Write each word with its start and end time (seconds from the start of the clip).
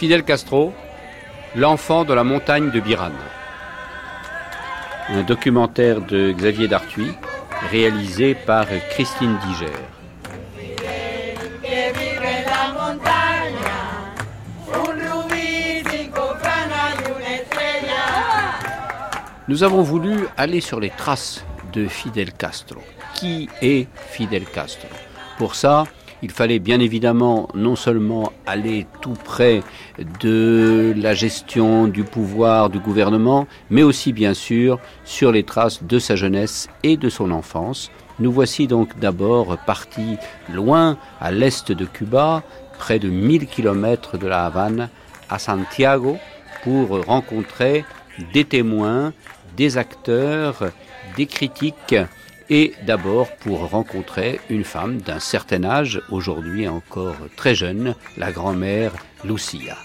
Fidel 0.00 0.24
Castro, 0.24 0.72
l'enfant 1.54 2.04
de 2.06 2.14
la 2.14 2.24
montagne 2.24 2.70
de 2.70 2.80
Biran. 2.80 3.10
Un 5.10 5.22
documentaire 5.24 6.00
de 6.00 6.32
Xavier 6.32 6.68
Dartuy, 6.68 7.12
réalisé 7.70 8.34
par 8.34 8.64
Christine 8.92 9.36
Diger. 9.44 9.66
Nous 19.48 19.62
avons 19.62 19.82
voulu 19.82 20.26
aller 20.38 20.62
sur 20.62 20.80
les 20.80 20.88
traces 20.88 21.44
de 21.74 21.88
Fidel 21.88 22.32
Castro. 22.32 22.80
Qui 23.16 23.50
est 23.60 23.86
Fidel 24.08 24.46
Castro? 24.46 24.88
Pour 25.36 25.54
ça, 25.54 25.84
il 26.22 26.30
fallait 26.30 26.58
bien 26.58 26.80
évidemment 26.80 27.48
non 27.54 27.76
seulement 27.76 28.32
aller 28.46 28.86
tout 29.00 29.16
près 29.24 29.62
de 30.20 30.92
la 30.96 31.14
gestion 31.14 31.86
du 31.86 32.04
pouvoir 32.04 32.70
du 32.70 32.78
gouvernement, 32.78 33.46
mais 33.70 33.82
aussi 33.82 34.12
bien 34.12 34.34
sûr 34.34 34.78
sur 35.04 35.32
les 35.32 35.44
traces 35.44 35.82
de 35.82 35.98
sa 35.98 36.16
jeunesse 36.16 36.68
et 36.82 36.96
de 36.96 37.08
son 37.08 37.30
enfance. 37.30 37.90
Nous 38.18 38.32
voici 38.32 38.66
donc 38.66 38.98
d'abord 38.98 39.56
partis 39.66 40.16
loin 40.52 40.98
à 41.20 41.30
l'est 41.30 41.72
de 41.72 41.84
Cuba, 41.86 42.42
près 42.78 42.98
de 42.98 43.08
1000 43.08 43.46
km 43.46 44.18
de 44.18 44.26
la 44.26 44.44
Havane, 44.44 44.88
à 45.30 45.38
Santiago, 45.38 46.18
pour 46.62 47.04
rencontrer 47.06 47.84
des 48.34 48.44
témoins, 48.44 49.12
des 49.56 49.78
acteurs, 49.78 50.70
des 51.16 51.26
critiques 51.26 51.96
et 52.50 52.74
d'abord 52.84 53.28
pour 53.36 53.70
rencontrer 53.70 54.40
une 54.50 54.64
femme 54.64 54.98
d'un 54.98 55.20
certain 55.20 55.62
âge, 55.64 56.02
aujourd'hui 56.10 56.66
encore 56.68 57.16
très 57.36 57.54
jeune, 57.54 57.94
la 58.18 58.32
grand-mère 58.32 58.92
Lucia. 59.24 59.76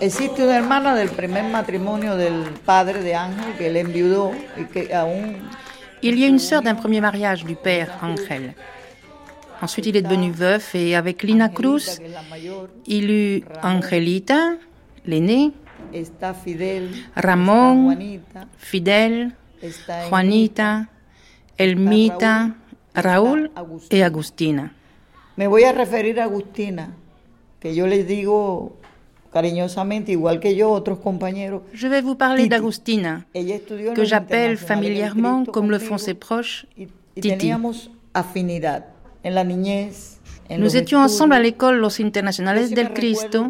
Existe 0.00 0.42
una 0.42 0.56
hermana 0.56 0.94
del 0.94 1.08
primer 1.08 1.44
matrimonio 1.44 2.16
del 2.16 2.44
padre 2.64 3.02
de 3.02 3.14
Ángel 3.14 3.54
que 3.56 3.66
él 3.68 3.76
enviudó 3.86 4.32
y 4.56 4.64
que 4.64 4.92
aún 4.92 5.36
Il 6.02 6.18
y 6.18 6.24
a 6.24 6.26
une 6.26 6.38
sœur 6.38 6.60
d'un 6.60 6.74
premier 6.74 7.00
mariage 7.00 7.44
du 7.44 7.54
père 7.54 7.88
Ángel. 8.02 8.54
Ensuite, 9.62 9.86
il 9.86 9.96
est 9.96 10.02
devenu 10.02 10.30
veuf 10.30 10.74
et 10.74 10.94
avec 10.94 11.22
Lina 11.22 11.48
Cruz, 11.48 11.98
il 12.86 13.10
eut 13.10 13.44
Angelita, 13.62 14.56
l'aînée, 15.06 15.52
está 15.94 16.34
Fidel, 16.34 17.06
Ramón, 17.14 17.92
está 17.92 17.94
Juanita, 17.94 18.48
Fidel, 18.58 19.34
está 19.62 20.08
Juanita, 20.08 20.90
Elmita, 21.56 22.56
Raúl 22.94 23.50
y 23.90 24.00
Agustina. 24.02 24.72
Me 25.36 25.46
voy 25.46 25.64
a 25.64 25.72
referir 25.72 26.20
a 26.20 26.24
Agustina, 26.24 26.94
que 27.60 27.74
yo 27.74 27.86
les 27.86 28.06
digo 28.06 28.76
cariñosamente, 29.32 30.12
igual 30.12 30.38
que 30.38 30.54
yo, 30.54 30.70
otros 30.70 30.98
compañeros. 31.00 31.62
Je 31.72 31.88
vais 31.88 32.02
vous 32.02 32.16
parler 32.16 32.48
d'Agustina, 32.48 33.26
que 33.32 34.04
j'appelle 34.04 34.56
familièrement, 34.56 35.44
comme 35.44 35.70
le 35.70 35.80
font 35.80 35.98
ses 35.98 36.14
proches, 36.14 36.66
y, 36.76 36.84
y 36.84 36.88
Titi. 37.20 37.28
teníamos 37.30 37.90
afinidad 38.12 38.86
en 39.24 39.34
la 39.34 39.42
niñez. 39.42 40.13
Nous 40.50 40.76
étions 40.76 40.98
ensemble 40.98 41.32
à 41.32 41.40
l'école 41.40 41.76
Los 41.76 42.00
Internacionales 42.00 42.70
del 42.70 42.92
Cristo 42.92 43.46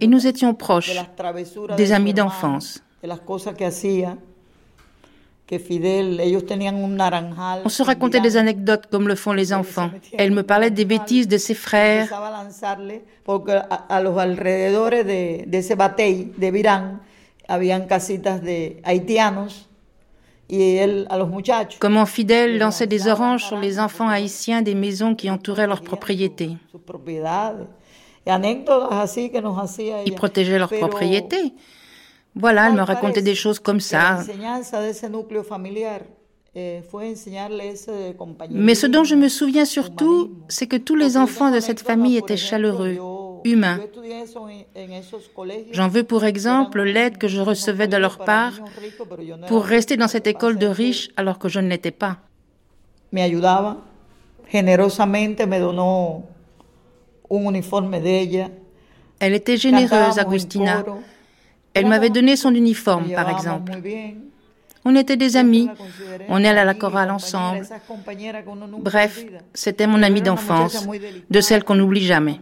et 0.00 0.06
nous 0.06 0.26
étions 0.26 0.54
proches, 0.54 0.92
des 1.76 1.92
amis 1.92 2.14
d'enfance. 2.14 2.82
On 7.64 7.68
se 7.68 7.82
racontait 7.82 8.20
des 8.20 8.36
anecdotes 8.36 8.86
comme 8.90 9.06
le 9.06 9.14
font 9.14 9.32
les 9.32 9.52
enfants. 9.52 9.90
Elle 10.18 10.32
me 10.32 10.42
parlait 10.42 10.70
des 10.70 10.84
bêtises 10.84 11.28
de 11.28 11.36
ses 11.36 11.54
frères. 11.54 12.08
De, 12.08 13.66
los 20.48 21.28
muchachos. 21.28 21.78
Comment 21.80 22.06
Fidel 22.06 22.58
lançait 22.58 22.86
des 22.86 23.08
oranges 23.08 23.44
sur 23.44 23.58
les 23.58 23.78
enfants 23.78 24.08
haïtiens 24.08 24.62
des 24.62 24.74
maisons 24.74 25.14
qui 25.14 25.30
entouraient 25.30 25.66
leurs 25.66 25.82
propriétés. 25.82 26.56
Ils 30.06 30.14
protégeaient 30.14 30.58
leurs 30.58 30.72
propriétés. 30.72 31.52
Voilà, 32.34 32.68
elle 32.68 32.74
me 32.74 32.82
racontait 32.82 33.22
des 33.22 33.34
choses 33.34 33.58
comme 33.58 33.80
ça. 33.80 34.18
Eh. 36.58 36.80
Mais 38.50 38.74
ce 38.74 38.86
dont 38.86 39.04
je 39.04 39.14
me 39.14 39.28
souviens 39.28 39.66
surtout, 39.66 40.32
c'est 40.48 40.66
que 40.66 40.76
tous 40.76 40.96
les 40.96 41.18
enfants 41.18 41.50
de 41.50 41.60
cette 41.60 41.80
famille 41.80 42.16
étaient 42.16 42.38
chaleureux, 42.38 42.96
J'en 45.72 45.88
veux 45.88 46.02
pour 46.04 46.24
exemple 46.24 46.82
l'aide 46.82 47.18
que 47.18 47.28
je 47.28 47.40
recevais 47.40 47.88
de 47.88 47.96
leur 47.96 48.18
part 48.18 48.54
pour 49.48 49.64
rester 49.64 49.96
dans 49.96 50.08
cette 50.08 50.26
école 50.26 50.58
de 50.58 50.66
riches 50.66 51.10
alors 51.16 51.38
que 51.38 51.48
je 51.48 51.60
ne 51.60 51.68
l'étais 51.68 51.90
pas. 51.90 52.18
Me 53.12 53.20
ayudaba 53.20 53.76
generosamente, 54.52 55.46
me 55.46 55.58
donó 55.60 56.24
un 57.30 57.54
uniforme 57.54 58.00
de 58.00 58.08
ella. 58.08 58.50
Elle 59.18 59.34
était 59.34 59.56
généreuse, 59.56 60.18
Agustina. 60.18 60.84
Elle 61.74 61.86
m'avait 61.86 62.10
donné 62.10 62.36
son 62.36 62.54
uniforme, 62.54 63.10
par 63.12 63.30
exemple. 63.30 63.72
On 64.88 64.94
était 64.94 65.16
des 65.16 65.36
amis, 65.36 65.68
on 66.28 66.36
allait 66.36 66.60
à 66.60 66.64
la 66.64 66.74
chorale 66.74 67.10
ensemble. 67.10 67.66
Bref, 68.78 69.24
c'était 69.52 69.88
mon 69.88 70.00
amie 70.00 70.22
d'enfance, 70.22 70.86
de 71.28 71.40
celle 71.40 71.64
qu'on 71.64 71.74
n'oublie 71.74 72.04
jamais. 72.04 72.38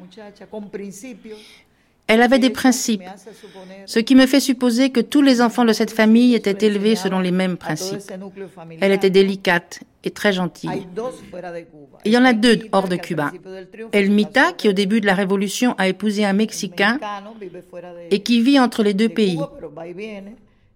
Elle 2.06 2.20
avait 2.20 2.38
des 2.38 2.50
principes, 2.50 3.02
ce 3.86 3.98
qui 3.98 4.14
me 4.14 4.26
fait 4.26 4.40
supposer 4.40 4.90
que 4.90 5.00
tous 5.00 5.22
les 5.22 5.40
enfants 5.40 5.64
de 5.64 5.72
cette 5.72 5.90
famille 5.90 6.34
étaient 6.34 6.66
élevés 6.66 6.96
selon 6.96 7.18
les 7.20 7.30
mêmes 7.30 7.56
principes. 7.56 8.12
Elle 8.82 8.92
était 8.92 9.08
délicate 9.08 9.80
et 10.04 10.10
très 10.10 10.34
gentille. 10.34 10.86
Il 12.04 12.12
y 12.12 12.18
en 12.18 12.26
a 12.26 12.34
deux 12.34 12.58
hors 12.72 12.88
de 12.88 12.96
Cuba. 12.96 13.32
Elmita, 13.92 14.52
qui 14.52 14.68
au 14.68 14.74
début 14.74 15.00
de 15.00 15.06
la 15.06 15.14
Révolution 15.14 15.74
a 15.78 15.88
épousé 15.88 16.26
un 16.26 16.34
Mexicain 16.34 17.00
et 18.10 18.22
qui 18.22 18.42
vit 18.42 18.60
entre 18.60 18.82
les 18.82 18.92
deux 18.92 19.08
de 19.08 19.14
pays, 19.14 19.40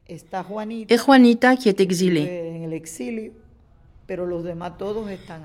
Et 0.09 0.97
Juanita, 0.97 1.57
qui 1.57 1.69
est 1.69 1.81
exilée. 1.81 2.55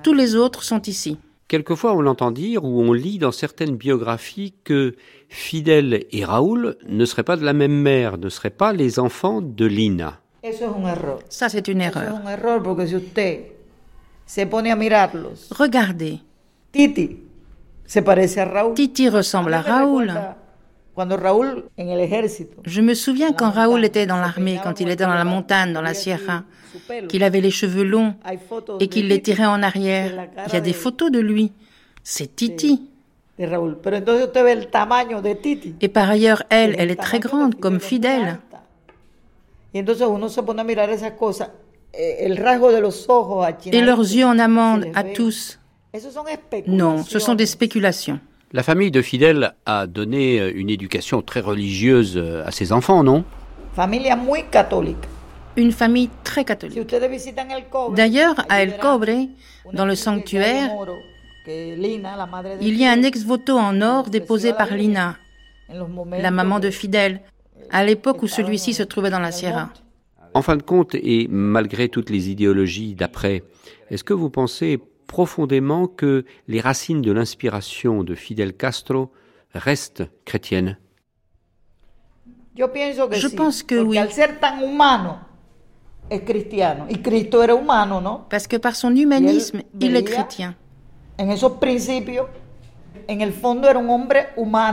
Tous 0.04 0.14
les 0.14 0.36
autres 0.36 0.64
sont 0.64 0.82
ici. 0.84 1.18
Quelquefois, 1.48 1.94
on 1.94 2.06
entend 2.08 2.32
dire 2.32 2.64
ou 2.64 2.82
on 2.82 2.94
lit 2.94 3.20
dans 3.20 3.32
certaines 3.32 3.76
biographies 3.76 4.54
que 4.64 4.96
Fidel 5.28 6.06
et 6.12 6.24
Raoul 6.24 6.78
ne 6.88 7.06
seraient 7.06 7.24
pas 7.24 7.36
de 7.36 7.44
la 7.44 7.54
même 7.54 7.76
mère, 7.76 8.18
ne 8.18 8.30
seraient 8.30 8.50
pas 8.50 8.74
les 8.74 9.00
enfants 9.00 9.42
de 9.42 9.66
Lina. 9.66 10.20
Ça, 11.30 11.50
c'est 11.50 11.68
une 11.68 11.82
erreur. 11.82 12.20
Regardez, 15.52 16.20
Titi. 16.72 17.18
Titi 18.76 19.10
ressemble 19.10 19.54
à 19.54 19.62
Raoul. 19.62 20.14
Je 22.66 22.82
me 22.82 22.94
souviens 22.94 23.32
quand 23.34 23.50
Raoul 23.50 23.84
était 23.84 24.06
dans 24.06 24.18
l'armée, 24.18 24.60
quand 24.64 24.80
il 24.80 24.90
était 24.90 25.06
dans 25.06 25.14
la 25.16 25.24
montagne, 25.24 25.74
dans 25.74 25.82
la 25.82 25.94
sierra, 25.94 26.44
qu'il 27.10 27.24
avait 27.24 27.42
les 27.42 27.52
cheveux 27.52 27.84
longs 27.84 28.14
et 28.80 28.88
qu'il 28.88 29.08
les 29.08 29.22
tirait 29.22 29.46
en 29.46 29.62
arrière. 29.64 30.28
Il 30.48 30.54
y 30.54 30.56
a 30.56 30.62
des 30.62 30.74
photos 30.74 31.12
de 31.12 31.20
lui. 31.20 31.52
C'est 32.04 32.36
Titi. 32.36 32.90
Et 35.82 35.88
par 35.88 36.10
ailleurs, 36.10 36.44
elle, 36.50 36.72
El 36.72 36.76
elle 36.80 36.92
est 36.92 36.96
très 36.96 37.20
grande, 37.20 37.60
comme 37.60 37.80
cosas. 37.80 38.38
eh, 43.72 43.76
Et 43.76 43.82
leurs 43.82 44.02
yeux 44.02 44.26
en 44.26 44.38
amande 44.38 44.86
à 44.94 45.04
tous. 45.04 45.60
Non, 46.68 47.04
ce 47.04 47.20
sont 47.20 47.36
des 47.36 47.46
spéculations. 47.48 48.20
La 48.56 48.62
famille 48.62 48.92
de 48.92 49.02
Fidel 49.02 49.56
a 49.66 49.88
donné 49.88 50.40
euh, 50.40 50.52
une 50.54 50.70
éducation 50.70 51.24
très 51.24 51.40
religieuse 51.40 52.14
euh, 52.18 52.46
à 52.46 52.52
ses 52.52 52.72
enfants, 52.72 53.04
non? 53.04 53.24
Familia 53.74 54.16
muy 54.16 54.44
católica. 54.52 55.08
Une 55.58 55.72
famille 55.72 56.12
très 56.24 56.46
catholique. 56.46 56.88
D'ailleurs, 57.96 58.36
à 58.50 58.62
El 58.62 58.78
Cobre, 58.78 59.28
dans 59.74 59.86
le 59.88 59.96
sanctuaire, 59.96 60.70
il 61.48 62.78
y 62.78 62.86
a 62.86 62.92
un 62.92 63.02
ex-voto 63.02 63.58
en 63.58 63.82
or 63.82 64.12
déposé 64.12 64.54
par 64.54 64.72
Lina, 64.72 65.16
la 65.70 66.30
maman 66.30 66.60
de 66.60 66.70
Fidel, 66.70 67.22
à 67.72 67.84
l'époque 67.84 68.22
où 68.22 68.28
celui-ci 68.28 68.76
se 68.76 68.84
trouvait 68.84 69.10
dans 69.10 69.20
la 69.20 69.32
Sierra. 69.32 69.70
En 70.36 70.44
fin 70.44 70.58
de 70.58 70.64
compte, 70.64 70.94
et 70.94 71.28
malgré 71.28 71.90
toutes 71.90 72.12
les 72.12 72.30
idéologies 72.30 72.94
d'après, 72.94 73.44
est-ce 73.90 74.04
que 74.04 74.14
vous 74.14 74.30
pensez 74.30 74.80
profondément 75.14 75.86
que 75.86 76.26
les 76.48 76.60
racines 76.60 77.04
de 77.04 77.12
l'inspiration 77.12 78.04
de 78.04 78.16
Fidel 78.16 78.52
Castro 78.56 79.12
restent 79.54 80.06
chrétiennes 80.26 80.80
Je 82.56 83.36
pense 83.36 83.62
que 83.62 83.76
oui. 83.76 84.00
Parce 88.34 88.48
que 88.48 88.58
par 88.58 88.76
son 88.76 88.96
humanisme, 88.96 89.62
il 89.80 89.96
est 89.96 90.04
chrétien. 90.04 90.56
Et 91.20 91.26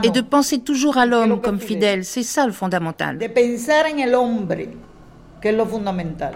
de 0.09 0.21
penser 0.21 0.59
toujours 0.61 0.97
à 0.97 1.05
l'homme 1.05 1.39
comme 1.39 1.59
fidèle, 1.59 2.03
c'est 2.03 2.23
ça 2.23 2.47
le 2.47 2.51
fondamental. 2.51 3.19
De 3.19 3.27
pensar 3.27 3.85
en 3.93 3.99
el 3.99 4.15
hombre, 4.15 4.63
que 5.39 5.49
es 5.49 5.51
lo 5.51 5.67
fundamental. 5.67 6.33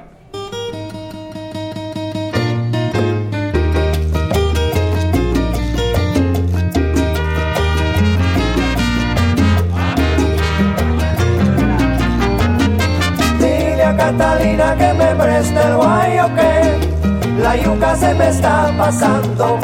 Catalina 14.17 14.75
que 14.77 14.93
me 14.93 15.13
preste 15.15 15.59
el 15.61 15.75
guayo 15.75 16.27
que 16.35 17.41
la 17.41 17.57
yuca 17.57 17.95
se 17.97 18.13
me 18.13 18.29
está 18.29 18.71
pasando. 18.77 19.59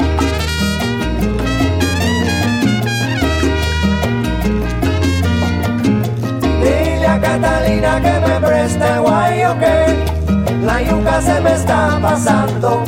Dile 6.61 7.07
a 7.07 7.21
Catalina 7.21 8.01
que 8.01 8.27
me 8.27 8.47
preste 8.47 8.85
el 8.85 8.99
guayo 8.99 9.57
que 9.57 10.65
la 10.65 10.81
yuca 10.81 11.21
se 11.21 11.39
me 11.39 11.53
está 11.53 11.97
pasando. 12.01 12.83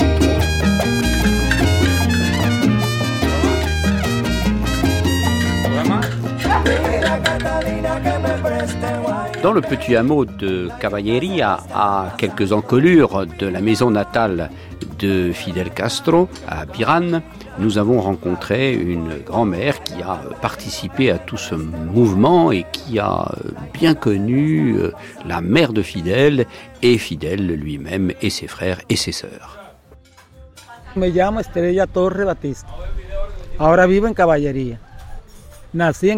Dile 6.66 7.08
a 7.08 7.20
Catalina 7.24 8.02
que 8.04 8.20
me 8.20 8.34
preste. 8.50 9.03
Dans 9.44 9.52
le 9.52 9.60
petit 9.60 9.94
hameau 9.98 10.24
de 10.24 10.70
Caballeria, 10.80 11.60
à 11.76 12.14
quelques 12.18 12.54
encolures 12.54 13.26
de 13.26 13.46
la 13.46 13.60
maison 13.60 13.92
natale 13.92 14.50
de 15.00 15.34
Fidel 15.34 15.70
Castro, 15.72 16.30
à 16.48 16.66
Biran, 16.66 17.22
nous 17.60 17.78
avons 17.78 18.00
rencontré 18.00 18.74
une 18.74 19.18
grand-mère 19.20 19.84
qui 19.84 20.02
a 20.02 20.22
participé 20.42 21.12
à 21.12 21.18
tout 21.18 21.36
ce 21.36 21.56
mouvement 21.56 22.54
et 22.54 22.66
qui 22.72 23.00
a 23.00 23.30
bien 23.74 23.96
connu 23.96 24.78
euh, 24.78 24.94
la 25.28 25.42
mère 25.42 25.74
de 25.74 25.82
Fidel 25.82 26.46
et 26.82 26.98
Fidel 26.98 27.46
lui-même 27.46 28.14
et 28.22 28.30
ses 28.30 28.48
frères 28.48 28.80
et 28.88 28.96
ses 28.96 29.12
sœurs. 29.12 29.60
Me 30.96 31.10
llamo 31.10 31.42
Estrella 31.42 31.86
Torre 31.86 32.24
Batista. 32.24 32.70
Ahora 33.60 33.88
vivo 33.88 34.08
en 34.08 34.14
Caballería. 34.14 34.80
Je 35.74 35.80
La 35.80 35.92
suis 35.94 36.16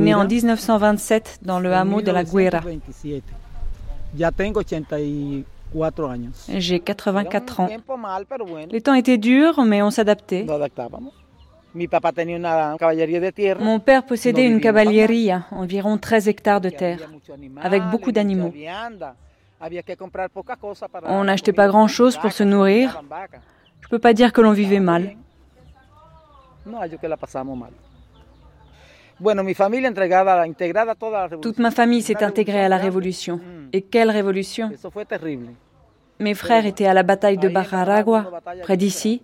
né 0.00 0.14
en 0.14 0.24
Guira. 0.24 0.28
1927 0.28 1.40
dans 1.42 1.58
le 1.58 1.72
hameau 1.72 2.00
de 2.00 2.12
la 2.12 2.22
Guera. 2.22 2.60
1927. 2.60 3.24
Ya 4.16 4.30
tengo 4.30 4.60
84 4.62 6.10
años. 6.10 6.46
J'ai 6.48 6.80
84 6.80 7.60
ans. 7.60 7.68
Les 8.70 8.80
temps 8.80 8.94
étaient 8.94 9.18
durs, 9.18 9.62
mais 9.64 9.82
on 9.82 9.90
s'adaptait. 9.90 10.46
Mon 13.60 13.78
père 13.80 14.06
possédait 14.06 14.46
une 14.46 14.60
caballeria, 14.60 15.44
environ 15.50 15.98
13 15.98 16.28
hectares 16.28 16.60
de 16.60 16.70
terre. 16.70 17.00
avec 17.62 17.82
beaucoup 17.90 18.12
d'animaux. 18.12 18.52
On 21.04 21.24
n'achetait 21.24 21.52
pas 21.52 21.68
grand-chose 21.68 22.16
pour 22.16 22.32
se 22.32 22.44
nourrir. 22.44 23.02
Je 23.80 23.88
peux 23.88 23.98
pas 23.98 24.14
dire 24.14 24.32
que 24.32 24.40
l'on 24.40 24.52
vivait 24.52 24.80
mal. 24.80 25.16
Toute 31.42 31.58
ma 31.58 31.70
famille 31.70 32.02
s'est 32.02 32.22
intégrée 32.22 32.64
à 32.64 32.68
la 32.68 32.76
révolution. 32.76 33.36
grande. 33.36 33.68
Et 33.72 33.82
quelle 33.82 34.10
révolution? 34.10 34.70
Mm. 34.70 35.52
Mes 36.20 36.34
frères 36.34 36.66
étaient 36.66 36.86
à 36.86 36.94
la 36.94 37.02
bataille 37.02 37.38
de 37.38 37.48
batalla 37.48 38.24
près 38.62 38.76
d'ici. 38.76 39.22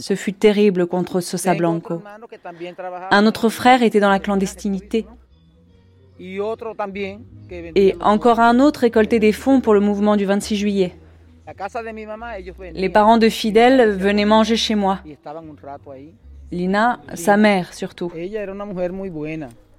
Ce 0.00 0.14
fut 0.16 0.32
terrible 0.32 0.86
contre 0.86 1.20
Sosa 1.20 1.54
Blanco. 1.54 2.02
Un 3.10 3.26
autre 3.26 3.48
frère 3.48 3.82
était 3.82 4.00
dans 4.00 4.10
la 4.10 4.18
clandestinité. 4.18 5.06
Et 7.76 7.94
encore 8.00 8.40
un 8.40 8.58
autre 8.58 8.80
récoltait 8.80 9.20
des 9.20 9.32
fonds 9.32 9.60
pour 9.60 9.74
le 9.74 9.80
mouvement 9.80 10.16
du 10.16 10.24
26 10.24 10.56
juillet. 10.56 10.96
Les 12.74 12.88
parents 12.90 13.18
de 13.18 13.28
Fidel 13.28 13.92
venaient 13.92 14.24
manger 14.24 14.56
chez 14.56 14.74
moi. 14.74 15.00
Lina, 16.52 17.00
sa 17.14 17.36
mère 17.36 17.72
surtout. 17.72 18.12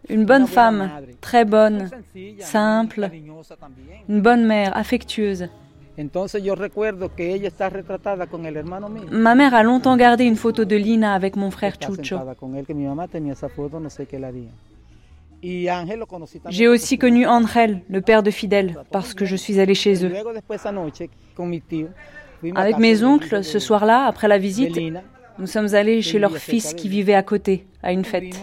Une 0.10 0.26
bonne 0.26 0.48
femme, 0.48 0.90
très 1.22 1.46
bonne, 1.46 1.90
simple. 2.40 3.10
une 4.08 4.22
bonne 4.22 4.46
mère, 4.46 4.76
affectueuse. 4.76 5.48
Ma 9.12 9.36
mère 9.36 9.54
a 9.54 9.64
longtemps 9.64 9.98
gardé 9.98 10.24
une 10.24 10.38
photo 10.38 10.66
de 10.66 10.76
Lina 10.76 11.14
avec 11.14 11.36
mon 11.36 11.52
frère 11.52 11.76
Chucho. 11.80 12.18
J'ai 16.50 16.68
aussi 16.68 16.98
connu 16.98 17.26
Angel, 17.26 17.82
le 17.90 18.02
père 18.02 18.24
de 18.24 18.32
Fidel, 18.32 18.84
parce 18.92 19.14
que 19.14 19.26
je 19.26 19.36
suis 19.36 19.60
allée 19.60 19.76
chez 19.76 20.06
eux. 20.06 20.14
Avec 22.56 22.78
mes 22.78 23.04
oncles, 23.04 23.44
ce 23.44 23.60
soir-là, 23.60 24.06
après 24.06 24.28
la 24.28 24.38
visite, 24.38 24.78
nous 25.38 25.48
sommes 25.48 25.74
allés 25.76 26.02
chez 26.02 26.20
leur 26.20 26.38
fils 26.38 26.74
qui 26.74 26.90
vivait 26.90 27.14
à 27.14 27.24
côté, 27.24 27.66
à 27.84 27.92
une 27.92 28.06
fête. 28.06 28.36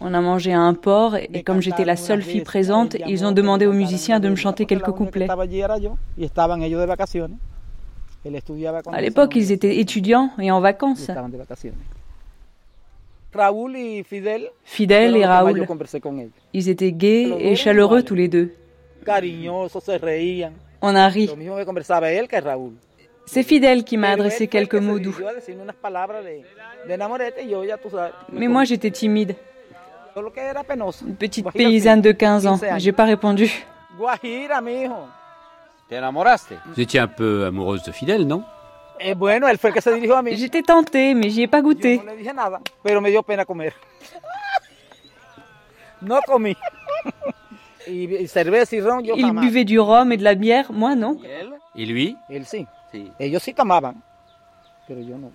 On 0.00 0.14
a 0.14 0.20
mangé 0.20 0.52
un 0.52 0.74
porc 0.74 1.16
et 1.16 1.42
comme 1.42 1.60
j'étais 1.60 1.84
la 1.84 1.96
seule 1.96 2.22
fille 2.22 2.42
présente, 2.42 2.96
ils 3.06 3.24
ont 3.24 3.32
demandé 3.32 3.66
aux 3.66 3.72
musiciens 3.72 4.20
de 4.20 4.28
me 4.28 4.36
chanter 4.36 4.64
quelques 4.66 4.92
couplets. 4.92 5.28
À 8.92 9.00
l'époque, 9.00 9.32
ils 9.34 9.50
étaient 9.50 9.78
étudiants 9.78 10.30
et 10.38 10.50
en 10.50 10.60
vacances. 10.60 11.10
Raúl 13.32 13.76
y 13.76 14.02
Fidel. 14.02 14.50
Fidel 14.64 15.16
et 15.16 15.24
Raoul, 15.24 15.66
ils 16.52 16.68
étaient 16.68 16.92
gais 16.92 17.32
et 17.38 17.54
chaleureux 17.54 18.02
tous 18.02 18.14
les 18.14 18.28
deux. 18.28 18.52
On 20.82 20.94
a 20.94 21.08
ri. 21.08 21.30
C'est 23.26 23.42
Fidel 23.42 23.84
qui 23.84 23.96
m'a 23.96 24.10
adressé 24.10 24.48
quelques 24.48 24.74
mots 24.74 24.98
doux. 24.98 25.16
Mais 28.32 28.48
moi, 28.48 28.64
j'étais 28.64 28.90
timide, 28.90 29.36
une 30.16 31.16
petite 31.16 31.50
paysanne 31.52 32.00
de 32.00 32.12
15 32.12 32.46
ans. 32.46 32.58
15 32.58 32.64
años. 32.64 32.78
J'ai 32.78 32.92
pas 32.92 33.04
répondu. 33.04 33.64
Vous 36.66 36.80
étiez 36.80 37.00
un 37.00 37.06
peu 37.06 37.44
amoureuse 37.46 37.82
de 37.84 37.92
Fidel, 37.92 38.26
non? 38.26 38.42
Eh, 39.02 39.14
bueno, 39.14 39.48
él 39.48 39.56
fue 39.58 39.70
el 39.70 39.74
que 39.74 39.80
se 39.80 39.92
dirigió 39.94 40.16
a 40.16 40.22
mí. 40.22 40.36
J'étais 40.36 40.62
tentée, 40.62 41.14
mais 41.14 41.30
j'y 41.30 41.42
ai 41.42 41.48
pas 41.48 41.58
Yo 41.58 41.64
goûté. 41.64 41.96
no 41.98 42.04
le 42.04 42.16
dije 42.18 42.34
nada, 42.34 42.60
pero 42.82 43.00
me 43.00 43.10
dio 43.10 43.22
pena 43.22 43.44
comer. 43.44 43.72
No 46.00 46.20
comí. 46.26 46.56
Y, 47.86 48.14
y 48.16 48.28
cerveza 48.28 48.76
y 48.76 48.80
ron, 48.80 49.00
yo 49.02 49.14
Il 49.16 49.24
jamás. 49.26 49.44
buvait 49.44 49.64
du 49.64 49.78
rhum 49.80 50.12
et 50.12 50.16
de 50.18 50.22
la 50.24 50.34
bière, 50.34 50.70
moi 50.72 50.94
non. 50.94 51.18
Et 51.74 51.86
lui? 51.86 52.16
Él 52.28 52.44
sí. 52.44 52.66
Sí. 52.92 53.10
Ellos 53.18 53.42
sí 53.42 53.54
tomaban, 53.54 54.02
pero 54.86 55.00
yo 55.00 55.16
no. 55.16 55.32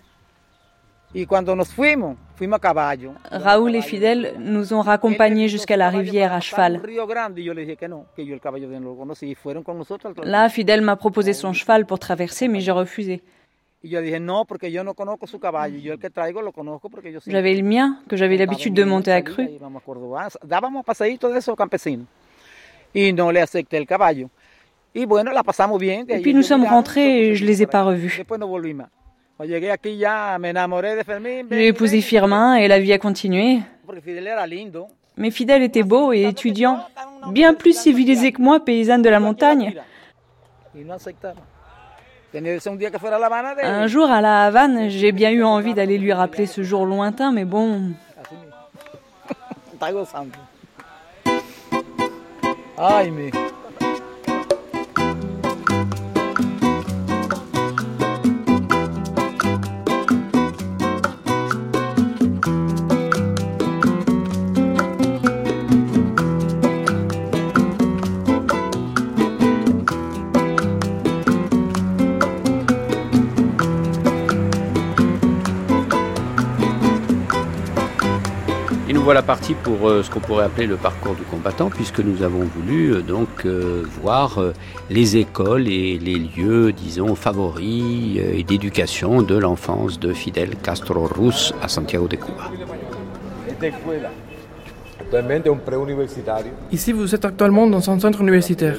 Y 1.14 1.26
cuando 1.26 1.56
nos 1.56 1.70
fuimos, 1.70 2.18
fuimos 2.36 2.58
a 2.58 2.60
caballo. 2.60 3.14
Raoul 3.32 3.76
et 3.76 3.82
Fidel 3.82 4.34
nous 4.38 4.74
ont 4.74 4.82
raccompagnés 4.82 5.48
jusqu'à 5.48 5.78
la 5.78 5.90
rivière 5.90 6.34
à 6.34 6.42
cheval. 6.42 6.82
Là, 10.24 10.50
Fidel 10.50 10.82
m'a 10.82 10.98
proposé 10.98 11.32
son 11.34 11.54
cheval 11.54 11.86
pour 11.86 12.00
traverser, 12.00 12.50
mais 12.50 12.60
j'ai 12.60 12.72
refusé. 12.72 13.24
Y 13.86 13.90
yo 13.90 14.02
dije, 14.02 14.20
no, 14.20 14.46
porque 14.46 14.72
yo 14.72 14.84
no 14.84 14.96
conozco 14.96 15.28
su 15.28 15.40
caballo. 15.40 15.78
Yo 15.78 15.94
el 15.94 16.00
que 16.00 16.10
traigo 16.10 16.42
lo 16.42 16.52
conozco 16.52 16.90
porque 16.90 17.12
yo 17.12 17.22
sí. 17.22 17.30
J'avais 17.30 17.56
le 17.56 17.62
mien, 17.62 18.00
que 18.10 18.18
j'avais 18.18 18.36
l'habitude 18.36 18.74
de 18.74 18.84
monter 18.84 19.12
à 19.12 19.22
cru. 19.22 19.44
Íbamos 19.44 19.80
a 19.80 19.86
Córdoba, 19.86 20.28
dábamos 20.44 20.84
paseítos 20.84 21.32
de 21.32 21.38
esos 21.38 21.56
campesinos. 21.56 22.08
Y 22.96 23.14
no 23.14 23.32
le 23.32 23.44
acepté 23.44 23.78
el 23.78 23.86
caballo. 23.86 24.32
Y 24.92 25.06
bueno, 25.06 25.32
la 25.32 25.44
pasamos 25.44 25.80
bien. 25.80 26.04
de 26.04 26.16
Et 26.16 26.22
puis 26.24 26.34
nous 26.34 26.42
sommes 26.42 26.66
rentrés 26.66 27.30
et 27.30 27.36
je 27.36 27.46
les 27.46 27.62
ai 27.62 27.68
pas 27.68 27.84
revus. 27.84 28.18
Después 28.18 28.40
no 28.40 28.48
volví 28.48 28.74
más. 28.74 28.90
Cuando 29.38 29.54
llegué 29.54 29.72
aquí 29.72 29.98
ya 29.98 30.36
me 30.40 30.50
enamoré 30.50 30.96
de 30.96 31.04
Fermín. 31.04 31.48
J'ai 31.52 31.68
épousé 31.68 32.02
Firmin 32.02 32.56
et 32.56 32.68
la 32.68 32.80
vie 32.80 32.92
a 32.92 32.98
continué. 32.98 33.62
Porque 33.86 34.02
Fidel 34.02 34.26
era 34.26 34.48
lindo. 34.48 34.88
Mais 35.16 35.30
Fidel 35.30 35.62
était 35.62 35.84
beau 35.84 36.12
et 36.12 36.24
étudiant, 36.24 36.80
bien 37.32 37.54
plus 37.54 37.78
civilisé 37.80 38.32
que 38.32 38.42
moi, 38.42 38.66
paysanne 38.66 39.04
de 39.04 39.10
la 39.10 39.20
montagne. 39.20 39.80
Un 43.64 43.88
jour 43.88 44.10
à 44.10 44.22
la 44.22 44.46
Havane, 44.46 44.90
j'ai 44.90 45.12
bien 45.12 45.32
eu 45.32 45.44
envie 45.44 45.74
d'aller 45.74 45.98
lui 45.98 46.14
rappeler 46.14 46.46
ce 46.46 46.64
jour 46.64 46.86
lointain, 46.86 47.32
mais 47.32 47.46
bon, 47.46 47.92
Así 48.20 48.36
mismo. 48.36 48.56
voilà 79.06 79.22
partis 79.22 79.54
pour 79.54 79.88
euh, 79.88 80.02
ce 80.02 80.10
qu'on 80.10 80.20
pourrait 80.20 80.46
appeler 80.46 80.66
le 80.66 80.78
parcours 80.78 81.14
du 81.14 81.22
combattant, 81.22 81.70
puisque 81.70 82.00
nous 82.00 82.24
avons 82.24 82.40
voulu 82.44 82.92
euh, 82.92 83.02
donc 83.04 83.30
euh, 83.46 83.84
voir 84.02 84.40
les 84.90 85.18
écoles 85.18 85.68
et 85.68 86.00
les 86.00 86.16
lieux, 86.16 86.72
disons, 86.72 87.14
favoris 87.14 88.18
et 88.18 88.42
d'éducation 88.42 89.22
de 89.22 89.38
l'enfance 89.38 90.00
de 90.00 90.12
Fidel 90.12 90.56
Castro 90.56 91.06
Ruz 91.06 91.54
à 91.62 91.68
Santiago 91.68 92.08
de 92.08 92.16
Cuba. 92.16 92.50
Ici, 96.72 96.92
vous 96.92 97.14
êtes 97.14 97.26
actuellement 97.26 97.68
dans 97.68 97.88
un 97.88 98.00
centre 98.00 98.22
universitaire. 98.22 98.78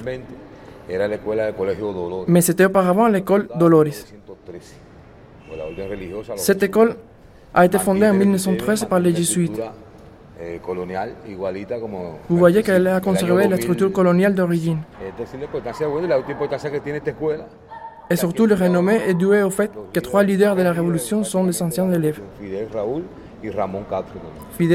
Mais 2.26 2.40
c'était 2.40 2.64
auparavant 2.64 3.06
l'école 3.06 3.46
Dolores. 3.54 4.02
Cette 6.34 6.64
école 6.64 6.96
a 7.54 7.64
été 7.64 7.78
fondée 7.78 8.08
en 8.08 8.14
1913 8.14 8.86
par 8.86 8.98
les 8.98 9.14
jésuites. 9.14 9.62
Vous 12.28 12.36
voyez 12.36 12.62
qu'elle 12.62 12.86
a 12.86 13.00
conservé 13.00 13.48
la 13.48 13.56
structure 13.56 13.90
coloniale 13.92 14.34
d'origine. 14.34 14.78
Et 18.08 18.16
surtout, 18.16 18.46
le 18.46 18.54
renommée 18.54 19.00
est 19.08 19.14
dû 19.14 19.26
au 19.26 19.50
fait 19.50 19.70
que 19.92 20.00
trois 20.00 20.22
leaders 20.22 20.54
de 20.54 20.62
la 20.62 20.72
révolution 20.72 21.24
sont 21.24 21.44
des 21.44 21.60
anciens 21.62 21.90
élèves. 21.90 22.20
Fidel, 22.38 22.68
Raúl 22.72 23.02
et 23.42 23.50
Ramón 23.50 23.82
Castro. 23.88 24.20
Nous 24.60 24.70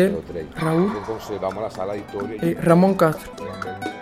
sommes 2.66 4.01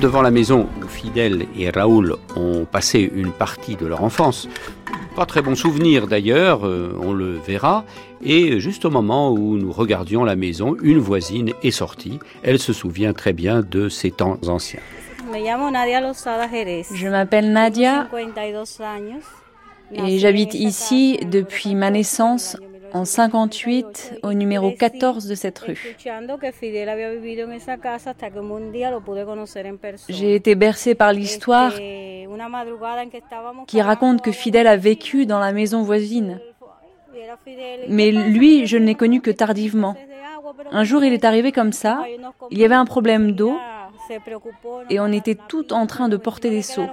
devant 0.00 0.22
la 0.22 0.30
maison 0.30 0.66
où 0.82 0.88
Fidel 0.88 1.46
et 1.58 1.68
Raoul 1.68 2.16
ont 2.34 2.64
passé 2.64 3.10
une 3.14 3.32
partie 3.32 3.76
de 3.76 3.86
leur 3.86 4.02
enfance. 4.02 4.48
Pas 5.14 5.26
très 5.26 5.42
bon 5.42 5.54
souvenir 5.54 6.06
d'ailleurs, 6.06 6.66
euh, 6.66 6.98
on 7.02 7.12
le 7.12 7.36
verra. 7.36 7.84
Et 8.22 8.60
juste 8.60 8.86
au 8.86 8.90
moment 8.90 9.30
où 9.30 9.58
nous 9.58 9.70
regardions 9.70 10.24
la 10.24 10.36
maison, 10.36 10.74
une 10.82 10.98
voisine 10.98 11.52
est 11.62 11.70
sortie. 11.70 12.18
Elle 12.42 12.58
se 12.58 12.72
souvient 12.72 13.12
très 13.12 13.34
bien 13.34 13.60
de 13.60 13.90
ces 13.90 14.10
temps 14.10 14.38
anciens. 14.46 14.80
Je 16.94 17.08
m'appelle 17.08 17.52
Nadia 17.52 18.08
et 19.92 20.18
j'habite 20.18 20.54
ici 20.54 21.18
depuis 21.30 21.74
ma 21.74 21.90
naissance 21.90 22.56
en 22.92 23.04
58 23.04 24.20
au 24.22 24.32
numéro 24.32 24.70
14 24.72 25.26
de 25.26 25.34
cette 25.34 25.58
rue. 25.58 25.96
J'ai 30.08 30.34
été 30.34 30.54
bercée 30.54 30.94
par 30.94 31.12
l'histoire 31.12 31.72
qui 33.66 33.80
raconte 33.80 34.22
que 34.22 34.32
Fidel 34.32 34.66
a 34.66 34.76
vécu 34.76 35.26
dans 35.26 35.38
la 35.38 35.52
maison 35.52 35.82
voisine. 35.82 36.40
Mais 37.88 38.10
lui, 38.12 38.66
je 38.66 38.76
ne 38.76 38.86
l'ai 38.86 38.94
connu 38.94 39.20
que 39.20 39.30
tardivement. 39.30 39.96
Un 40.70 40.84
jour, 40.84 41.04
il 41.04 41.12
est 41.12 41.24
arrivé 41.24 41.52
comme 41.52 41.72
ça. 41.72 42.04
Il 42.50 42.58
y 42.58 42.64
avait 42.64 42.74
un 42.74 42.84
problème 42.84 43.32
d'eau 43.32 43.56
et 44.88 45.00
on 45.00 45.06
était 45.06 45.36
tout 45.48 45.72
en 45.72 45.86
train 45.86 46.08
de 46.08 46.16
porter 46.16 46.50
des 46.50 46.62
seaux. 46.62 46.86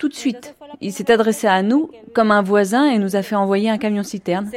Tout 0.00 0.08
de 0.08 0.14
suite, 0.14 0.54
il 0.80 0.94
s'est 0.94 1.12
adressé 1.12 1.46
à 1.46 1.62
nous 1.62 1.90
comme 2.14 2.30
un 2.30 2.40
voisin 2.40 2.86
et 2.90 2.98
nous 2.98 3.16
a 3.16 3.22
fait 3.22 3.34
envoyer 3.34 3.68
un 3.68 3.76
camion 3.76 4.02
citerne. 4.02 4.50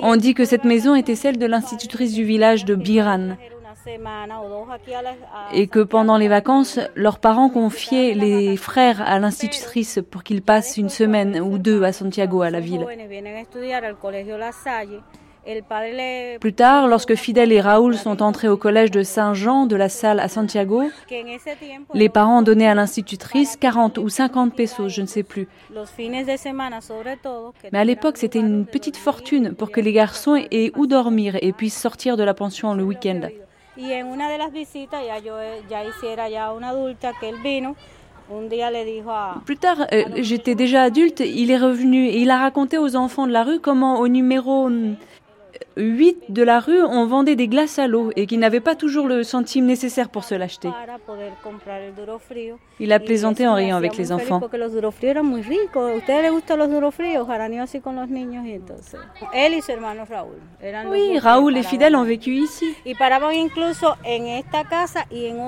On 0.00 0.16
dit 0.16 0.32
que 0.32 0.46
cette 0.46 0.64
maison 0.64 0.94
était 0.94 1.14
celle 1.14 1.36
de 1.36 1.44
l'institutrice 1.44 2.14
du 2.14 2.24
village 2.24 2.64
de 2.64 2.74
Biran. 2.74 3.36
et 5.52 5.66
que 5.66 5.80
pendant 5.80 6.16
les 6.16 6.28
vacances, 6.28 6.80
leurs 6.94 7.18
parents 7.18 7.50
confiaient 7.50 8.14
les 8.14 8.56
frères 8.56 9.02
à 9.02 9.18
l'institutrice 9.18 10.00
pour 10.10 10.22
qu'ils 10.22 10.42
passent 10.42 10.78
une 10.78 10.88
semaine 10.88 11.40
ou 11.40 11.58
deux 11.58 11.82
à 11.82 11.92
Santiago, 11.92 12.40
à 12.40 12.48
la 12.48 12.60
ville. 12.60 12.86
Plus 16.40 16.52
tard, 16.52 16.88
lorsque 16.88 17.14
Fidel 17.14 17.52
et 17.52 17.60
Raoul 17.60 17.96
sont 17.96 18.22
entrés 18.22 18.48
au 18.48 18.58
collège 18.58 18.90
de 18.90 19.02
Saint-Jean 19.02 19.64
de 19.66 19.76
la 19.76 19.88
Salle 19.88 20.20
à 20.20 20.28
Santiago, 20.28 20.82
les 21.94 22.08
parents 22.10 22.42
donnaient 22.42 22.68
à 22.68 22.74
l'institutrice 22.74 23.56
40 23.56 23.96
ou 23.98 24.10
50 24.10 24.54
pesos, 24.54 24.88
je 24.88 25.00
ne 25.00 25.06
sais 25.06 25.22
plus. 25.22 25.48
Mais 27.72 27.78
à 27.78 27.84
l'époque, 27.84 28.18
c'était 28.18 28.40
une 28.40 28.66
petite 28.66 28.96
fortune 28.98 29.54
pour 29.54 29.70
que 29.70 29.80
les 29.80 29.92
garçons 29.92 30.36
aient 30.50 30.72
où 30.76 30.86
dormir 30.86 31.38
et 31.40 31.52
puissent 31.52 31.80
sortir 31.80 32.18
de 32.18 32.24
la 32.24 32.34
pension 32.34 32.74
le 32.74 32.84
week-end. 32.84 33.22
Plus 39.46 39.56
tard, 39.56 39.86
euh, 39.92 40.04
j'étais 40.16 40.54
déjà 40.54 40.82
adulte, 40.82 41.20
il 41.20 41.50
est 41.50 41.56
revenu 41.56 42.06
et 42.06 42.18
il 42.18 42.30
a 42.30 42.38
raconté 42.38 42.76
aux 42.76 42.94
enfants 42.96 43.26
de 43.26 43.32
la 43.32 43.42
rue 43.42 43.60
comment 43.60 44.00
au 44.00 44.08
numéro 44.08 44.68
8 45.76 46.24
de 46.30 46.42
la 46.42 46.58
rue, 46.60 46.82
on 46.82 47.06
vendait 47.06 47.36
des 47.36 47.46
glaces 47.48 47.78
à 47.78 47.86
l'eau 47.86 48.10
et 48.16 48.26
qui 48.26 48.36
n'avaient 48.36 48.60
pas 48.60 48.74
toujours 48.74 49.06
le 49.06 49.22
centime 49.22 49.64
nécessaire 49.64 50.08
pour 50.08 50.24
se 50.24 50.34
l'acheter. 50.34 50.68
Il 52.80 52.92
a 52.92 52.98
plaisanté 52.98 53.46
en 53.46 53.54
riant 53.54 53.76
avec 53.76 53.96
les 53.96 54.10
enfants. 54.12 54.40
Oui, 60.90 61.18
Raoul 61.18 61.56
et 61.56 61.62
Fidel 61.62 61.94
ont 61.96 62.04
vécu 62.04 62.32
ici. 62.32 62.74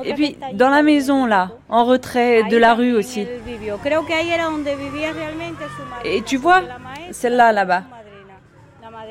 Et 0.04 0.14
puis, 0.14 0.36
dans 0.54 0.70
la 0.70 0.82
maison, 0.82 1.26
là, 1.26 1.50
en 1.68 1.84
retrait 1.84 2.44
de 2.44 2.56
la 2.56 2.74
rue 2.74 2.94
aussi. 2.94 3.26
Et 6.04 6.22
tu 6.22 6.36
vois, 6.36 6.62
celle-là, 7.10 7.52
là-bas. 7.52 7.82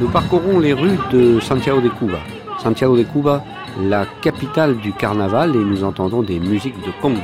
Nous 0.00 0.08
parcourons 0.08 0.58
les 0.58 0.72
rues 0.72 0.98
de 1.12 1.38
Santiago 1.38 1.80
de 1.80 1.88
Cuba. 1.88 2.18
Santiago 2.60 2.96
de 2.96 3.04
Cuba, 3.04 3.44
la 3.80 4.06
capitale 4.22 4.76
du 4.78 4.92
carnaval, 4.92 5.54
et 5.54 5.58
nous 5.58 5.84
entendons 5.84 6.22
des 6.22 6.40
musiques 6.40 6.80
de 6.84 6.90
conga. 7.00 7.20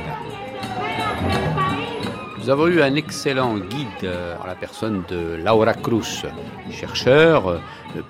Nous 2.39 2.49
avons 2.49 2.67
eu 2.67 2.81
un 2.81 2.95
excellent 2.95 3.57
guide 3.57 3.87
euh, 4.05 4.37
en 4.41 4.47
la 4.47 4.55
personne 4.55 5.03
de 5.09 5.35
Laura 5.43 5.73
Cruz, 5.73 6.23
chercheur, 6.71 7.49
euh, 7.49 7.59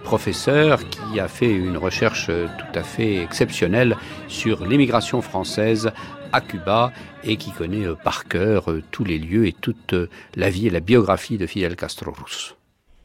professeur 0.04 0.88
qui 0.90 1.20
a 1.20 1.28
fait 1.28 1.52
une 1.52 1.78
recherche 1.78 2.28
tout 2.28 2.80
à 2.80 2.84
fait 2.84 3.16
exceptionnelle 3.16 3.98
sur 4.28 4.64
l'immigration 4.64 5.24
française 5.24 5.92
à 6.34 6.40
Cuba 6.40 6.94
et 7.24 7.36
qui 7.36 7.52
connaît 7.52 7.88
euh, 7.88 7.96
par 7.96 8.26
cœur 8.26 8.66
tous 8.92 9.04
les 9.04 9.18
lieux 9.18 9.48
et 9.48 9.54
toute 9.54 9.96
la 10.36 10.52
vie 10.52 10.68
et 10.68 10.70
la 10.70 10.82
biographie 10.82 11.40
de 11.40 11.48
Fidel 11.48 11.76
Castro 11.76 12.12
Ruz. 12.12 12.56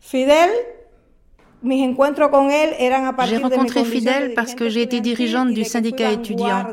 Fidel 0.00 0.50
j'ai 1.64 3.36
rencontré 3.38 3.84
Fidel 3.84 4.34
parce 4.34 4.54
que 4.54 4.68
j'ai 4.68 4.82
été 4.82 5.00
dirigeante 5.00 5.52
du 5.52 5.64
syndicat 5.64 6.12
étudiant. 6.12 6.64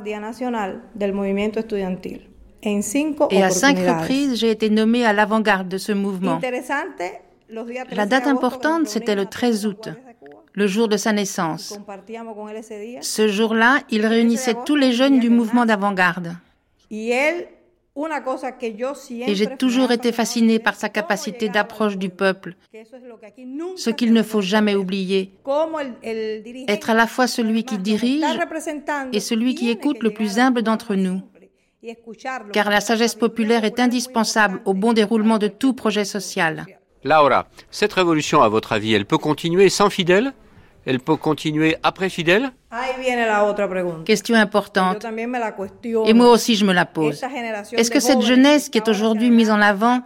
Et 3.32 3.44
à 3.44 3.50
cinq 3.50 3.78
reprises, 3.78 4.36
j'ai 4.40 4.52
été 4.52 4.70
nommée 4.70 5.06
à 5.06 5.14
l'avant-garde 5.14 5.68
de 5.68 5.78
ce 5.78 5.92
mouvement. 5.92 6.40
La 7.92 8.06
date 8.06 8.28
importante, 8.28 8.88
c'était 8.88 9.16
le 9.16 9.26
13 9.26 9.66
août, 9.66 9.90
le 10.54 10.68
jour 10.68 10.88
de 10.88 10.98
sa 10.98 11.12
naissance. 11.12 11.78
Ce 13.02 13.28
jour-là, 13.28 13.80
il 13.90 14.06
réunissait 14.06 14.56
tous 14.66 14.76
les 14.76 14.94
jeunes 14.94 15.20
du 15.20 15.30
mouvement 15.30 15.66
d'avant-garde. 15.66 16.36
Et 17.96 19.36
j'ai 19.36 19.56
toujours 19.56 19.92
été 19.92 20.12
fascinée 20.12 20.58
par 20.58 20.74
sa 20.74 20.90
capacité 20.90 21.50
d'approche 21.50 21.98
du 21.98 22.10
peuple, 22.10 22.56
ce 23.76 23.92
qu'il 23.92 24.14
ne 24.14 24.24
faut 24.24 24.42
jamais 24.42 24.74
oublier. 24.74 25.32
Être 26.68 26.90
à 26.90 26.96
la 26.96 27.06
fois 27.06 27.28
celui 27.28 27.64
qui 27.64 27.78
dirige 27.78 28.24
et 29.12 29.20
celui 29.20 29.54
qui 29.54 29.70
écoute 29.70 30.02
le 30.02 30.12
plus 30.12 30.40
humble 30.40 30.64
d'entre 30.64 30.96
nous. 30.96 31.22
Car 32.52 32.72
la 32.72 32.82
sagesse 32.82 33.14
populaire 33.14 33.64
est 33.64 33.80
indispensable 33.80 34.62
au 34.66 34.74
bon 34.74 34.94
déroulement 34.94 35.38
de 35.38 35.48
tout 35.48 35.74
projet 35.74 36.06
social. 36.06 36.66
Laura, 37.04 37.48
cette 37.70 37.94
révolution, 37.94 38.42
à 38.42 38.50
votre 38.50 38.72
avis, 38.72 38.94
elle 38.94 39.06
peut 39.06 39.18
continuer 39.18 39.70
sans 39.70 39.90
Fidel 39.90 40.34
Elle 40.86 41.00
peut 41.00 41.16
continuer 41.16 41.78
après 41.84 42.10
Fidel 42.10 42.52
Question 44.06 44.36
importante. 44.36 45.06
Et 46.06 46.14
moi 46.14 46.32
aussi, 46.32 46.56
je 46.56 46.66
me 46.66 46.74
la 46.74 46.86
pose. 46.86 47.24
Est-ce 47.74 47.92
que 47.92 48.00
cette 48.00 48.22
jeunesse 48.22 48.70
qui 48.70 48.80
est 48.80 48.88
aujourd'hui 48.88 49.30
mise 49.30 49.52
en 49.52 49.62
avant 49.62 50.02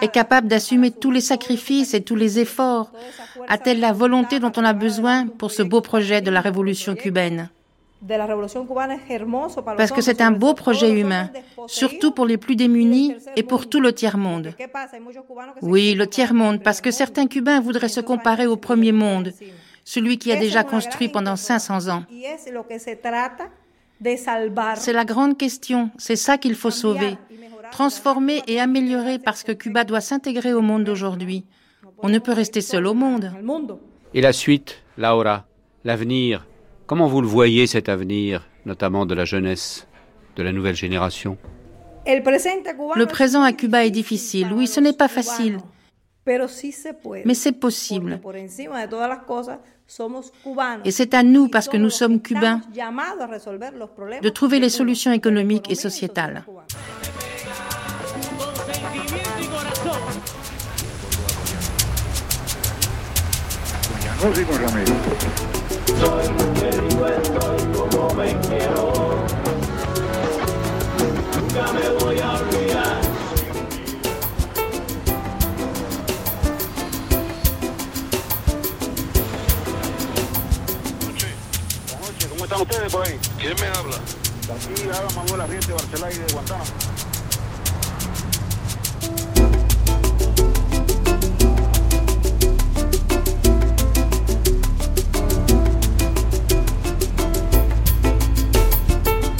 est 0.00 0.08
capable 0.08 0.46
d'assumer 0.46 0.90
tous 0.90 1.10
les 1.10 1.20
sacrifices 1.20 1.92
et 1.92 2.02
tous 2.02 2.16
les 2.16 2.38
efforts? 2.38 2.92
A-t-elle 3.48 3.80
la 3.80 3.92
volonté 3.92 4.38
dont 4.38 4.52
on 4.56 4.64
a 4.64 4.72
besoin 4.72 5.26
pour 5.26 5.50
ce 5.50 5.62
beau 5.62 5.80
projet 5.80 6.20
de 6.22 6.30
la 6.30 6.40
révolution 6.40 6.94
cubaine? 6.94 7.50
parce 9.76 9.92
que 9.92 10.02
c'est 10.02 10.20
un 10.20 10.30
beau 10.30 10.54
projet 10.54 10.90
humain, 10.90 11.30
surtout 11.66 12.10
pour 12.10 12.26
les 12.26 12.36
plus 12.36 12.56
démunis 12.56 13.14
et 13.36 13.42
pour 13.42 13.68
tout 13.68 13.80
le 13.80 13.92
tiers-monde. 13.92 14.52
Oui, 15.62 15.94
le 15.94 16.06
tiers-monde, 16.06 16.62
parce 16.62 16.80
que 16.80 16.90
certains 16.90 17.26
Cubains 17.26 17.60
voudraient 17.60 17.88
se 17.88 18.00
comparer 18.00 18.46
au 18.46 18.56
premier 18.56 18.92
monde, 18.92 19.32
celui 19.84 20.18
qui 20.18 20.32
a 20.32 20.36
déjà 20.36 20.64
construit 20.64 21.08
pendant 21.08 21.36
500 21.36 21.88
ans. 21.88 22.04
C'est 24.76 24.92
la 24.92 25.04
grande 25.04 25.38
question, 25.38 25.90
c'est 25.98 26.16
ça 26.16 26.36
qu'il 26.36 26.54
faut 26.54 26.70
sauver, 26.70 27.16
transformer 27.70 28.42
et 28.46 28.60
améliorer 28.60 29.18
parce 29.18 29.42
que 29.42 29.52
Cuba 29.52 29.84
doit 29.84 30.00
s'intégrer 30.00 30.52
au 30.52 30.60
monde 30.62 30.84
d'aujourd'hui. 30.84 31.44
On 31.98 32.08
ne 32.08 32.18
peut 32.18 32.32
rester 32.32 32.60
seul 32.60 32.86
au 32.86 32.94
monde. 32.94 33.32
Et 34.12 34.20
la 34.20 34.32
suite, 34.32 34.82
Laura, 34.98 35.46
l'avenir, 35.84 36.46
comment 36.86 37.06
vous 37.06 37.20
le 37.20 37.28
voyez 37.28 37.66
cet 37.66 37.88
avenir, 37.88 38.48
notamment 38.66 39.06
de 39.06 39.14
la 39.14 39.24
jeunesse, 39.24 39.86
de 40.36 40.42
la 40.42 40.52
nouvelle 40.52 40.74
génération? 40.74 41.38
Le 42.06 43.04
présent 43.04 43.42
à 43.42 43.52
Cuba 43.52 43.84
est 43.86 43.90
difficile, 43.90 44.52
oui, 44.52 44.66
ce 44.66 44.80
n'est 44.80 44.92
pas 44.92 45.08
facile. 45.08 45.58
Mais 46.26 47.34
c'est 47.34 47.52
possible. 47.52 48.20
Et 50.84 50.90
c'est 50.90 51.14
à 51.14 51.22
nous, 51.22 51.48
parce 51.48 51.68
que 51.68 51.76
nous 51.76 51.90
sommes 51.90 52.20
cubains, 52.20 52.60
de 54.22 54.28
trouver 54.30 54.58
les 54.58 54.70
solutions 54.70 55.12
économiques 55.12 55.70
et 55.70 55.74
sociétales. 55.74 56.44
Están 82.54 82.62
ustedes 82.62 82.92
por 82.92 83.06
ahí? 83.06 83.18
¿Quién 83.38 83.54
me 83.60 83.66
habla? 83.66 83.96
Aquí 83.96 84.82
habla 84.82 85.10
Manuel 85.16 85.40
Arriente, 85.40 85.72
Barcelona 85.72 86.12
y 86.12 86.18
de 86.18 86.32
Guantánamo. 86.32 86.70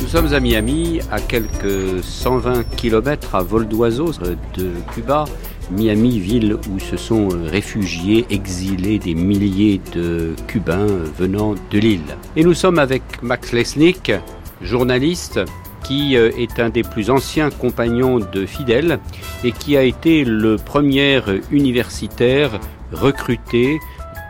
Nous 0.00 0.08
sommes 0.08 0.32
à 0.32 0.40
Miami, 0.40 1.00
à 1.10 1.20
quelques 1.20 2.04
120 2.04 2.62
km 2.76 3.34
à 3.34 3.42
vol 3.42 3.66
d'oiseau 3.66 4.12
de 4.12 4.70
Cuba. 4.92 5.24
Miami, 5.70 6.18
ville 6.18 6.56
où 6.70 6.78
se 6.78 6.96
sont 6.96 7.28
réfugiés, 7.28 8.26
exilés 8.30 8.98
des 8.98 9.14
milliers 9.14 9.80
de 9.94 10.34
Cubains 10.46 10.86
venant 11.18 11.54
de 11.70 11.78
l'île. 11.78 12.16
Et 12.36 12.44
nous 12.44 12.54
sommes 12.54 12.78
avec 12.78 13.02
Max 13.22 13.52
Lesnick, 13.52 14.12
journaliste, 14.60 15.40
qui 15.84 16.16
euh, 16.16 16.30
est 16.36 16.58
un 16.58 16.70
des 16.70 16.82
plus 16.82 17.10
anciens 17.10 17.50
compagnons 17.50 18.18
de 18.18 18.46
Fidel 18.46 18.98
et 19.44 19.52
qui 19.52 19.76
a 19.76 19.82
été 19.82 20.24
le 20.24 20.56
premier 20.56 21.20
universitaire 21.50 22.58
recruté 22.92 23.78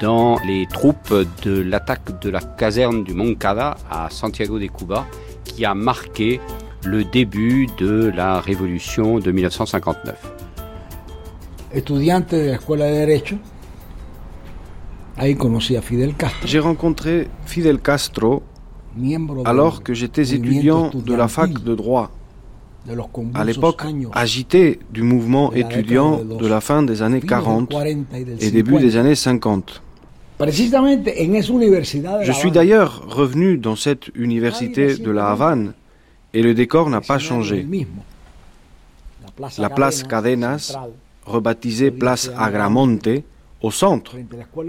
dans 0.00 0.38
les 0.46 0.66
troupes 0.66 1.14
de 1.44 1.60
l'attaque 1.60 2.20
de 2.20 2.30
la 2.30 2.40
caserne 2.40 3.04
du 3.04 3.14
Moncada 3.14 3.76
à 3.90 4.10
Santiago 4.10 4.58
de 4.58 4.66
Cuba, 4.66 5.06
qui 5.44 5.64
a 5.64 5.74
marqué 5.74 6.40
le 6.84 7.04
début 7.04 7.68
de 7.78 8.12
la 8.14 8.40
révolution 8.40 9.18
de 9.18 9.30
1959. 9.30 10.43
J'ai 16.44 16.58
rencontré 16.58 17.28
Fidel 17.46 17.78
Castro 17.80 18.42
alors 19.44 19.82
que 19.82 19.94
j'étais 19.94 20.34
étudiant 20.34 20.90
de 20.94 21.14
la 21.14 21.28
fac 21.28 21.52
de 21.52 21.74
droit. 21.74 22.10
À 23.34 23.44
l'époque 23.44 23.82
agité 24.12 24.78
du 24.90 25.02
mouvement 25.02 25.52
étudiant 25.52 26.22
de 26.22 26.46
la 26.46 26.60
fin 26.60 26.82
des 26.82 27.02
années 27.02 27.20
40 27.20 27.72
et 28.40 28.50
début 28.50 28.78
des 28.78 28.96
années 28.96 29.14
50. 29.14 29.82
Je 30.40 32.32
suis 32.32 32.50
d'ailleurs 32.50 33.04
revenu 33.08 33.56
dans 33.56 33.76
cette 33.76 34.08
université 34.14 34.96
de 34.96 35.10
la 35.10 35.30
Havane 35.30 35.72
et 36.34 36.42
le 36.42 36.54
décor 36.54 36.90
n'a 36.90 37.00
pas 37.00 37.18
changé. 37.18 37.66
La 39.58 39.70
place 39.70 40.02
Cadenas 40.02 40.76
rebaptisée 41.26 41.90
place 41.90 42.30
Agramonte, 42.36 43.08
au 43.62 43.70
centre, 43.70 44.16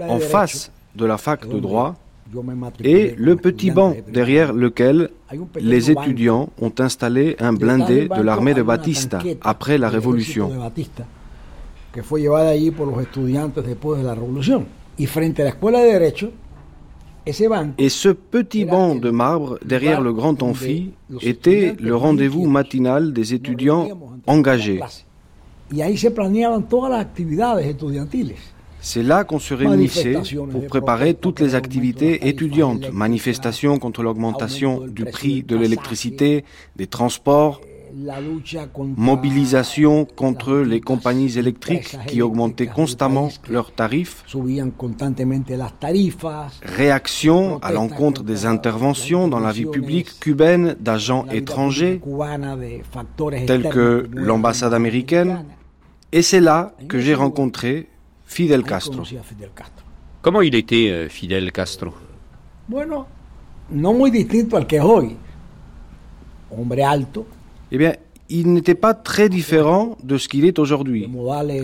en 0.08 0.18
face 0.18 0.70
de 0.94 1.04
la 1.04 1.18
fac 1.18 1.46
de 1.48 1.58
droit, 1.58 1.94
et 2.82 3.14
le 3.16 3.36
petit 3.36 3.70
banc 3.70 3.94
derrière 4.08 4.52
lequel 4.52 5.10
les 5.60 5.90
étudiants 5.90 6.48
ont 6.60 6.72
installé 6.78 7.36
un 7.38 7.52
blindé 7.52 8.08
de 8.08 8.20
l'armée 8.20 8.54
de 8.54 8.62
Batista 8.62 9.20
après 9.42 9.78
la 9.78 9.88
Révolution. 9.88 10.50
Et 17.78 17.88
ce 17.88 18.08
petit 18.08 18.64
banc 18.64 18.94
de 18.94 19.10
marbre 19.10 19.58
derrière 19.64 20.00
le 20.00 20.12
grand 20.12 20.42
amphi 20.42 20.92
était 21.22 21.74
le 21.80 21.96
rendez-vous 21.96 22.46
matinal 22.46 23.12
des 23.12 23.34
étudiants 23.34 23.88
engagés. 24.26 24.80
C'est 28.80 29.02
là 29.02 29.24
qu'on 29.24 29.38
se 29.40 29.54
réunissait 29.54 30.16
pour 30.52 30.66
préparer 30.66 31.14
toutes 31.14 31.40
les 31.40 31.54
activités 31.54 32.28
étudiantes, 32.28 32.92
manifestations 32.92 33.78
contre 33.78 34.02
l'augmentation 34.02 34.86
du 34.86 35.04
prix 35.04 35.42
de 35.42 35.56
l'électricité, 35.56 36.44
des 36.76 36.86
transports, 36.86 37.60
mobilisation 38.96 40.04
contre 40.04 40.56
les 40.56 40.80
compagnies 40.80 41.38
électriques 41.38 41.96
qui 42.06 42.22
augmentaient 42.22 42.66
constamment 42.66 43.30
leurs 43.48 43.72
tarifs, 43.72 44.24
réaction 46.62 47.58
à 47.62 47.72
l'encontre 47.72 48.22
des 48.22 48.46
interventions 48.46 49.28
dans 49.28 49.40
la 49.40 49.52
vie 49.52 49.66
publique 49.66 50.20
cubaine 50.20 50.76
d'agents 50.80 51.26
étrangers 51.32 52.00
tels 53.46 53.68
que 53.68 54.08
l'ambassade 54.12 54.74
américaine, 54.74 55.44
et 56.16 56.22
c'est 56.22 56.40
là 56.40 56.72
que 56.88 56.98
j'ai 56.98 57.14
rencontré 57.14 57.88
Fidel 58.24 58.62
Castro. 58.62 59.02
Comment 60.22 60.40
il 60.40 60.54
était 60.54 60.88
euh, 60.90 61.08
Fidel 61.10 61.52
Castro? 61.52 61.92
Eh 67.70 67.76
bien, 67.76 67.94
il 68.30 68.50
n'était 68.54 68.74
pas 68.74 68.94
très 68.94 69.28
différent 69.28 69.98
de 70.02 70.16
ce 70.16 70.28
qu'il 70.28 70.46
est 70.46 70.58
aujourd'hui. 70.58 71.06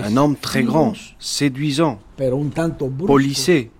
Un 0.04 0.16
homme 0.18 0.36
très 0.36 0.62
grand, 0.62 0.92
séduisant, 1.18 1.98
polissé, 3.06 3.70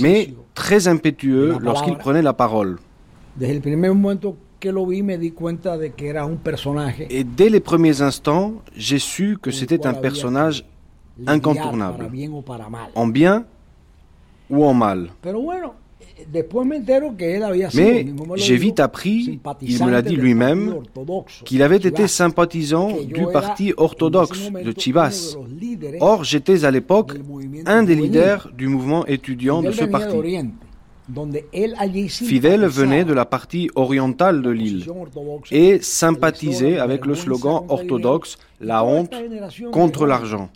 mais 0.00 0.34
très 0.54 0.88
impétueux 0.88 1.58
lorsqu'il 1.60 1.96
prenait 1.96 2.22
la 2.22 2.32
parole. 2.32 2.80
Et 7.10 7.24
dès 7.24 7.48
les 7.48 7.60
premiers 7.60 8.02
instants, 8.02 8.54
j'ai 8.76 8.98
su 8.98 9.38
que 9.40 9.50
c'était 9.50 9.86
un 9.86 9.94
personnage 9.94 10.64
incontournable, 11.26 12.10
en 12.94 13.06
bien 13.06 13.44
ou 14.50 14.64
en 14.64 14.74
mal. 14.74 15.10
Mais 17.74 18.06
j'ai 18.36 18.56
vite 18.56 18.80
appris, 18.80 19.40
il 19.60 19.84
me 19.84 19.90
l'a 19.90 20.02
dit 20.02 20.16
lui-même, 20.16 20.76
qu'il 21.44 21.62
avait 21.62 21.76
été 21.76 22.06
sympathisant 22.06 22.90
du 23.02 23.26
parti 23.32 23.72
orthodoxe 23.76 24.50
de 24.50 24.72
Chivas. 24.76 25.36
Or, 26.00 26.24
j'étais 26.24 26.64
à 26.64 26.70
l'époque 26.70 27.14
un 27.66 27.82
des 27.82 27.94
leaders 27.94 28.50
du 28.56 28.68
mouvement 28.68 29.06
étudiant 29.06 29.62
de 29.62 29.72
ce 29.72 29.84
parti. 29.84 30.16
Fidel 32.08 32.66
venait 32.66 33.04
de 33.04 33.12
la 33.12 33.24
partie 33.24 33.70
orientale 33.74 34.42
de 34.42 34.50
l'île 34.50 34.86
et 35.50 35.80
sympathisait 35.80 36.78
avec 36.78 37.06
le 37.06 37.14
slogan 37.14 37.62
orthodoxe 37.68 38.38
La 38.60 38.84
honte 38.84 39.12
contre 39.72 40.06
l'argent. 40.06 40.48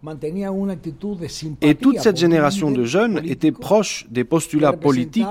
Et 1.60 1.74
toute 1.74 1.98
cette 1.98 2.16
génération 2.16 2.70
de 2.70 2.84
jeunes 2.84 3.20
était 3.24 3.52
proche 3.52 4.06
des 4.10 4.24
postulats 4.24 4.72
politiques 4.72 5.26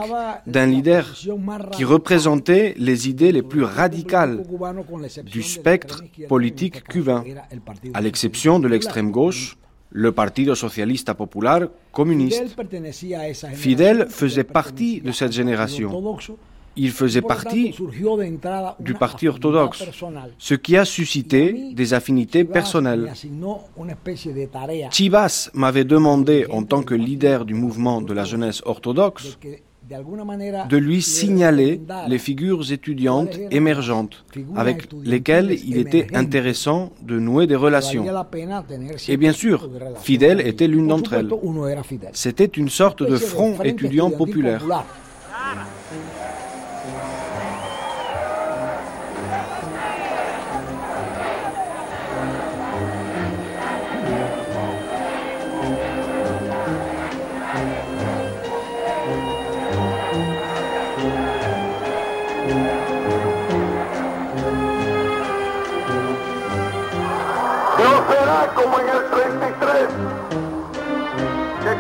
d'un 0.45 0.65
leader 0.65 1.13
qui 1.71 1.85
représentait 1.85 2.73
les 2.77 3.09
idées 3.09 3.31
les 3.31 3.43
plus 3.43 3.63
radicales 3.63 4.43
du 5.23 5.41
spectre 5.41 6.03
politique 6.27 6.83
cubain, 6.83 7.23
à 7.93 8.01
l'exception 8.01 8.59
de 8.59 8.67
l'extrême 8.67 9.11
gauche 9.11 9.57
le 9.91 10.11
Partido 10.11 10.55
Socialista 10.55 11.13
Popular 11.13 11.67
communiste. 11.91 12.55
Fidel 13.53 14.07
faisait 14.09 14.43
partie 14.43 15.01
de 15.01 15.11
cette 15.11 15.31
génération. 15.31 16.19
Il 16.77 16.91
faisait 16.91 17.21
partie 17.21 17.73
du 18.79 18.93
Parti 18.95 19.29
orthodoxe, 19.29 19.83
ce 20.37 20.55
qui 20.55 20.75
a 20.75 20.83
suscité 20.83 21.71
des 21.73 21.93
affinités 21.93 22.43
personnelles. 22.43 23.13
Chivas 24.91 25.49
m'avait 25.53 25.85
demandé, 25.85 26.45
en 26.49 26.63
tant 26.63 26.83
que 26.83 26.93
leader 26.93 27.45
du 27.45 27.53
mouvement 27.53 28.01
de 28.01 28.13
la 28.13 28.25
jeunesse 28.25 28.61
orthodoxe, 28.65 29.37
de 29.89 30.77
lui 30.77 31.01
signaler 31.01 31.81
les 32.07 32.17
figures 32.17 32.71
étudiantes 32.71 33.37
émergentes 33.51 34.25
avec 34.55 34.87
lesquelles 35.03 35.57
il 35.65 35.77
était 35.77 36.07
intéressant 36.15 36.91
de 37.01 37.19
nouer 37.19 37.47
des 37.47 37.55
relations. 37.55 38.05
Et 39.07 39.17
bien 39.17 39.31
sûr, 39.31 39.69
Fidel 40.01 40.41
était 40.41 40.67
l'une 40.67 40.87
d'entre 40.87 41.13
elles. 41.13 41.29
C'était 42.13 42.45
une 42.45 42.69
sorte 42.69 43.03
de 43.03 43.17
front 43.17 43.61
étudiant 43.63 44.09
populaire. 44.09 44.63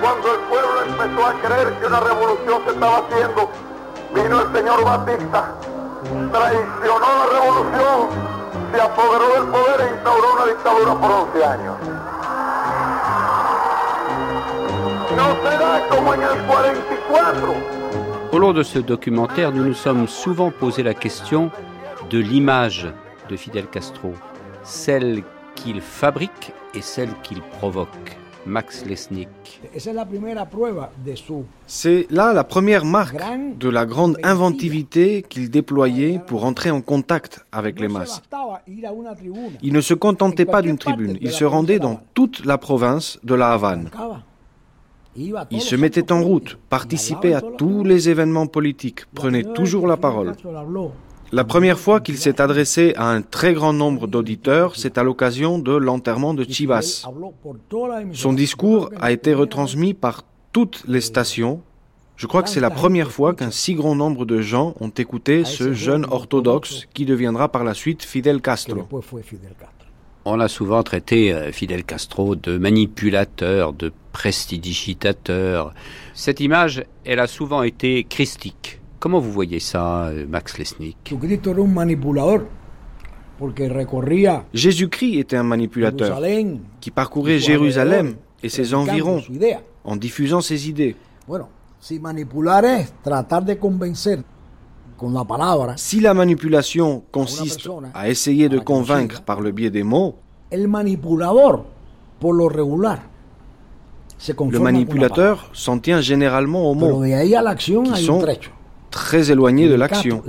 Cuando 0.05 0.35
el 0.35 0.39
pueblo 0.41 0.83
empezó 0.83 1.25
a 1.25 1.33
creer 1.41 1.73
que 1.79 1.87
una 1.87 1.99
revolución 1.99 2.61
se 2.63 2.73
estaba 2.73 2.97
haciendo, 2.97 3.49
vino 4.13 4.41
el 4.41 4.53
señor 4.53 4.85
Batista, 4.85 5.55
traicionó 6.31 7.07
la 7.19 7.25
revolución, 7.33 8.09
se 8.71 8.81
apoderó 8.81 9.27
del 9.33 9.47
poder 9.49 9.81
e 9.81 9.93
instauró 9.95 10.33
una 10.35 10.45
dictadura 10.45 10.93
por 10.93 11.11
11 11.11 11.45
años. 11.45 11.75
No 15.17 15.49
será 15.49 15.87
como 15.89 16.13
en 16.13 16.21
el 16.21 16.37
44. 16.45 17.55
Au 18.31 18.39
long 18.39 18.53
de 18.53 18.63
ce 18.63 18.77
documentaire, 18.77 19.51
nous 19.51 19.63
nous 19.63 19.73
sommes 19.73 20.07
souvent 20.07 20.51
posé 20.51 20.83
la 20.83 20.93
question 20.93 21.49
de 22.11 22.19
l'image 22.19 22.93
de 23.27 23.35
Fidel 23.37 23.67
Castro, 23.67 24.13
celle 24.61 25.23
qu'il 25.55 25.81
fabrique 25.81 26.53
et 26.75 26.81
celle 26.81 27.13
qu'il 27.23 27.41
provoque. 27.41 28.19
Max 28.45 28.85
Lesnick. 28.85 29.29
C'est 31.67 32.11
là 32.11 32.33
la 32.33 32.43
première 32.43 32.85
marque 32.85 33.23
de 33.59 33.69
la 33.69 33.85
grande 33.85 34.17
inventivité 34.23 35.23
qu'il 35.27 35.49
déployait 35.49 36.19
pour 36.25 36.45
entrer 36.45 36.71
en 36.71 36.81
contact 36.81 37.45
avec 37.51 37.79
les 37.79 37.87
masses. 37.87 38.21
Il 39.61 39.73
ne 39.73 39.81
se 39.81 39.93
contentait 39.93 40.45
pas 40.45 40.61
d'une 40.61 40.77
tribune, 40.77 41.17
il 41.21 41.31
se 41.31 41.45
rendait 41.45 41.79
dans 41.79 41.99
toute 42.13 42.45
la 42.45 42.57
province 42.57 43.19
de 43.23 43.35
la 43.35 43.51
Havane. 43.51 43.89
Il 45.17 45.61
se 45.61 45.75
mettait 45.75 46.11
en 46.11 46.21
route, 46.21 46.57
participait 46.69 47.33
à 47.33 47.41
tous 47.41 47.83
les 47.83 48.09
événements 48.09 48.47
politiques, 48.47 49.05
prenait 49.13 49.43
toujours 49.43 49.87
la 49.87 49.97
parole. 49.97 50.33
La 51.31 51.43
première 51.43 51.79
fois 51.79 51.99
qu'il 52.01 52.17
s'est 52.17 52.39
adressé 52.39 52.93
à 52.95 53.09
un 53.09 53.21
très 53.21 53.53
grand 53.53 53.73
nombre 53.73 54.07
d'auditeurs, 54.07 54.75
c'est 54.75 54.97
à 54.97 55.03
l'occasion 55.03 55.59
de 55.59 55.73
l'enterrement 55.73 56.33
de 56.33 56.43
Chivas. 56.43 57.05
Son 58.13 58.33
discours 58.33 58.89
a 59.01 59.11
été 59.11 59.33
retransmis 59.33 59.93
par 59.93 60.23
toutes 60.53 60.83
les 60.87 61.01
stations. 61.01 61.61
Je 62.15 62.27
crois 62.27 62.43
que 62.43 62.49
c'est 62.49 62.61
la 62.61 62.69
première 62.69 63.11
fois 63.11 63.33
qu'un 63.33 63.51
si 63.51 63.73
grand 63.73 63.95
nombre 63.95 64.25
de 64.25 64.39
gens 64.39 64.75
ont 64.79 64.89
écouté 64.89 65.43
ce 65.43 65.73
jeune 65.73 66.05
orthodoxe 66.09 66.85
qui 66.93 67.05
deviendra 67.05 67.49
par 67.49 67.63
la 67.63 67.73
suite 67.73 68.03
Fidel 68.03 68.39
Castro. 68.41 68.87
On 70.27 70.39
a 70.39 70.47
souvent 70.47 70.81
traité 70.81 71.31
euh, 71.31 71.51
Fidel 71.51 71.83
Castro 71.83 72.35
de 72.35 72.57
manipulateur, 72.57 73.73
de 73.73 73.91
prestidigitateur. 74.11 75.71
Cette 76.15 76.39
image, 76.39 76.83
elle 77.03 77.19
a 77.19 77.27
souvent 77.27 77.61
été 77.61 78.05
christique. 78.05 78.79
Comment 79.05 79.19
vous 79.19 79.31
voyez 79.31 79.59
ça, 79.59 80.05
euh, 80.05 80.25
Max 80.27 80.57
Lesnick 80.57 80.97
Jésus-Christ 84.51 85.19
était 85.19 85.37
un 85.37 85.43
manipulateur 85.43 86.19
qui 86.81 86.89
parcourait 86.89 87.37
Jérusalem 87.37 88.15
et 88.41 88.49
ses 88.49 88.73
environs 88.73 89.21
en 89.83 89.95
diffusant 89.95 90.41
ses 90.41 90.69
idées. 90.69 90.95
Si 95.75 95.99
la 95.99 96.13
manipulation 96.15 97.03
consiste 97.11 97.69
à 97.93 98.09
essayer 98.09 98.49
de 98.49 98.57
convaincre 98.57 99.21
par 99.21 99.39
le 99.39 99.51
biais 99.51 99.69
des 99.69 99.83
mots, 99.83 100.15
le 100.51 100.65
manipulateur 104.59 105.51
s'en 105.53 105.77
tient 105.77 106.01
généralement 106.01 106.71
aux 106.71 106.73
mots, 106.73 107.03
qui 107.03 108.03
sont 108.03 108.25
très 108.95 109.29
éloigné 109.29 109.67
de 109.67 109.75
l'action. 109.75 110.23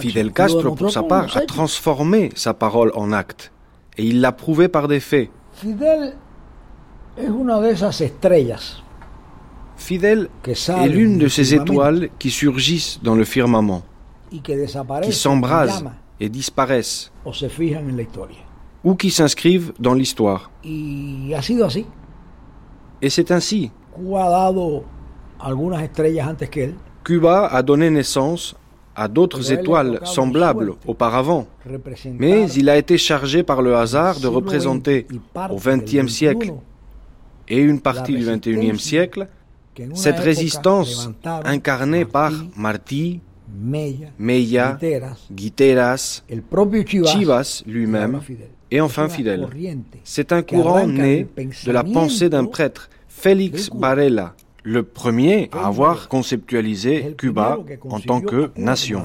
Fidel 0.00 0.32
Castro, 0.32 0.76
pour 0.76 0.90
sa 0.90 1.02
part, 1.02 1.36
a 1.36 1.40
transformé 1.40 2.30
sa 2.36 2.54
parole 2.54 2.92
en 2.94 3.12
acte. 3.12 3.52
Et 3.98 4.04
il 4.04 4.20
l'a 4.20 4.30
prouvé 4.30 4.68
par 4.68 4.86
des 4.86 5.00
faits. 5.00 5.28
Fidel 9.76 10.28
est 10.78 10.88
l'une 10.88 11.18
de 11.18 11.28
ces 11.28 11.54
étoiles 11.54 12.08
qui 12.20 12.30
surgissent 12.30 13.00
dans 13.02 13.16
le 13.16 13.24
firmament, 13.24 13.82
qui 15.02 15.12
s'embrasent 15.12 15.84
et 16.20 16.28
disparaissent, 16.28 17.10
ou 18.84 18.94
qui 18.94 19.10
s'inscrivent 19.10 19.72
dans 19.80 19.94
l'histoire. 19.94 20.50
Et 23.02 23.10
c'est 23.10 23.32
ainsi. 23.32 23.72
Cuba 27.10 27.48
a 27.48 27.64
donné 27.64 27.90
naissance 27.90 28.54
à 28.94 29.08
d'autres 29.08 29.50
étoiles 29.50 29.98
semblables 30.04 30.74
auparavant, 30.86 31.48
mais 32.12 32.48
il 32.52 32.68
a 32.68 32.76
été 32.76 32.98
chargé 32.98 33.42
par 33.42 33.62
le 33.62 33.74
hasard 33.74 34.20
de 34.20 34.28
représenter 34.28 35.08
au 35.50 35.56
XXe 35.56 36.06
siècle 36.06 36.52
et 37.48 37.58
une 37.58 37.80
partie 37.80 38.14
du 38.14 38.24
XXIe 38.24 38.78
siècle 38.78 39.26
cette 39.92 40.20
résistance 40.20 41.10
incarnée 41.44 42.04
par 42.04 42.30
Martí, 42.56 43.18
Meilla, 44.16 44.78
Guiteras, 45.32 46.22
Chivas 47.06 47.64
lui-même 47.66 48.20
et 48.70 48.80
enfin 48.80 49.08
Fidel. 49.08 49.48
C'est 50.04 50.30
un 50.30 50.42
courant 50.42 50.86
né 50.86 51.26
de 51.66 51.72
la 51.72 51.82
pensée 51.82 52.28
d'un 52.28 52.44
prêtre, 52.44 52.88
Félix 53.08 53.68
Varela, 53.74 54.36
le 54.62 54.82
premier 54.82 55.50
à 55.52 55.66
avoir 55.66 56.08
conceptualisé 56.08 57.14
Cuba 57.16 57.58
en 57.88 58.00
tant 58.00 58.20
que 58.20 58.50
nation. 58.56 59.04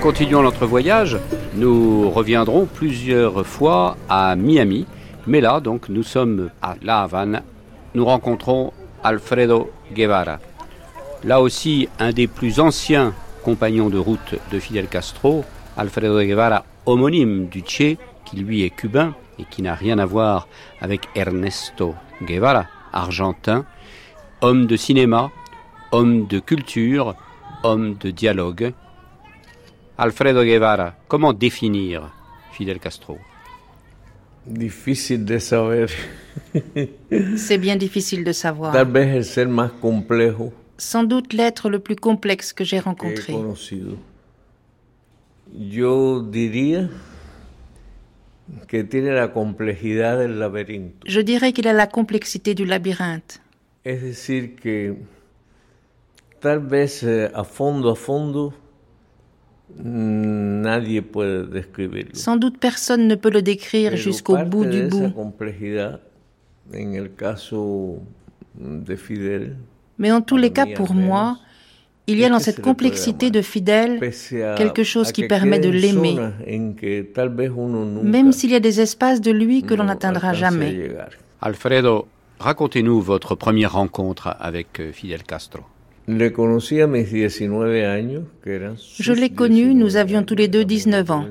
Continuons 0.00 0.42
notre 0.42 0.66
voyage 0.66 1.18
nous 1.54 2.10
reviendrons 2.10 2.66
plusieurs 2.66 3.46
fois 3.46 3.96
à 4.08 4.34
Miami 4.34 4.86
Mais 5.26 5.40
là, 5.40 5.60
donc, 5.60 5.88
nous 5.88 6.02
sommes 6.02 6.50
à 6.62 6.76
La 6.82 7.02
Havane. 7.02 7.42
Nous 7.94 8.04
rencontrons 8.04 8.72
Alfredo 9.04 9.70
Guevara. 9.92 10.38
Là 11.24 11.40
aussi, 11.40 11.88
un 11.98 12.12
des 12.12 12.26
plus 12.26 12.60
anciens 12.60 13.12
compagnons 13.44 13.90
de 13.90 13.98
route 13.98 14.34
de 14.50 14.58
Fidel 14.58 14.88
Castro, 14.88 15.44
Alfredo 15.76 16.20
Guevara, 16.20 16.64
homonyme 16.86 17.46
du 17.46 17.62
Che, 17.66 17.96
qui 18.24 18.36
lui 18.36 18.62
est 18.62 18.70
cubain 18.70 19.14
et 19.38 19.44
qui 19.44 19.62
n'a 19.62 19.74
rien 19.74 19.98
à 19.98 20.06
voir 20.06 20.48
avec 20.80 21.02
Ernesto 21.14 21.94
Guevara, 22.22 22.66
argentin, 22.92 23.64
homme 24.40 24.66
de 24.66 24.76
cinéma, 24.76 25.30
homme 25.92 26.26
de 26.26 26.38
culture, 26.38 27.14
homme 27.62 27.96
de 28.00 28.10
dialogue. 28.10 28.72
Alfredo 30.00 30.42
Guevara, 30.42 30.96
comment 31.08 31.34
définir 31.34 32.10
Fidel 32.52 32.80
Castro? 32.80 33.18
Difficile 34.46 35.26
de 35.26 35.38
saber. 35.38 35.90
C'est 37.36 37.58
bien 37.58 37.76
difficile 37.76 38.24
de 38.24 38.32
savoir. 38.32 38.72
Tal 38.72 38.90
vez 38.90 39.14
el 39.14 39.26
ser 39.26 39.46
más 39.48 39.72
complejo 39.72 40.54
Sans 40.78 41.04
doute 41.04 41.34
l'être 41.34 41.68
le 41.68 41.80
plus 41.80 41.96
complexe 41.96 42.54
que 42.54 42.64
j'ai 42.64 42.80
rencontré. 42.80 43.34
Yo 45.52 46.22
diría 46.22 46.88
que 48.68 48.84
tiene 48.84 49.12
la 49.12 49.34
complejidad 49.34 50.18
del 50.18 50.38
laberinto. 50.38 51.06
Je 51.06 51.20
dirais 51.20 51.52
qu'il 51.52 51.68
a 51.68 51.74
la 51.74 51.88
complexité 51.88 52.54
du 52.54 52.64
labyrinthe. 52.64 53.42
Es 53.84 54.00
decir 54.00 54.56
que 54.56 54.96
tal 56.40 56.60
vez 56.60 57.02
eh, 57.02 57.30
a 57.34 57.44
fondo 57.44 57.90
a 57.90 57.96
fondo 57.96 58.54
describirlo. 58.54 58.59
Sans 62.12 62.36
doute 62.36 62.58
personne 62.58 63.06
ne 63.06 63.14
peut 63.14 63.30
le 63.30 63.42
décrire 63.42 63.96
jusqu'au 63.96 64.36
bout 64.44 64.64
du 64.64 64.82
bout. 64.82 65.10
complejidad 65.10 66.00
en 66.72 66.92
el 66.92 67.10
caso 67.16 67.98
de 68.54 68.96
Fidel 68.96 69.56
mais 70.00 70.10
en 70.10 70.22
tous 70.22 70.38
les 70.38 70.50
cas, 70.50 70.66
pour 70.74 70.94
moi, 70.94 71.36
il 72.06 72.18
y 72.18 72.24
a 72.24 72.30
dans 72.30 72.38
cette 72.38 72.62
complexité 72.62 73.30
de 73.30 73.42
fidèle 73.42 74.00
quelque 74.56 74.82
chose 74.82 75.12
qui 75.12 75.28
permet 75.28 75.60
de 75.60 75.68
l'aimer, 75.68 76.16
même 78.02 78.32
s'il 78.32 78.50
y 78.50 78.54
a 78.54 78.60
des 78.60 78.80
espaces 78.80 79.20
de 79.20 79.30
lui 79.30 79.62
que 79.62 79.74
l'on 79.74 79.84
n'atteindra 79.84 80.32
jamais. 80.32 80.90
Alfredo, 81.42 82.08
racontez-nous 82.38 83.00
votre 83.02 83.34
première 83.34 83.74
rencontre 83.74 84.34
avec 84.40 84.80
euh, 84.80 84.92
Fidel 84.92 85.22
Castro. 85.22 85.62
Je 86.08 86.14
l'ai 89.12 89.30
connu, 89.30 89.74
nous 89.74 89.96
avions 89.96 90.22
tous 90.22 90.34
les 90.34 90.48
deux 90.48 90.64
19 90.64 91.10
ans. 91.10 91.26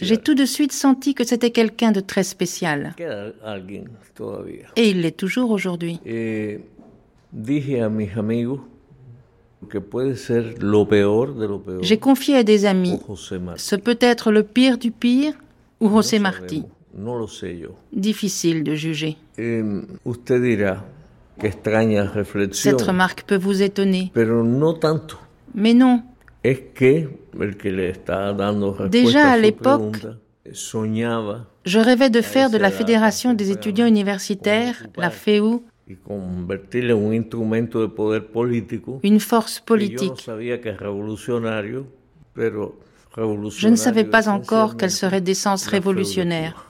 J'ai 0.00 0.16
tout 0.16 0.34
de 0.34 0.44
suite 0.44 0.72
senti 0.72 1.14
que 1.14 1.24
c'était 1.24 1.50
quelqu'un 1.50 1.92
de 1.92 2.00
très 2.00 2.22
spécial. 2.22 2.94
Et 4.76 4.88
il 4.88 5.02
l'est 5.02 5.16
toujours 5.16 5.50
aujourd'hui. 5.50 6.00
J'ai 11.82 11.98
confié 11.98 12.36
à 12.36 12.42
des 12.42 12.64
amis, 12.64 12.98
ce 13.56 13.76
peut 13.76 13.98
être 14.00 14.30
le 14.30 14.42
pire 14.44 14.78
du 14.78 14.90
pire 14.90 15.34
ou 15.80 15.90
José 15.90 16.18
Martí. 16.18 16.64
Difficile 17.92 18.64
de 18.64 18.74
juger. 18.74 19.16
Cette 22.52 22.82
remarque 22.82 23.22
peut 23.26 23.36
vous 23.36 23.62
étonner. 23.62 24.12
Mais 25.54 25.74
non. 25.74 26.02
Déjà 28.90 29.30
à 29.30 29.36
l'époque, 29.36 30.06
je 31.64 31.78
rêvais 31.78 32.10
de 32.10 32.20
faire 32.20 32.50
de 32.50 32.58
la 32.58 32.70
Fédération 32.70 33.34
des 33.34 33.50
étudiants 33.50 33.86
universitaires, 33.86 34.86
la 34.96 35.10
FEU, 35.10 35.60
une 39.02 39.20
force 39.20 39.60
politique. 39.60 40.28
Je 43.16 43.68
ne 43.68 43.76
savais 43.76 44.04
pas 44.04 44.28
encore 44.28 44.76
quelle 44.76 44.90
serait 44.90 45.20
d'essence 45.20 45.66
révolutionnaire. 45.66 46.68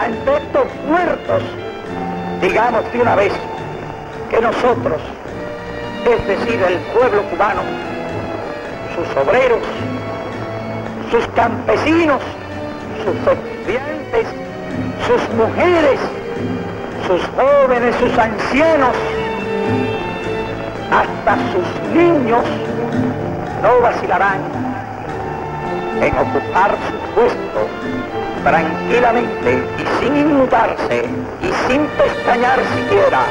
ante 0.00 0.34
estos 0.34 0.66
muertos, 0.86 1.42
digamos 2.40 2.90
de 2.92 3.00
una 3.00 3.16
vez 3.16 3.32
que 4.30 4.40
nosotros, 4.40 5.00
es 6.04 6.26
decir, 6.26 6.60
el 6.62 6.78
pueblo 6.92 7.22
cubano, 7.30 7.62
sus 8.94 9.16
obreros, 9.16 9.62
sus 11.10 11.26
campesinos, 11.34 12.22
sus 13.04 13.16
estudiantes, 13.32 14.26
sus 15.06 15.36
mujeres, 15.36 16.00
sus 17.10 17.22
jóvenes, 17.34 17.96
sus 17.96 18.16
ancianos, 18.16 18.94
hasta 20.92 21.36
sus 21.50 21.92
niños, 21.92 22.44
no 23.62 23.80
vacilarán 23.80 24.38
en 26.00 26.16
ocupar 26.16 26.70
su 26.86 27.14
puesto 27.14 27.66
tranquilamente 28.44 29.58
y 29.76 30.04
sin 30.04 30.16
inmutarse 30.18 31.04
y 31.42 31.68
sin 31.68 31.84
pestañear 31.98 32.60
siquiera 32.76 33.24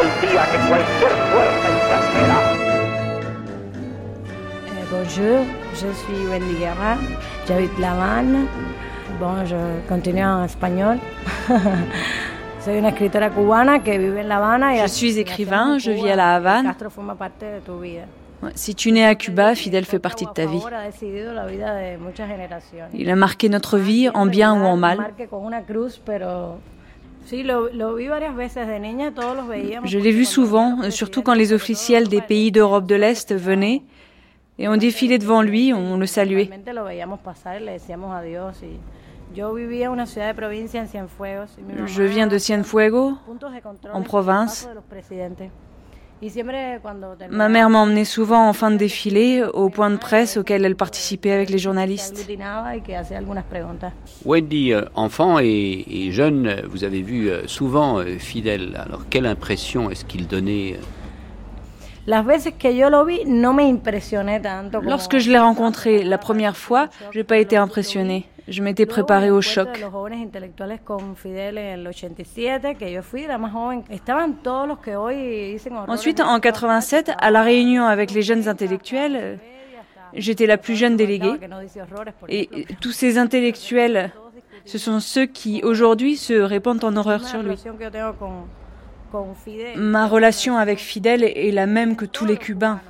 el 0.00 0.28
día 0.28 0.42
que 0.50 0.58
cualquier 0.68 1.10
fuerza 1.28 1.66
extranjera. 1.76 2.38
Eh, 4.66 4.86
bonjour, 4.90 5.44
je 5.74 5.92
suis 5.92 6.26
Wendy 6.30 6.54
Guerra, 6.58 6.96
j'habite 7.46 7.78
La 7.80 7.92
Havane. 7.92 8.48
Bon, 9.20 9.44
je 9.44 9.56
continue 9.88 10.22
en 10.22 10.44
espagnol. 10.44 10.98
Je 14.76 14.86
suis 14.88 15.18
écrivain, 15.18 15.78
je 15.78 15.92
vis 15.92 16.10
à 16.10 16.16
La 16.16 16.34
Havane. 16.34 16.74
Si 18.54 18.74
tu 18.74 18.92
nais 18.92 19.06
à 19.06 19.14
Cuba, 19.14 19.54
Fidel 19.54 19.84
fait 19.84 19.98
partie 19.98 20.26
de 20.26 20.30
ta 20.30 20.46
vie. 20.46 20.62
Il 22.92 23.10
a 23.10 23.16
marqué 23.16 23.48
notre 23.48 23.78
vie 23.78 24.08
en 24.10 24.26
bien 24.26 24.52
ou 24.54 24.64
en 24.64 24.76
mal. 24.76 24.98
Je 29.84 29.98
l'ai 29.98 30.12
vu 30.12 30.24
souvent, 30.24 30.90
surtout 30.90 31.22
quand 31.22 31.34
les 31.34 31.52
officiels 31.52 32.08
des 32.08 32.20
pays 32.20 32.50
d'Europe 32.52 32.86
de 32.86 32.94
l'Est 32.96 33.32
venaient 33.34 33.82
et 34.58 34.68
on 34.68 34.76
défilait 34.76 35.18
devant 35.18 35.42
lui, 35.42 35.72
on 35.72 35.98
le 35.98 36.06
saluait. 36.06 36.50
Je 41.86 42.02
viens 42.02 42.26
de 42.26 42.38
Cienfuegos, 42.38 43.14
en 43.92 44.02
province. 44.02 44.68
Ma 47.30 47.48
mère 47.50 47.68
m'emmenait 47.68 48.06
souvent 48.06 48.48
en 48.48 48.54
fin 48.54 48.70
de 48.70 48.76
défilé 48.76 49.44
au 49.52 49.68
point 49.68 49.90
de 49.90 49.96
presse 49.96 50.38
auquel 50.38 50.64
elle 50.64 50.74
participait 50.74 51.30
avec 51.30 51.50
les 51.50 51.58
journalistes. 51.58 52.26
Wendy, 54.24 54.72
euh, 54.72 54.82
enfant 54.94 55.38
et, 55.38 56.08
jeune, 56.12 56.62
vous 56.70 56.84
avez 56.84 57.02
vu 57.02 57.28
euh, 57.28 57.46
souvent 57.46 57.98
euh, 57.98 58.16
Fidel. 58.18 58.80
Alors, 58.82 59.02
quelle 59.10 59.26
impression 59.26 59.90
est-ce 59.90 60.06
qu'il 60.06 60.26
donnait 60.26 60.78
Lorsque 64.82 65.18
je 65.18 65.30
l'ai 65.30 65.38
rencontré 65.38 66.02
la 66.02 66.18
première 66.18 66.56
fois, 66.56 66.88
je 67.10 67.18
n'ai 67.18 67.24
pas 67.24 67.38
été 67.38 67.56
impressionnée. 67.56 68.26
Je 68.48 68.62
m'étais 68.62 68.86
préparée 68.86 69.30
au 69.30 69.40
choc. 69.40 69.84
Ensuite, 75.88 76.20
en 76.20 76.40
87, 76.40 77.12
à 77.18 77.30
la 77.30 77.42
réunion 77.42 77.84
avec 77.84 78.10
les 78.12 78.22
jeunes 78.22 78.48
intellectuels, 78.48 79.38
j'étais 80.14 80.46
la 80.46 80.56
plus 80.58 80.76
jeune 80.76 80.96
déléguée. 80.96 81.34
Et 82.28 82.48
tous 82.80 82.92
ces 82.92 83.18
intellectuels, 83.18 84.12
ce 84.64 84.78
sont 84.78 85.00
ceux 85.00 85.26
qui 85.26 85.62
aujourd'hui 85.64 86.16
se 86.16 86.34
répandent 86.34 86.84
en 86.84 86.96
horreur 86.96 87.24
sur 87.24 87.42
lui. 87.42 87.56
Ma 89.76 90.06
relation 90.06 90.56
avec 90.56 90.78
Fidel 90.78 91.24
est 91.24 91.52
la 91.52 91.66
même 91.66 91.96
que 91.96 92.04
tous 92.04 92.24
les 92.24 92.36
Cubains. 92.36 92.80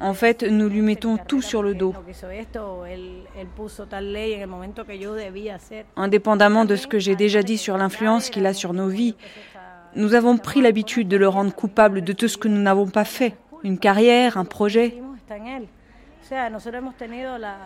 En 0.00 0.14
fait, 0.14 0.42
nous 0.42 0.68
lui 0.68 0.80
mettons 0.80 1.16
tout 1.16 1.42
sur 1.42 1.62
le 1.62 1.74
dos. 1.74 1.94
Indépendamment 5.96 6.64
de 6.64 6.76
ce 6.76 6.86
que 6.86 6.98
j'ai 6.98 7.16
déjà 7.16 7.42
dit 7.42 7.58
sur 7.58 7.76
l'influence 7.76 8.30
qu'il 8.30 8.46
a 8.46 8.54
sur 8.54 8.72
nos 8.72 8.88
vies, 8.88 9.14
nous 9.96 10.14
avons 10.14 10.38
pris 10.38 10.60
l'habitude 10.60 11.08
de 11.08 11.16
le 11.16 11.28
rendre 11.28 11.54
coupable 11.54 12.02
de 12.02 12.12
tout 12.12 12.28
ce 12.28 12.38
que 12.38 12.48
nous 12.48 12.62
n'avons 12.62 12.88
pas 12.88 13.04
fait, 13.04 13.34
une 13.62 13.78
carrière, 13.78 14.38
un 14.38 14.44
projet. 14.44 14.96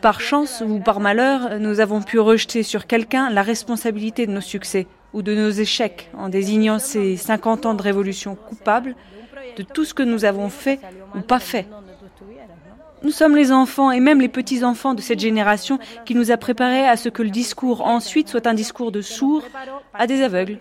Par 0.00 0.20
chance 0.20 0.62
ou 0.66 0.80
par 0.80 1.00
malheur, 1.00 1.58
nous 1.60 1.80
avons 1.80 2.02
pu 2.02 2.18
rejeter 2.18 2.62
sur 2.62 2.86
quelqu'un 2.86 3.30
la 3.30 3.42
responsabilité 3.42 4.26
de 4.26 4.32
nos 4.32 4.40
succès. 4.40 4.86
ou 5.14 5.22
de 5.22 5.34
nos 5.34 5.50
échecs 5.50 6.10
en 6.18 6.28
désignant 6.28 6.78
ces 6.78 7.16
50 7.16 7.66
ans 7.66 7.74
de 7.74 7.82
révolution 7.82 8.34
coupables 8.34 8.94
de 9.56 9.62
tout 9.62 9.84
ce 9.84 9.94
que 9.94 10.02
nous 10.02 10.24
avons 10.24 10.48
fait 10.48 10.80
ou 11.14 11.20
pas 11.20 11.38
fait. 11.38 11.66
Nous 13.04 13.10
sommes 13.10 13.36
les 13.36 13.52
enfants 13.52 13.90
et 13.90 14.00
même 14.00 14.20
les 14.20 14.28
petits-enfants 14.28 14.94
de 14.94 15.02
cette 15.02 15.20
génération 15.20 15.78
qui 16.06 16.14
nous 16.14 16.30
a 16.30 16.38
préparés 16.38 16.88
à 16.88 16.96
ce 16.96 17.10
que 17.10 17.22
le 17.22 17.28
discours 17.28 17.86
ensuite 17.86 18.30
soit 18.30 18.46
un 18.46 18.54
discours 18.54 18.92
de 18.92 19.02
sourds 19.02 19.44
à 19.92 20.06
des 20.06 20.22
aveugles. 20.22 20.58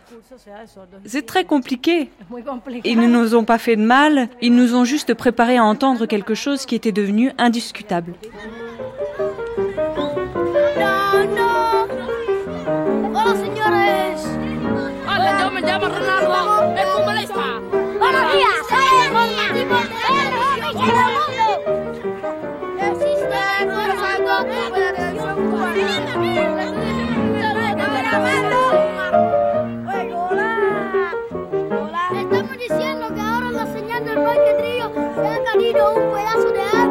C'est 1.06 1.26
très 1.26 1.46
compliqué. 1.46 2.10
Ils 2.84 3.00
ne 3.00 3.08
nous 3.08 3.34
ont 3.34 3.46
pas 3.46 3.58
fait 3.58 3.78
de 3.78 3.82
mal, 3.82 4.28
ils 4.42 4.54
nous 4.54 4.76
ont 4.76 4.84
juste 4.84 5.14
préparés 5.14 5.58
à 5.58 5.64
entendre 5.64 6.06
quelque 6.06 6.36
chose 6.36 6.66
qui 6.66 6.76
était 6.76 6.92
devenu 6.92 7.32
indiscutable. 7.38 8.14
Estamos 32.20 32.58
diciendo 32.58 33.14
que 33.14 33.22
ahora 33.22 33.52
la 33.52 33.66
señal 33.68 34.04
del 34.06 34.24
Parque 34.24 34.56
Trillo 34.58 34.92
se 35.16 35.28
ha 35.28 35.44
caído 35.44 35.94
un 35.96 36.12
pedazo 36.12 36.52
de 36.52 36.62
árbol 36.62 36.83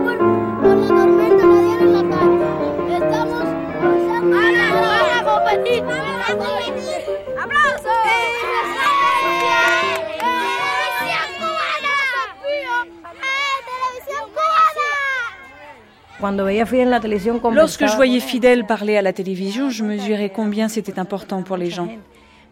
Lorsque 17.54 17.86
je 17.86 17.96
voyais 17.96 18.20
Fidel 18.20 18.64
parler 18.64 18.96
à 18.96 19.02
la 19.02 19.12
télévision, 19.12 19.70
je 19.70 19.84
mesurais 19.84 20.30
combien 20.30 20.68
c'était 20.68 20.98
important 20.98 21.42
pour 21.42 21.56
les 21.56 21.70
gens. 21.70 21.88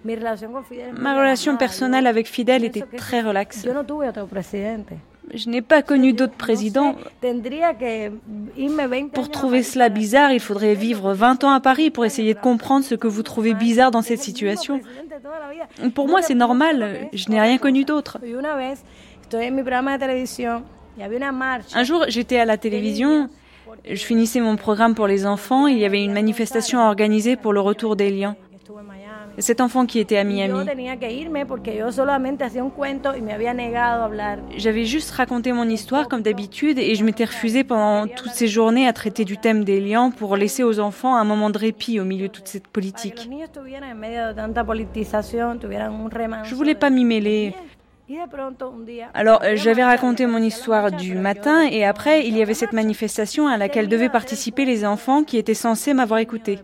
Ma 0.04 1.18
relation 1.18 1.56
personnelle 1.56 2.06
avec 2.06 2.26
Fidel 2.26 2.64
était 2.64 2.84
très 2.96 3.20
relaxe. 3.20 3.66
Je 5.32 5.48
n'ai 5.48 5.62
pas 5.62 5.82
connu 5.82 6.12
d'autres 6.12 6.34
présidents. 6.34 6.96
Pour 9.12 9.30
trouver 9.30 9.62
cela 9.62 9.88
bizarre, 9.88 10.32
il 10.32 10.40
faudrait 10.40 10.74
vivre 10.74 11.12
20 11.12 11.44
ans 11.44 11.52
à 11.52 11.60
Paris 11.60 11.90
pour 11.90 12.04
essayer 12.04 12.34
de 12.34 12.40
comprendre 12.40 12.84
ce 12.84 12.94
que 12.96 13.06
vous 13.06 13.22
trouvez 13.22 13.54
bizarre 13.54 13.90
dans 13.90 14.02
cette 14.02 14.20
situation. 14.20 14.80
Pour 15.94 16.08
moi, 16.08 16.22
c'est 16.22 16.34
normal. 16.34 17.08
Je 17.12 17.28
n'ai 17.28 17.40
rien 17.40 17.58
connu 17.58 17.84
d'autre. 17.84 18.18
Un 21.74 21.84
jour, 21.84 22.04
j'étais 22.08 22.38
à 22.38 22.44
la 22.44 22.56
télévision 22.56 23.28
je 23.84 24.04
finissais 24.04 24.40
mon 24.40 24.56
programme 24.56 24.94
pour 24.94 25.06
les 25.06 25.26
enfants. 25.26 25.66
Il 25.66 25.78
y 25.78 25.84
avait 25.84 26.02
une 26.02 26.12
manifestation 26.12 26.80
organisée 26.80 27.36
pour 27.36 27.52
le 27.52 27.60
retour 27.60 27.96
des 27.96 28.10
lions. 28.10 28.36
Cet 29.38 29.60
enfant 29.60 29.86
qui 29.86 29.98
était 29.98 30.16
à 30.16 30.24
Miami. 30.24 30.66
J'avais 34.56 34.84
juste 34.84 35.10
raconté 35.12 35.52
mon 35.52 35.68
histoire 35.68 36.08
comme 36.08 36.22
d'habitude 36.22 36.78
et 36.78 36.94
je 36.94 37.04
m'étais 37.04 37.24
refusée 37.24 37.64
pendant 37.64 38.06
toutes 38.06 38.32
ces 38.32 38.48
journées 38.48 38.86
à 38.86 38.92
traiter 38.92 39.24
du 39.24 39.38
thème 39.38 39.64
des 39.64 39.80
lions 39.80 40.10
pour 40.10 40.36
laisser 40.36 40.62
aux 40.62 40.78
enfants 40.80 41.16
un 41.16 41.24
moment 41.24 41.50
de 41.50 41.58
répit 41.58 42.00
au 42.00 42.04
milieu 42.04 42.28
de 42.28 42.32
toute 42.32 42.48
cette 42.48 42.68
politique. 42.68 43.30
Je 46.44 46.54
voulais 46.54 46.74
pas 46.74 46.90
m'y 46.90 47.04
mêler. 47.04 47.54
Alors, 49.14 49.42
euh, 49.44 49.54
j'avais 49.54 49.84
raconté 49.84 50.26
mon 50.26 50.38
histoire 50.38 50.90
du 50.90 51.14
matin 51.14 51.62
et 51.70 51.84
après, 51.84 52.26
il 52.26 52.36
y 52.36 52.42
avait 52.42 52.54
cette 52.54 52.72
manifestation 52.72 53.46
à 53.46 53.56
laquelle 53.56 53.88
devaient 53.88 54.08
participer 54.08 54.64
les 54.64 54.84
enfants 54.84 55.22
qui 55.22 55.38
étaient 55.38 55.54
censés 55.54 55.94
m'avoir 55.94 56.18
écouté. 56.18 56.58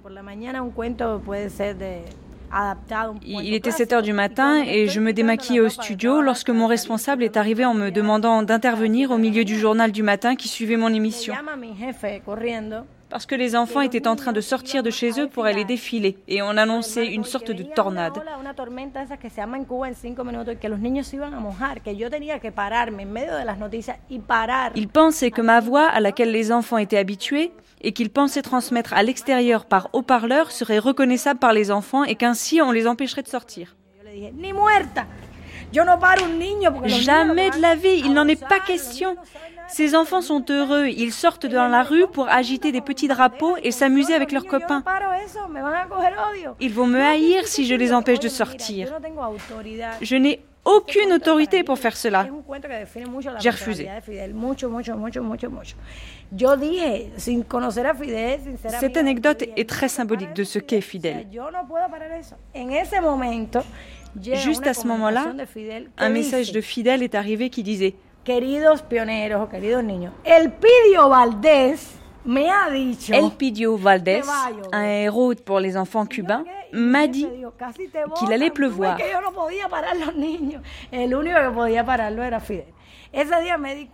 Il 3.25 3.55
était 3.55 3.71
7 3.71 3.93
heures 3.93 4.03
du 4.03 4.13
matin 4.13 4.63
et 4.67 4.89
je 4.89 5.01
me 5.01 5.13
démaquillais 5.13 5.61
au 5.61 5.69
studio 5.69 6.21
lorsque 6.21 6.51
mon 6.51 6.67
responsable 6.67 7.23
est 7.23 7.37
arrivé 7.37 7.65
en 7.65 7.75
me 7.75 7.91
demandant 7.91 8.43
d'intervenir 8.43 9.11
au 9.11 9.19
milieu 9.19 9.45
du 9.45 9.59
journal 9.59 9.93
du 9.93 10.03
matin 10.03 10.37
qui 10.37 10.49
suivait 10.49 10.77
mon 10.77 10.93
émission 10.93 11.35
parce 13.09 13.27
que 13.27 13.35
les 13.35 13.57
enfants 13.57 13.81
étaient 13.81 14.09
en 14.09 14.16
train 14.16 14.33
de 14.33 14.40
sortir 14.40 14.83
de 14.83 14.90
chez 14.90 15.21
eux 15.21 15.29
pour 15.29 15.45
aller 15.45 15.64
défiler 15.64 16.19
et 16.29 16.42
on 16.42 16.57
annonçait 16.57 17.07
une 17.07 17.25
sorte 17.25 17.51
de 17.51 17.62
tornade. 17.62 18.23
Ils 24.75 24.88
pensaient 24.88 25.31
que 25.31 25.42
ma 25.42 25.61
voix, 25.61 25.87
à 25.87 26.01
laquelle 26.01 26.33
les 26.33 26.53
enfants 26.53 26.79
étaient 26.79 26.99
habitués, 26.99 27.53
et 27.81 27.92
qu'ils 27.92 28.11
pensaient 28.11 28.42
transmettre 28.42 28.95
à 28.95 29.03
l'extérieur 29.03 29.66
par 29.66 29.90
haut-parleur 29.92 30.51
serait 30.51 30.79
reconnaissable 30.79 31.38
par 31.38 31.53
les 31.53 31.71
enfants 31.71 32.05
et 32.05 32.14
qu'ainsi 32.14 32.61
on 32.62 32.73
les 32.73 32.87
empêcherait 32.87 33.23
de 33.23 33.29
sortir. 33.29 33.77
Jamais 35.72 37.50
de 37.50 37.61
la 37.61 37.74
vie, 37.74 38.02
il 38.05 38.12
n'en 38.12 38.26
est 38.29 38.42
pas 38.48 38.61
question. 38.61 39.16
Ces 39.68 39.96
enfants 39.96 40.20
sont 40.20 40.44
heureux, 40.48 40.87
ils 40.88 41.12
sortent 41.12 41.46
dans 41.46 41.68
la 41.68 41.83
rue 41.83 42.07
pour 42.07 42.29
agiter 42.29 42.70
des 42.70 42.81
petits 42.81 43.09
drapeaux 43.09 43.57
et 43.62 43.72
s'amuser 43.72 44.14
avec 44.14 44.31
leurs 44.33 44.46
copains. 44.46 44.85
Ils 46.61 46.72
vont 46.72 46.87
me 46.87 47.00
haïr 47.00 47.46
si 47.46 47.66
je 47.66 47.74
les 47.74 47.92
empêche 47.92 48.20
de 48.20 48.29
sortir. 48.29 48.92
Je 50.00 50.16
n'ai 50.16 50.40
aucune 50.64 51.12
autorité 51.12 51.62
pour 51.62 51.79
faire 51.79 51.96
cela. 51.96 52.26
J'ai 53.38 53.50
refusé. 53.50 53.88
Cette 58.81 58.96
anecdote 58.96 59.44
est 59.57 59.68
très 59.68 59.88
symbolique 59.88 60.33
de 60.35 60.44
ce 60.44 60.59
qu'est 60.59 60.81
Fidel. 60.81 61.26
Juste 64.22 64.66
à 64.66 64.74
ce 64.74 64.87
moment-là, 64.87 65.35
un 65.98 66.09
message 66.09 66.52
de 66.52 66.61
Fidel 66.61 67.02
est 67.02 67.14
arrivé 67.14 67.50
qui 67.50 67.62
disait 67.62 67.94
queridos 68.24 68.83
pioneros, 68.88 69.46
queridos 69.46 69.83
niños, 69.83 70.11
Elpidio 70.24 71.09
Valdés 71.09 71.76
me 72.24 72.48
ha 72.50 72.70
dicho. 72.70 73.12
Elpidio 73.12 73.76
Valdés, 73.76 74.22
un 74.72 74.85
héros 74.85 75.35
pour 75.44 75.61
les 75.61 75.76
enfants 75.76 76.07
cubains, 76.07 76.44
m'a 76.72 77.07
dit 77.07 77.29
qu'il 78.18 78.33
allait 78.33 78.50
pleuvoir. 78.50 78.98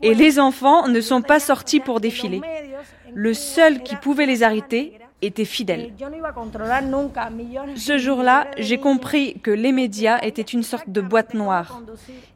Et 0.03 0.15
les 0.15 0.41
enfants 0.41 0.89
ne 0.89 1.01
sont 1.01 1.23
pas 1.23 1.41
sortis 1.41 1.81
pour 1.81 2.01
défiler. 2.01 2.41
Le 3.15 3.35
seul 3.35 3.83
qui 3.83 3.97
pouvait 3.97 4.27
les 4.27 4.43
arrêter 4.43 4.99
était 5.23 5.45
fidèle. 5.45 5.93
Ce 7.77 7.99
jour-là, 7.99 8.49
j'ai 8.59 8.79
compris 8.79 9.41
que 9.41 9.51
les 9.51 9.73
médias 9.73 10.19
étaient 10.21 10.43
une 10.43 10.63
sorte 10.63 10.89
de 10.91 11.01
boîte 11.01 11.35
noire 11.35 11.81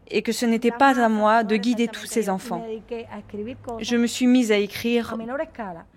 et 0.09 0.23
que 0.23 0.33
ce 0.33 0.47
n'était 0.47 0.71
pas 0.71 1.01
à 1.01 1.09
moi 1.09 1.43
de 1.45 1.57
guider 1.57 1.89
tous 1.89 2.07
ces 2.07 2.31
enfants. 2.31 2.65
Je 3.81 3.97
me 3.97 4.07
suis 4.07 4.27
mise 4.27 4.53
à 4.53 4.57
écrire 4.57 5.17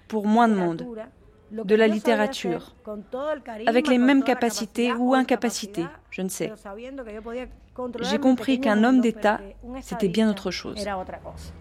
pour 0.07 0.25
moins 0.25 0.47
de 0.47 0.55
monde, 0.55 0.87
de 1.51 1.75
la 1.75 1.87
littérature, 1.87 2.75
avec 3.67 3.87
les 3.87 3.97
mêmes 3.97 4.23
capacités 4.23 4.91
ou 4.93 5.13
incapacités, 5.13 5.85
je 6.09 6.21
ne 6.23 6.29
sais. 6.29 6.51
J'ai 8.01 8.17
compris 8.17 8.59
qu'un 8.59 8.83
homme 8.83 9.01
d'État, 9.01 9.39
c'était 9.81 10.07
bien 10.07 10.29
autre 10.29 10.51
chose. 10.51 10.77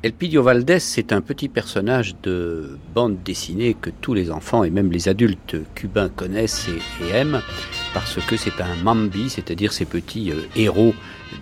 Elpidio 0.03 0.43
Valdés, 0.43 0.81
c'est 0.81 1.13
un 1.13 1.21
petit 1.21 1.49
personnage 1.49 2.17
de 2.23 2.79
bande 2.95 3.23
dessinée 3.23 3.75
que 3.75 3.91
tous 3.91 4.15
les 4.15 4.31
enfants 4.31 4.65
et 4.65 4.71
même 4.71 4.91
les 4.91 5.09
adultes 5.09 5.57
cubains 5.75 6.09
connaissent 6.09 6.69
et, 6.69 7.11
aiment, 7.11 7.41
parce 7.95 8.19
que 8.27 8.37
c'est 8.37 8.61
un 8.61 8.75
mambi, 8.83 9.31
c'est-à-dire 9.31 9.73
ces 9.73 9.85
petits 9.85 10.33
euh, 10.33 10.43
héros 10.57 10.95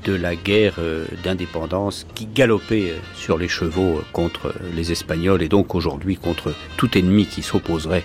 de 0.04 0.14
la 0.14 0.34
guerre 0.34 0.74
euh, 0.78 1.06
d'indépendance 1.24 2.06
qui 2.14 2.26
galopaient 2.26 2.90
euh, 2.90 2.98
sur 3.14 3.38
les 3.38 3.48
chevaux 3.48 4.00
contre 4.12 4.54
les 4.74 4.92
Espagnols 4.92 5.42
et 5.42 5.48
donc 5.48 5.74
aujourd'hui 5.74 6.16
contre 6.16 6.54
tout 6.76 6.96
ennemi 6.98 7.26
qui 7.26 7.42
s'opposerait 7.42 8.04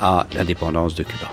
à 0.00 0.26
l'indépendance 0.34 0.94
de 0.94 1.02
Cuba. 1.02 1.28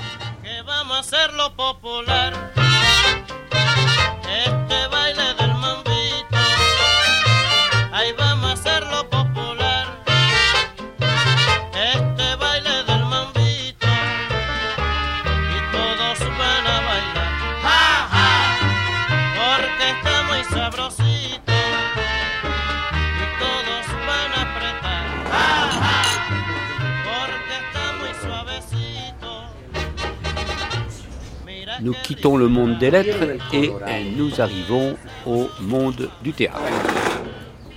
Nous 31.86 31.94
quittons 32.02 32.36
le 32.36 32.48
monde 32.48 32.80
des 32.80 32.90
lettres 32.90 33.38
et 33.54 33.72
nous 34.18 34.42
arrivons 34.42 34.96
au 35.28 35.48
monde 35.62 36.10
du 36.24 36.34
théâtre. 36.34 36.60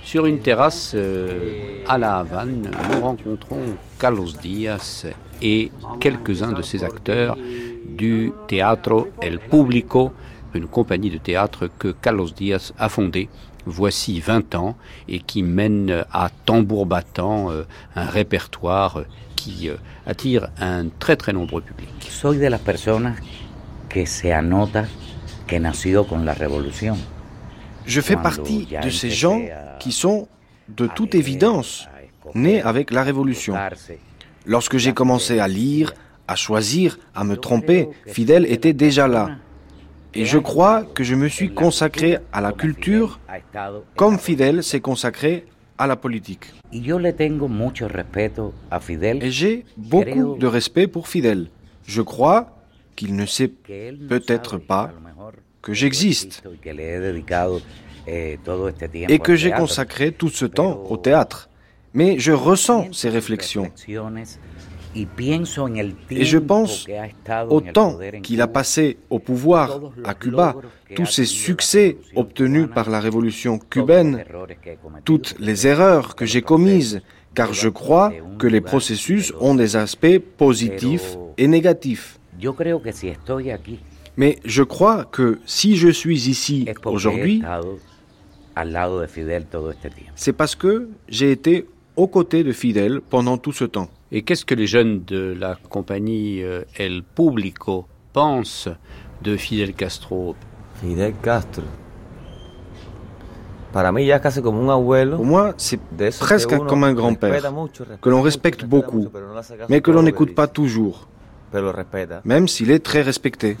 Sur 0.03 0.25
une 0.25 0.39
terrasse 0.39 0.93
euh, 0.95 1.83
à 1.87 1.99
La 1.99 2.17
Havane, 2.17 2.71
nous 2.91 3.01
rencontrons 3.01 3.61
Carlos 3.99 4.31
Díaz 4.41 5.05
et 5.43 5.71
quelques-uns 5.99 6.53
de 6.53 6.63
ses 6.63 6.83
acteurs 6.83 7.37
du 7.87 8.33
Teatro 8.47 9.09
El 9.21 9.37
Público, 9.37 10.11
une 10.55 10.65
compagnie 10.65 11.11
de 11.11 11.19
théâtre 11.19 11.69
que 11.77 11.89
Carlos 11.89 12.31
Díaz 12.35 12.73
a 12.79 12.89
fondée 12.89 13.29
voici 13.67 14.19
20 14.19 14.55
ans 14.55 14.75
et 15.07 15.19
qui 15.19 15.43
mène 15.43 16.03
à 16.11 16.31
tambour 16.47 16.87
battant 16.87 17.51
euh, 17.51 17.61
un 17.95 18.05
répertoire 18.05 19.03
qui 19.35 19.69
euh, 19.69 19.75
attire 20.07 20.47
un 20.59 20.87
très 20.97 21.15
très 21.15 21.31
nombreux 21.31 21.61
public. 21.61 21.89
Que 23.89 24.05
se 24.05 24.33
anota 24.33 24.87
que 25.47 25.59
nacido 25.59 26.07
con 26.07 26.25
la 26.25 26.33
revolución. 26.33 26.97
Je 27.85 28.01
fais 28.01 28.17
partie 28.17 28.67
de 28.83 28.89
ces 28.91 29.09
gens 29.09 29.41
qui 29.79 29.91
sont, 29.91 30.27
de 30.67 30.85
toute 30.85 31.15
évidence, 31.15 31.89
nés 32.35 32.61
avec 32.61 32.91
la 32.91 33.03
Révolution. 33.03 33.55
Lorsque 34.45 34.77
j'ai 34.77 34.93
commencé 34.93 35.39
à 35.39 35.47
lire, 35.47 35.93
à 36.27 36.35
choisir, 36.35 36.99
à 37.15 37.23
me 37.23 37.35
tromper, 37.35 37.89
Fidel 38.05 38.45
était 38.45 38.73
déjà 38.73 39.07
là. 39.07 39.31
Et 40.13 40.25
je 40.25 40.37
crois 40.37 40.83
que 40.83 41.03
je 41.03 41.15
me 41.15 41.27
suis 41.27 41.51
consacré 41.53 42.19
à 42.31 42.41
la 42.41 42.51
culture 42.51 43.19
comme 43.95 44.19
Fidel 44.19 44.63
s'est 44.63 44.81
consacré 44.81 45.45
à 45.79 45.87
la 45.87 45.95
politique. 45.95 46.53
Et 46.71 46.81
j'ai 49.31 49.65
beaucoup 49.77 50.35
de 50.35 50.47
respect 50.47 50.87
pour 50.87 51.07
Fidel. 51.07 51.49
Je 51.85 52.01
crois 52.03 52.58
qu'il 52.99 53.15
ne 53.15 53.25
sait 53.25 53.47
peut-être 53.47 54.57
pas 54.57 54.91
que 55.61 55.71
j'existe 55.73 56.43
et 58.05 59.19
que 59.19 59.35
j'ai 59.37 59.51
consacré 59.51 60.11
tout 60.11 60.27
ce 60.27 60.43
temps 60.43 60.83
au 60.89 60.97
théâtre. 60.97 61.49
Mais 61.93 62.19
je 62.19 62.33
ressens 62.33 62.89
ces 62.91 63.07
réflexions 63.07 63.71
et 66.11 66.25
je 66.25 66.37
pense 66.37 66.87
au 67.49 67.61
temps 67.61 67.97
qu'il 68.21 68.41
a 68.41 68.47
passé 68.47 68.97
au 69.09 69.19
pouvoir 69.19 69.79
à 70.03 70.13
Cuba, 70.13 70.55
tous 70.93 71.05
ces 71.05 71.25
succès 71.25 71.97
obtenus 72.15 72.67
par 72.73 72.89
la 72.89 72.99
révolution 72.99 73.59
cubaine, 73.59 74.25
toutes 75.05 75.35
les 75.39 75.67
erreurs 75.67 76.15
que 76.17 76.25
j'ai 76.25 76.41
commises, 76.41 77.01
car 77.33 77.53
je 77.53 77.69
crois 77.69 78.11
que 78.39 78.47
les 78.47 78.61
processus 78.61 79.31
ont 79.39 79.55
des 79.55 79.77
aspects 79.77 80.19
positifs 80.37 81.17
et 81.37 81.47
négatifs. 81.47 82.18
Mais 84.17 84.39
je 84.45 84.63
crois 84.63 85.05
que 85.05 85.39
si 85.45 85.75
je 85.77 85.89
suis 85.89 86.29
ici 86.29 86.67
aujourd'hui, 86.85 87.41
c'est 90.15 90.33
parce 90.33 90.55
que 90.55 90.89
j'ai 91.07 91.31
été 91.31 91.67
aux 91.95 92.07
côtés 92.07 92.43
de 92.43 92.51
Fidel 92.51 93.01
pendant 93.01 93.37
tout 93.37 93.51
ce 93.51 93.65
temps. 93.65 93.89
Et 94.11 94.23
qu'est-ce 94.23 94.45
que 94.45 94.55
les 94.55 94.67
jeunes 94.67 95.03
de 95.05 95.35
la 95.37 95.55
compagnie 95.69 96.41
euh, 96.41 96.63
El 96.75 97.03
Público 97.03 97.85
pensent 98.13 98.69
de 99.21 99.37
Fidel 99.37 99.73
Castro? 99.73 100.35
Fidel 100.81 101.13
Castro. 101.21 101.63
Pour 103.71 105.25
moi, 105.25 105.53
c'est 105.57 105.79
presque 106.19 106.57
comme 106.57 106.83
un 106.83 106.93
grand-père, 106.93 107.53
que 108.01 108.09
l'on 108.09 108.21
respecte 108.21 108.65
beaucoup, 108.65 109.05
mais 109.69 109.81
que 109.81 109.91
l'on 109.91 110.01
n'écoute 110.01 110.33
pas 110.33 110.47
toujours, 110.47 111.07
même 112.25 112.47
s'il 112.47 112.71
est 112.71 112.79
très 112.79 113.01
respecté. 113.01 113.57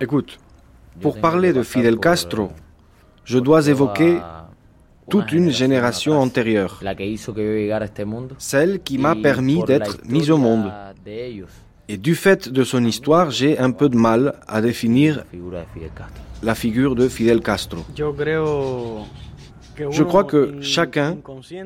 Écoute, 0.00 0.38
pour 1.00 1.20
parler 1.20 1.52
de 1.52 1.62
Fidel 1.62 1.98
Castro, 1.98 2.50
je 3.24 3.38
dois 3.38 3.68
évoquer 3.68 4.18
toute 5.08 5.32
une 5.32 5.50
génération 5.50 6.18
antérieure, 6.18 6.82
celle 8.38 8.80
qui 8.80 8.98
m'a 8.98 9.14
permis 9.14 9.62
d'être 9.64 9.98
mis 10.04 10.30
au 10.30 10.38
monde. 10.38 10.72
Et 11.90 11.96
du 11.96 12.14
fait 12.14 12.48
de 12.50 12.64
son 12.64 12.84
histoire, 12.84 13.30
j'ai 13.30 13.58
un 13.58 13.70
peu 13.70 13.88
de 13.88 13.96
mal 13.96 14.34
à 14.46 14.60
définir 14.60 15.24
la 16.42 16.54
figure 16.54 16.94
de 16.94 17.08
Fidel 17.08 17.40
Castro. 17.40 17.80
Je 19.90 20.02
crois 20.02 20.24
que 20.24 20.60
chacun, 20.60 21.16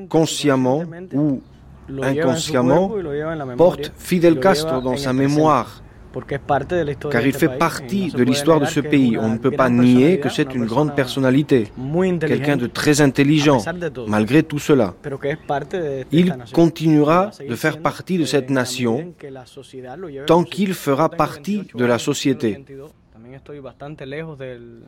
consciemment 0.09 0.85
ou 1.13 1.43
inconsciemment, 2.03 2.93
porte 3.57 3.93
Fidel 3.97 4.39
Castro 4.41 4.81
dans 4.81 4.97
sa 4.97 5.13
mémoire 5.13 5.83
car 7.11 7.27
il 7.27 7.33
fait 7.33 7.59
partie 7.59 8.11
de 8.11 8.23
l'histoire 8.23 8.61
de 8.61 8.67
ce 8.67 8.81
pays. 8.81 9.17
On 9.19 9.31
ne 9.31 9.39
peut 9.39 9.51
pas 9.51 9.71
nier 9.71 10.21
que 10.21 10.29
c'est 10.29 10.55
une 10.55 10.67
grande 10.67 10.95
personnalité, 10.95 11.69
quelqu'un 12.21 12.57
de 12.57 12.67
très 12.67 13.01
intelligent, 13.01 13.59
malgré 14.07 14.43
tout 14.43 14.59
cela. 14.59 14.95
Il 16.11 16.35
continuera 16.53 17.31
de 17.49 17.55
faire 17.55 17.79
partie 17.79 18.19
de 18.19 18.25
cette 18.25 18.51
nation 18.51 19.13
tant 20.27 20.45
qu'il 20.45 20.75
fera 20.75 21.09
partie 21.09 21.63
de 21.75 21.85
la 21.85 21.99
société. 21.99 22.65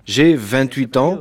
J'ai 0.04 0.34
28 0.36 0.96
ans. 0.96 1.18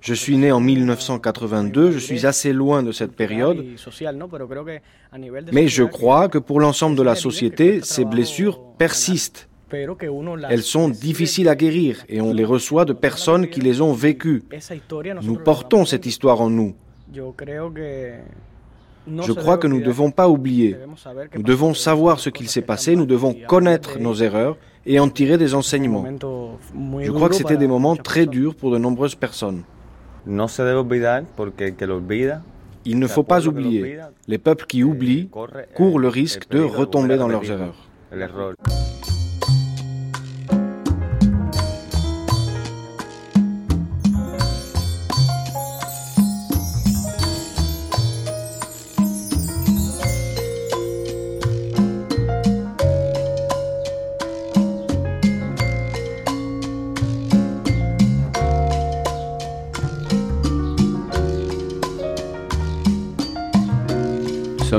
Je 0.00 0.14
suis 0.14 0.38
né 0.38 0.50
en 0.50 0.60
1982, 0.60 1.90
je 1.90 1.98
suis 1.98 2.26
assez 2.26 2.52
loin 2.52 2.82
de 2.82 2.90
cette 2.90 3.12
période, 3.12 3.64
mais 5.52 5.68
je 5.68 5.84
crois 5.84 6.28
que 6.28 6.38
pour 6.38 6.60
l'ensemble 6.60 6.96
de 6.96 7.02
la 7.02 7.14
société, 7.14 7.80
ces 7.82 8.04
blessures 8.04 8.60
persistent. 8.78 9.48
Elles 10.48 10.62
sont 10.62 10.88
difficiles 10.88 11.48
à 11.48 11.54
guérir 11.54 12.04
et 12.08 12.20
on 12.20 12.32
les 12.32 12.44
reçoit 12.44 12.84
de 12.84 12.92
personnes 12.92 13.48
qui 13.48 13.60
les 13.60 13.80
ont 13.80 13.92
vécues. 13.92 14.42
Nous 15.22 15.36
portons 15.36 15.84
cette 15.84 16.06
histoire 16.06 16.40
en 16.40 16.50
nous. 16.50 16.74
Je 17.12 19.32
crois 19.32 19.58
que 19.58 19.66
nous 19.66 19.80
ne 19.80 19.84
devons 19.84 20.10
pas 20.10 20.28
oublier. 20.28 20.76
Nous 21.34 21.42
devons 21.42 21.74
savoir 21.74 22.20
ce 22.20 22.30
qu'il 22.30 22.48
s'est 22.48 22.62
passé, 22.62 22.96
nous 22.96 23.06
devons 23.06 23.34
connaître 23.46 23.98
nos 23.98 24.14
erreurs 24.14 24.56
et 24.86 24.98
en 24.98 25.08
tirer 25.08 25.38
des 25.38 25.54
enseignements. 25.54 26.04
Je 27.00 27.10
crois 27.10 27.28
que 27.28 27.34
c'était 27.34 27.56
des 27.56 27.68
moments 27.68 27.96
très 27.96 28.26
durs 28.26 28.54
pour 28.54 28.70
de 28.70 28.78
nombreuses 28.78 29.14
personnes. 29.14 29.62
Il 30.26 30.34
ne 32.98 33.06
faut 33.06 33.22
pas 33.22 33.46
oublier. 33.46 33.98
Les 34.26 34.38
peuples 34.38 34.66
qui 34.66 34.84
oublient 34.84 35.30
courent 35.74 35.98
le 35.98 36.08
risque 36.08 36.48
de 36.50 36.60
retomber 36.60 37.16
dans 37.16 37.28
leurs 37.28 37.50
erreurs. 37.50 37.86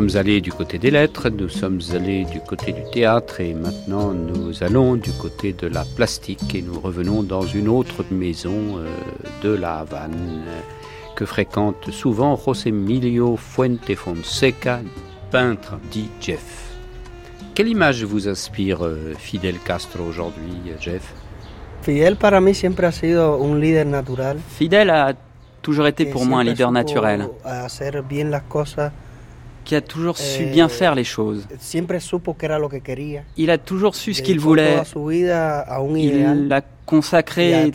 Sommes 0.10 0.20
allés 0.20 0.42
du 0.42 0.52
côté 0.52 0.80
des 0.80 0.90
lettres, 0.90 1.30
nous 1.30 1.50
sommes 1.50 1.80
allés 1.94 2.26
du 2.26 2.40
côté 2.40 2.72
du 2.72 2.82
théâtre 2.92 3.40
et 3.40 3.54
maintenant 3.54 4.14
nous 4.14 4.64
allons 4.64 4.96
du 4.96 5.12
côté 5.12 5.54
de 5.54 5.68
la 5.68 5.86
plastique 5.96 6.56
et 6.56 6.64
nous 6.64 6.80
revenons 6.80 7.22
dans 7.22 7.44
une 7.44 7.68
autre 7.68 8.04
maison 8.10 8.80
euh, 8.80 8.88
de 9.44 9.54
la 9.54 9.80
Havane 9.80 10.42
que 11.16 11.26
fréquente 11.26 11.92
souvent 11.92 12.36
José 12.36 12.70
Emilio 12.70 13.38
Fuente 13.38 13.94
Fonseca, 13.94 14.80
peintre, 15.30 15.78
dit 15.92 16.10
Jeff. 16.20 16.72
Quelle 17.54 17.68
image 17.68 18.04
vous 18.04 18.28
inspire 18.28 18.84
euh, 18.84 19.14
Fidel 19.20 19.60
Castro 19.60 20.06
aujourd'hui, 20.06 20.56
Jeff? 20.80 21.14
Fidel 21.84 22.16
para 22.16 22.42
mí 22.42 22.56
siempre 22.56 22.88
ha 22.88 22.92
sido 22.92 23.38
un 23.38 23.60
líder 23.60 23.86
natural. 23.86 24.40
Fidel 24.58 24.90
a 24.90 25.14
toujours 25.62 25.86
été 25.86 26.08
pour 26.08 26.26
moi 26.26 26.40
un 26.40 26.46
leader 26.46 26.72
naturel. 26.72 27.28
Hacer 27.44 28.02
bien 28.02 28.32
las 28.32 28.44
cosas 28.44 28.92
qui 29.64 29.76
a 29.76 29.82
toujours 29.82 30.18
su 30.18 30.46
bien 30.46 30.68
faire 30.70 30.96
les 30.96 31.04
choses. 31.04 31.48
Il 33.38 33.52
a 33.52 33.58
toujours 33.58 33.96
su 33.96 34.14
ce 34.14 34.22
qu'il 34.22 34.40
voulait. 34.40 34.82
Il 35.96 36.52
a 36.52 36.62
consacré 36.86 37.72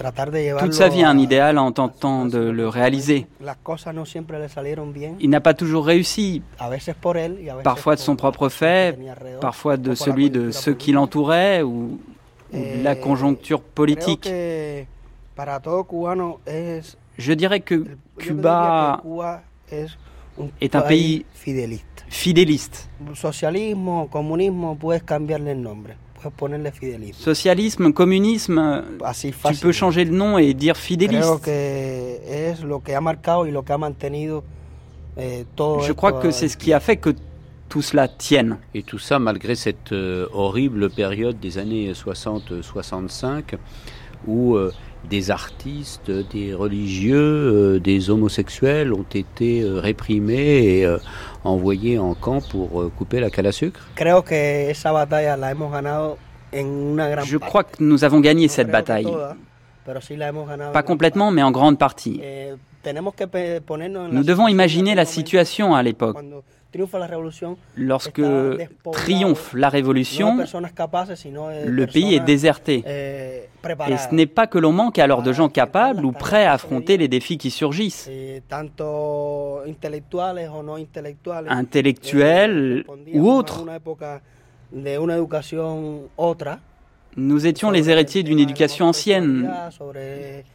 toute 0.58 0.74
sa 0.74 0.88
vie 0.88 1.02
à 1.02 1.10
un 1.10 1.18
idéal 1.18 1.58
en 1.58 1.72
tentant 1.72 2.26
de 2.26 2.38
le 2.38 2.68
réaliser. 2.68 3.26
Il 5.20 5.30
n'a 5.30 5.40
pas 5.40 5.54
toujours 5.54 5.86
réussi, 5.86 6.42
parfois 7.64 7.94
de 7.94 8.00
son 8.00 8.16
propre 8.16 8.48
fait, 8.48 8.98
parfois 9.40 9.76
de 9.76 9.94
celui 9.94 10.30
de 10.30 10.50
ceux 10.50 10.74
qui 10.74 10.92
l'entouraient 10.92 11.62
ou, 11.62 11.98
de 12.52 12.82
la 12.84 12.94
conjoncture 12.94 13.60
politique. 13.60 14.28
Je 17.18 17.32
dirais 17.32 17.60
que 17.60 17.84
Cuba 18.18 19.02
est 20.60 20.74
un 20.74 20.82
pays 20.82 21.24
fidéliste. 22.08 22.88
Socialisme, 23.14 24.06
communisme, 24.10 24.76
puedes 24.78 25.04
cambiarle 25.04 25.48
el 25.48 25.60
nombre. 25.60 25.90
Socialisme, 27.12 27.92
communisme, 27.92 28.82
tu 29.20 29.32
peux 29.60 29.72
changer 29.72 30.04
le 30.04 30.16
nom 30.16 30.38
et 30.38 30.54
dire 30.54 30.76
fidéliste. 30.76 31.46
Je 31.46 32.52
crois 35.92 36.12
que 36.12 36.30
c'est 36.30 36.48
ce 36.48 36.56
qui 36.56 36.72
a 36.72 36.80
fait 36.80 36.96
que 36.96 37.10
tout 37.68 37.82
cela 37.82 38.08
tienne. 38.08 38.58
Et 38.74 38.82
tout 38.82 38.98
ça 38.98 39.18
malgré 39.18 39.54
cette 39.54 39.92
euh, 39.92 40.26
horrible 40.32 40.88
période 40.90 41.38
des 41.40 41.58
années 41.58 41.92
60-65 41.92 43.56
où 44.26 44.56
euh, 44.56 44.72
des 45.04 45.30
artistes, 45.30 46.10
des 46.10 46.52
religieux, 46.54 47.16
euh, 47.16 47.78
des 47.80 48.10
homosexuels 48.10 48.92
ont 48.92 49.06
été 49.14 49.62
réprimés 49.64 50.80
et 50.80 50.96
envoyés 51.44 51.98
en 51.98 52.14
camp 52.14 52.40
pour 52.48 52.90
couper 52.96 53.20
la 53.20 53.30
canne 53.30 53.46
à 53.46 53.52
sucre 53.52 53.86
Je 56.52 57.36
crois 57.36 57.64
que 57.64 57.76
nous 57.80 58.04
avons 58.04 58.20
gagné 58.20 58.48
cette 58.48 58.70
bataille. 58.70 59.06
Pas 60.72 60.82
complètement, 60.82 61.30
mais 61.30 61.42
en 61.42 61.50
grande 61.52 61.78
partie. 61.78 62.20
Eh, 62.22 62.52
nous 64.12 64.24
devons 64.24 64.48
imaginer 64.48 64.94
la 64.94 65.04
situation 65.04 65.74
à 65.74 65.82
l'époque. 65.82 66.16
Lorsque 67.76 68.22
triomphe 68.92 69.54
la 69.54 69.68
révolution, 69.68 70.36
le 70.38 71.86
pays 71.86 72.14
est 72.14 72.20
déserté. 72.20 72.82
Eh, 72.86 73.42
Et 73.88 73.96
ce 73.96 74.14
n'est 74.14 74.26
pas 74.26 74.46
que 74.46 74.58
l'on 74.58 74.72
manque 74.72 74.98
alors 74.98 75.22
de 75.22 75.32
gens 75.32 75.48
capables 75.48 76.04
ou 76.04 76.12
prêts 76.12 76.44
à 76.44 76.52
affronter 76.52 76.96
les 76.96 77.08
défis 77.08 77.38
qui 77.38 77.50
surgissent. 77.50 78.08
Eh, 78.10 78.42
Intellectuels 81.48 82.84
eh, 83.06 83.18
ou 83.18 83.30
autres. 83.30 83.64
Nous 87.18 87.46
étions 87.46 87.70
les 87.70 87.88
héritiers 87.88 88.22
d'une 88.22 88.38
éducation 88.38 88.86
ancienne 88.86 89.50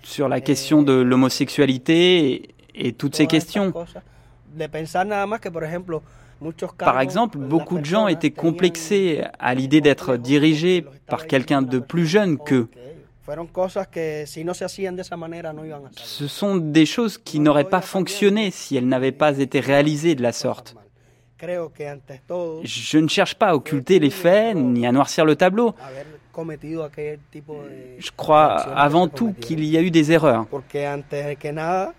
sur 0.04 0.30
la 0.30 0.42
question 0.42 0.84
de 0.84 0.94
l'homosexualité 0.94 2.54
et 2.76 2.94
toutes 2.94 3.16
ces 3.16 3.26
questions. 3.28 3.74
Par 6.78 7.00
exemple, 7.00 7.38
beaucoup 7.38 7.78
de 7.78 7.86
gens 7.86 8.08
étaient 8.08 8.32
complexés 8.32 9.24
à 9.40 9.54
l'idée 9.54 9.82
d'être 9.82 10.18
dirigés 10.18 10.86
par 11.08 11.28
quelqu'un 11.28 11.62
de 11.62 11.80
plus 11.80 12.08
jeune 12.08 12.38
qu'eux. 12.38 12.68
Ce 15.92 16.28
sont 16.28 16.56
des 16.58 16.86
choses 16.86 17.18
qui 17.18 17.40
n'auraient 17.40 17.70
pas 17.70 17.82
fonctionné 17.82 18.52
si 18.52 18.76
elles 18.76 18.88
n'avaient 18.88 19.12
pas 19.12 19.38
été 19.38 19.60
réalisées 19.60 20.16
de 20.16 20.24
la 20.24 20.32
sorte. 20.32 20.76
Je 21.44 22.98
ne 22.98 23.08
cherche 23.08 23.36
pas 23.36 23.48
à 23.48 23.56
occulter 23.56 24.00
les 24.00 24.10
faits 24.10 24.56
ni 24.56 24.86
à 24.86 24.92
noircir 24.92 25.26
le 25.26 25.36
tableau. 25.36 25.74
Je 26.34 28.12
crois 28.16 28.48
avant 28.76 29.08
tout 29.08 29.34
qu'il 29.40 29.64
y 29.64 29.78
a 29.78 29.82
eu 29.82 29.92
des 29.92 30.12
erreurs. 30.12 30.46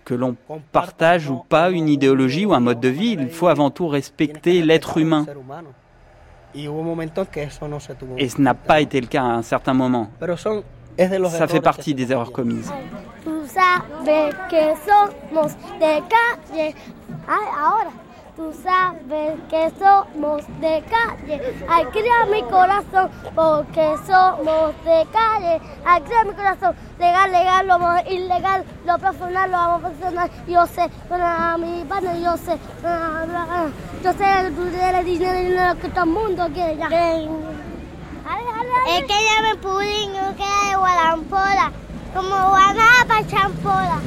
Que 0.05 0.13
l'on 0.13 0.35
partage 0.71 1.29
ou 1.29 1.43
pas 1.47 1.69
une 1.69 1.89
idéologie 1.89 2.45
ou 2.45 2.53
un 2.53 2.59
mode 2.59 2.79
de 2.79 2.89
vie, 2.89 3.11
il 3.19 3.29
faut 3.29 3.47
avant 3.47 3.69
tout 3.69 3.87
respecter 3.87 4.61
l'être 4.61 4.97
humain. 4.97 5.25
Et 6.55 8.29
ce 8.29 8.41
n'a 8.41 8.53
pas 8.53 8.81
été 8.81 9.01
le 9.01 9.07
cas 9.07 9.23
à 9.23 9.25
un 9.25 9.41
certain 9.41 9.73
moment. 9.73 10.09
Ça 11.29 11.47
fait 11.47 11.61
partie 11.61 11.95
des 11.95 12.11
erreurs 12.11 12.31
commises. 12.31 12.71
Tú 13.23 13.31
sabes 13.47 14.33
que 14.49 14.75
somos 14.85 15.55
de 15.79 16.01
calle, 16.09 16.73
ay 21.69 21.85
cría 21.85 22.25
mi 22.31 22.41
corazón, 22.43 23.09
porque 23.35 23.95
somos 24.05 24.73
de 24.83 25.07
calle, 25.11 25.61
ay 25.85 26.01
cría 26.01 26.23
mi 26.23 26.33
corazón, 26.33 26.75
legal, 26.99 27.31
legal, 27.31 27.67
lo 27.67 27.79
vamos 27.79 28.01
ilegal, 28.09 28.65
lo 28.85 28.97
profesional, 28.97 29.51
lo 29.51 29.57
vamos 29.57 29.77
a 29.77 29.87
profesional, 29.87 30.31
yo 30.47 30.65
sé, 30.67 30.89
para 31.09 31.57
mi 31.57 31.83
padre, 31.85 32.21
yo 32.21 32.37
sé, 32.37 32.57
yo 34.03 34.13
sé 34.13 34.39
el 34.39 34.55
dinero, 34.55 35.03
dinero 35.03 35.79
que 35.79 35.89
todo 35.89 36.03
el 36.03 36.09
mundo 36.09 36.47
quiere 36.53 36.77
ya. 36.77 36.87
Es 38.87 39.05
que 39.05 39.13
llame 39.13 39.55
pudín, 39.61 40.11
que 40.35 40.43
hay 40.43 40.75
gualampola, 40.75 41.71
como 42.13 42.49
guanapa 42.49 43.25
champola. 43.27 43.99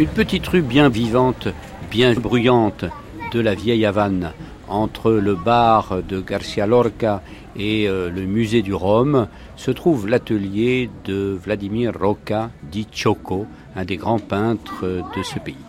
Une 0.00 0.08
petite 0.08 0.46
rue 0.48 0.62
bien 0.62 0.88
vivante, 0.88 1.48
bien 1.90 2.14
bruyante 2.14 2.86
de 3.34 3.38
la 3.38 3.54
vieille 3.54 3.84
Havane, 3.84 4.32
entre 4.66 5.12
le 5.12 5.34
bar 5.34 6.02
de 6.02 6.22
Garcia 6.22 6.66
Lorca 6.66 7.22
et 7.54 7.86
euh, 7.86 8.08
le 8.08 8.22
musée 8.22 8.62
du 8.62 8.72
Rhum, 8.72 9.28
se 9.56 9.70
trouve 9.70 10.08
l'atelier 10.08 10.88
de 11.04 11.38
Vladimir 11.44 11.92
Roca, 12.00 12.48
dit 12.62 12.88
Choco, 12.90 13.44
un 13.76 13.84
des 13.84 13.98
grands 13.98 14.18
peintres 14.18 14.86
de 15.14 15.22
ce 15.22 15.38
pays. 15.38 15.66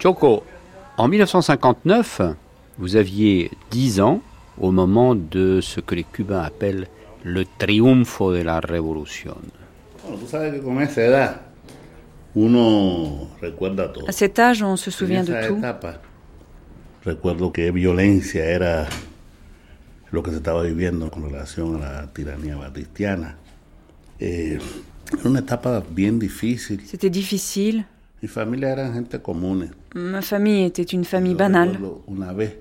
Choco, 0.00 0.42
en 0.96 1.06
1959, 1.06 2.22
vous 2.78 2.96
aviez 2.96 3.52
10 3.70 4.00
ans 4.00 4.22
au 4.60 4.72
moment 4.72 5.14
de 5.14 5.60
ce 5.60 5.78
que 5.78 5.94
les 5.94 6.02
Cubains 6.02 6.42
appellent 6.42 6.88
le 7.22 7.44
triunfo 7.60 8.32
de 8.32 8.42
la 8.42 8.58
révolution. 8.58 9.36
À 14.06 14.12
cet 14.12 14.38
âge, 14.38 14.62
on 14.62 14.76
se 14.76 14.90
souvient 14.90 15.24
de 15.24 15.34
tout. 15.46 15.60
Recuerdo 17.04 17.52
que 17.52 17.70
violencia 17.70 18.44
era 18.44 18.86
lo 20.10 20.22
que 20.22 20.30
se 20.30 20.36
estaba 20.36 20.62
viviendo 20.62 21.10
con 21.10 21.24
relación 21.24 21.82
a 21.82 21.92
la 21.92 22.06
tiranía 22.12 22.56
batistiana. 22.56 23.36
Era 24.18 24.60
una 25.24 25.38
etapa 25.40 25.82
bien 25.90 26.18
difícil. 26.18 26.80
C'était 26.84 27.10
difficile. 27.10 27.86
Mi 28.20 28.28
familia 28.28 28.70
eran 28.72 28.92
gente 28.92 29.20
común. 29.20 29.70
Ma 29.94 30.22
famille 30.22 30.64
était 30.64 30.92
une 30.92 31.04
famille 31.04 31.34
banale. 31.34 31.78
Una 32.06 32.32
vez 32.32 32.58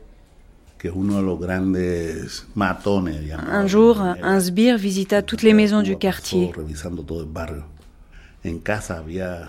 que 0.78 0.89
uno 0.91 1.18
de 1.18 1.24
los 1.24 1.39
grandes 1.39 2.45
matones, 2.55 3.34
Un 3.51 3.68
jour, 3.68 3.99
un 3.99 4.39
sbire 4.39 4.78
visita 4.78 5.24
toutes 5.24 5.41
les 5.41 5.53
maisons 5.53 5.82
du 5.82 5.97
quartier. 5.97 6.51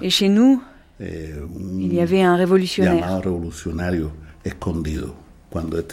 Et 0.01 0.11
chez 0.11 0.28
nous, 0.28 0.62
eh, 1.01 1.30
il 1.78 1.95
y 1.95 2.01
avait 2.01 2.22
un 2.22 2.36
révolutionnaire. 2.36 3.20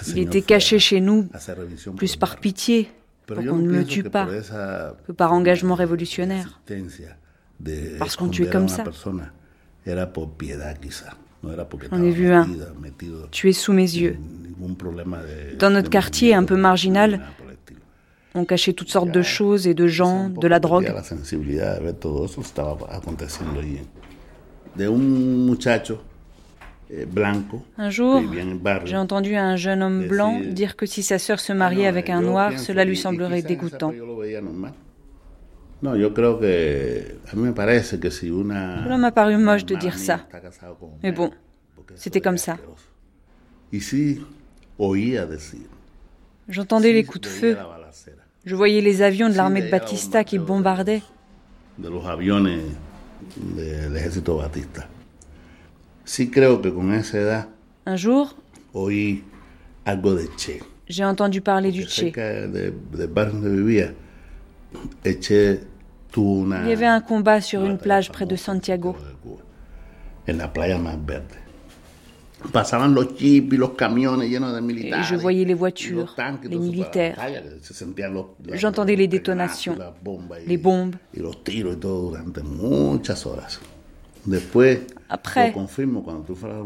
Il 0.08 0.20
était 0.20 0.41
caché 0.41 0.80
chez 0.80 1.02
nous, 1.02 1.28
plus 1.96 2.16
par 2.16 2.38
pitié, 2.38 2.89
pour 3.26 3.38
qu'on 3.38 3.58
ne 3.58 3.72
le 3.72 3.86
tue 3.86 4.04
pas, 4.04 4.28
que 5.08 5.12
par 5.12 5.34
engagement 5.34 5.76
révolutionnaire. 5.76 6.62
Parce 8.00 8.16
qu'on 8.16 8.30
tuait 8.30 8.50
comme 8.50 8.68
ça. 8.68 8.84
J'en 11.91 12.04
ai 12.04 12.12
vu 12.12 12.32
un, 12.32 12.48
tué 13.32 13.54
sous 13.54 13.74
mes 13.74 13.82
yeux. 13.84 14.18
Dans 15.60 15.70
notre 15.70 15.89
quartier 15.89 16.34
un 16.34 16.43
peu 16.43 16.56
marginal, 16.56 17.22
on 18.36 18.46
cachait 18.46 18.74
toutes 18.74 18.90
sortes 18.90 19.12
de 19.12 19.22
choses 19.22 19.68
et 19.68 19.74
de 19.74 19.88
gens, 19.88 20.30
de 20.30 20.48
la 20.48 20.60
drogue. 20.60 20.94
Eh, 26.92 27.06
un 27.78 27.90
jour, 27.90 28.22
j'ai 28.86 28.98
entendu 28.98 29.36
un 29.36 29.56
jeune 29.56 29.82
homme 29.82 30.08
blanc 30.08 30.40
dire 30.40 30.76
que 30.76 30.86
si 30.86 31.02
sa 31.02 31.18
sœur 31.18 31.40
se 31.40 31.52
mariait 31.52 31.88
avec 31.88 32.12
un 32.12 32.22
noir, 32.22 32.60
cela 32.60 32.86
lui 32.86 32.98
semblerait 32.98 33.42
dégoûtant. 33.42 33.92
Cela 38.84 38.98
m'a 38.98 39.12
paru 39.12 39.38
moche 39.38 39.66
de 39.66 39.76
dire 39.76 39.98
ça. 39.98 40.28
Mais 41.02 41.12
bon, 41.12 41.32
c'était 41.96 42.22
comme 42.22 42.38
ça. 42.38 42.58
J'entendais 46.48 46.94
les 46.94 47.04
coups 47.04 47.22
de 47.22 47.28
feu, 47.28 47.58
je 48.46 48.56
voyais 48.56 48.82
les 48.82 49.02
avions 49.02 49.30
de 49.30 49.36
l'armée 49.36 49.62
de 49.62 49.70
Batista 49.70 50.24
qui 50.24 50.38
bombardaient. 50.38 51.02
Un 57.86 57.96
jour. 57.96 58.36
J'ai 60.88 61.06
entendu 61.06 61.41
parler 61.41 61.72
du 61.72 61.84
Che. 61.84 62.12
Il 66.18 66.68
y 66.68 66.72
avait 66.72 66.86
un 66.86 67.02
combat 67.02 67.41
sur 67.41 67.66
une 67.66 67.78
plage 67.78 68.12
près 68.12 68.26
de 68.26 68.36
Santiago. 68.36 68.96
En 70.28 70.38
la 70.38 70.48
playa 70.48 70.80
más 70.80 70.98
verde. 70.98 71.45
Et 73.18 75.04
je 75.04 75.16
voyais 75.16 75.46
les 75.46 75.54
voitures, 75.54 76.16
les 76.43 76.58
militaires. 76.58 77.18
J'entendais 78.54 78.96
les 78.96 79.08
détonations, 79.08 79.78
les 80.46 80.58
bombes. 80.58 80.96
Y 81.14 81.20
los 81.20 81.43
tiros 81.43 81.74
y 81.74 81.78
todo 81.78 82.10
durante 82.12 82.43
muchas 82.43 83.26
horas. 83.26 83.60
Después, 84.26 84.82
Après, 85.10 85.54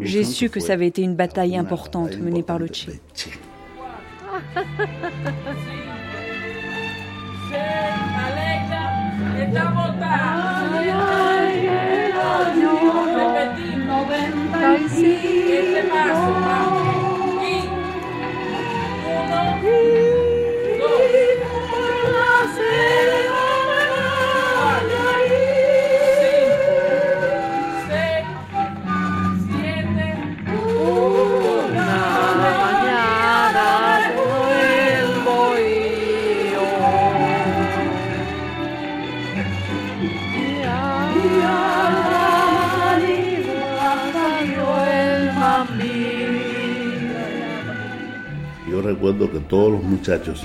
j'ai 0.02 0.24
su 0.24 0.50
que 0.50 0.60
ça 0.60 0.74
avait 0.74 0.88
été 0.88 1.02
une 1.02 1.16
bataille 1.16 1.58
importante 1.58 2.18
menée 2.18 2.44
par 2.44 2.58
le 2.58 2.68
Che. 2.68 2.88
Este 14.62 15.84
marzo, 15.84 16.32
marzo. 16.42 16.80
Y 19.64 20.10
uno. 20.12 20.19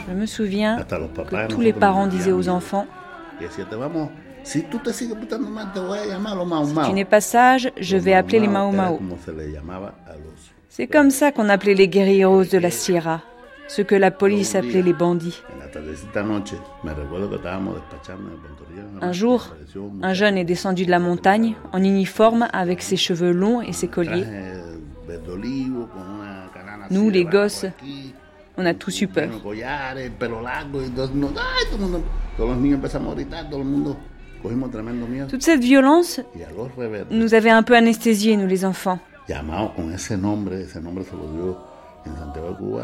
Je 0.09 0.13
me 0.13 0.27
souviens 0.27 0.79
que 0.79 1.47
tous 1.49 1.61
les 1.61 1.73
parents 1.73 2.07
disaient 2.07 2.33
aux 2.33 2.49
enfants 2.49 2.87
si 4.45 4.63
tu 6.85 6.93
n'es 6.93 7.05
pas 7.05 7.21
sage, 7.21 7.73
je 7.81 7.97
vais 7.97 8.15
appeler 8.15 8.41
les 8.41 8.49
Mao 8.49 8.71
Mao. 8.71 9.01
C'est 10.69 10.87
comme 10.87 11.11
ça 11.11 11.33
qu'on 11.33 11.49
appelait 11.49 11.75
les 11.75 11.89
guerrieros 11.89 12.45
de 12.45 12.59
la 12.59 12.71
Sierra, 12.71 13.23
ce 13.69 13.83
que 13.83 13.95
la 13.95 14.11
police 14.11 14.55
appelait 14.55 14.83
les 14.83 14.93
bandits. 14.93 15.43
Un 19.01 19.13
jour, 19.13 19.55
un 20.03 20.13
jeune 20.13 20.37
est 20.37 20.45
descendu 20.45 20.85
de 20.85 20.91
la 20.91 20.99
montagne 20.99 21.55
en 21.73 21.83
uniforme 21.83 22.49
avec 22.53 22.83
ses 22.83 22.97
cheveux 22.97 23.33
longs 23.33 23.63
et 23.63 23.73
ses 23.73 23.89
colliers. 23.89 24.27
Nous, 26.91 27.09
les 27.09 27.25
gosses, 27.25 27.67
on 28.57 28.67
a 28.67 28.75
tous 28.75 29.01
eu 29.03 29.09
peur. 29.09 29.31
Toute 35.29 35.43
cette 35.43 35.61
violence 35.65 36.21
nous 37.11 37.35
avait 37.35 37.51
un 37.51 37.63
peu 37.63 37.77
anesthésiés, 37.77 38.37
nous 38.37 38.47
les 38.47 38.65
enfants. 38.65 38.99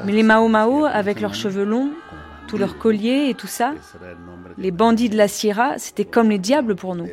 Mais 0.05 0.13
les 0.13 0.23
Mao 0.23 0.49
Mao, 0.49 0.85
avec 0.87 1.21
leurs 1.21 1.35
cheveux 1.35 1.65
longs, 1.65 1.91
tous 2.49 2.57
leurs 2.57 2.79
colliers 2.79 3.29
et 3.29 3.35
tout 3.35 3.47
ça, 3.47 3.75
les 4.57 4.71
bandits 4.71 5.11
de 5.11 5.17
la 5.17 5.29
Sierra, 5.29 5.75
c'était 5.77 6.07
comme 6.07 6.31
les 6.31 6.39
diables 6.39 6.77
pour 6.77 6.95
nous. 6.97 7.07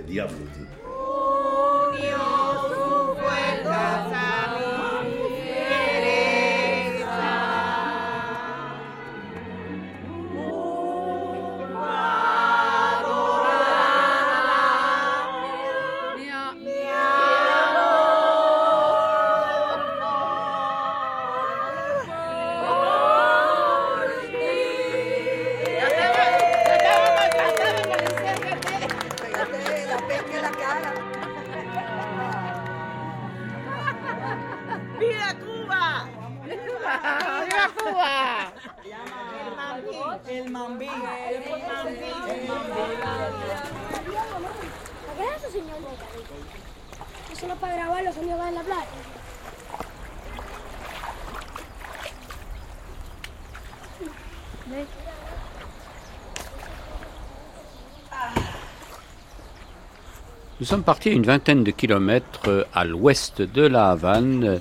Sommes 60.67 60.83
partis 60.83 61.11
une 61.11 61.23
vingtaine 61.23 61.63
de 61.63 61.71
kilomètres 61.71 62.49
euh, 62.49 62.63
à 62.73 62.83
l'ouest 62.83 63.41
de 63.41 63.61
la 63.61 63.91
Havane, 63.91 64.59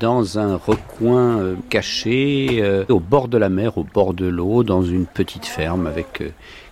dans 0.00 0.38
un 0.38 0.56
recoin 0.56 1.40
euh, 1.40 1.56
caché 1.68 2.60
euh, 2.62 2.86
au 2.88 3.00
bord 3.00 3.28
de 3.28 3.36
la 3.36 3.50
mer, 3.50 3.76
au 3.76 3.84
bord 3.84 4.14
de 4.14 4.26
l'eau, 4.26 4.64
dans 4.64 4.82
une 4.82 5.04
petite 5.04 5.44
ferme 5.44 5.86
avec 5.86 6.22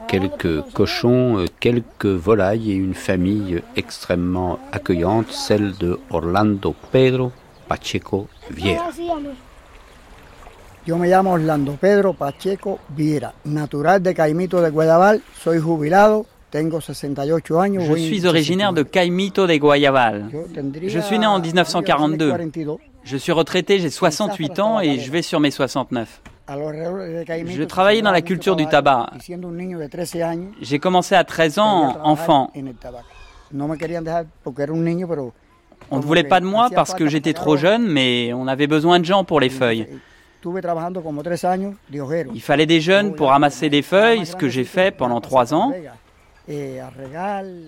quelques 0.09 0.63
cochons, 0.73 1.45
quelques 1.61 2.07
volailles 2.07 2.73
et 2.73 2.75
une 2.75 2.95
famille 2.95 3.61
extrêmement 3.77 4.59
accueillante, 4.73 5.31
celle 5.31 5.77
de 5.77 6.01
Orlando 6.09 6.75
Pedro 6.91 7.33
Pacheco 7.69 8.29
Vieira. 8.51 8.89
Yo 10.87 10.97
me 10.97 11.15
Orlando 11.15 11.77
Pedro 11.79 12.15
Pacheco 12.15 12.79
Viera, 12.97 13.35
natural 13.45 14.03
de 14.03 14.15
Caimito 14.15 14.63
de 14.63 14.71
Guadalajara, 14.71 15.19
soy 15.39 15.59
jubilado, 15.59 16.25
tengo 16.25 16.30
68 16.30 16.30
años. 16.30 16.30
Je 16.53 17.95
suis 17.97 18.27
originaire 18.27 18.73
de 18.73 18.83
Caimito 18.83 19.47
de 19.47 19.57
Guayabal. 19.57 20.27
Je 20.87 20.99
suis 21.01 21.19
né 21.19 21.27
en 21.27 21.39
1942. 21.41 22.35
Je 23.05 23.17
suis 23.17 23.33
retraité, 23.33 23.79
j'ai 23.79 23.91
68 23.91 24.59
ans 24.59 24.81
et 24.81 24.99
je 24.99 25.11
vais 25.11 25.23
sur 25.23 25.41
mes 25.41 25.51
69. 25.51 26.21
Je 26.49 27.63
travaillais 27.65 28.03
dans 28.03 28.11
la 28.11 28.23
culture 28.23 28.57
du 28.57 28.67
tabac. 28.67 29.11
J'ai 30.61 30.79
commencé 30.79 31.15
à 31.15 31.25
13 31.25 31.59
ans, 31.59 31.97
enfant. 32.03 32.51
On 35.91 35.97
ne 35.99 36.03
voulait 36.03 36.25
pas 36.25 36.41
de 36.41 36.47
moi 36.47 36.69
parce 36.75 36.95
que 36.95 37.07
j'étais 37.07 37.33
trop 37.33 37.57
jeune, 37.57 37.87
mais 37.87 38.33
on 38.35 38.47
avait 38.49 38.67
besoin 38.67 38.99
de 38.99 39.05
gens 39.05 39.25
pour 39.25 39.41
les 39.41 39.49
feuilles. 39.49 39.87
Il 42.35 42.41
fallait 42.41 42.67
des 42.67 42.81
jeunes 42.81 43.15
pour 43.15 43.29
ramasser 43.29 43.69
des 43.69 43.83
feuilles, 43.83 44.25
ce 44.27 44.37
que 44.37 44.49
j'ai 44.49 44.65
fait 44.65 44.91
pendant 44.91 45.21
trois 45.21 45.53
ans. 45.55 45.73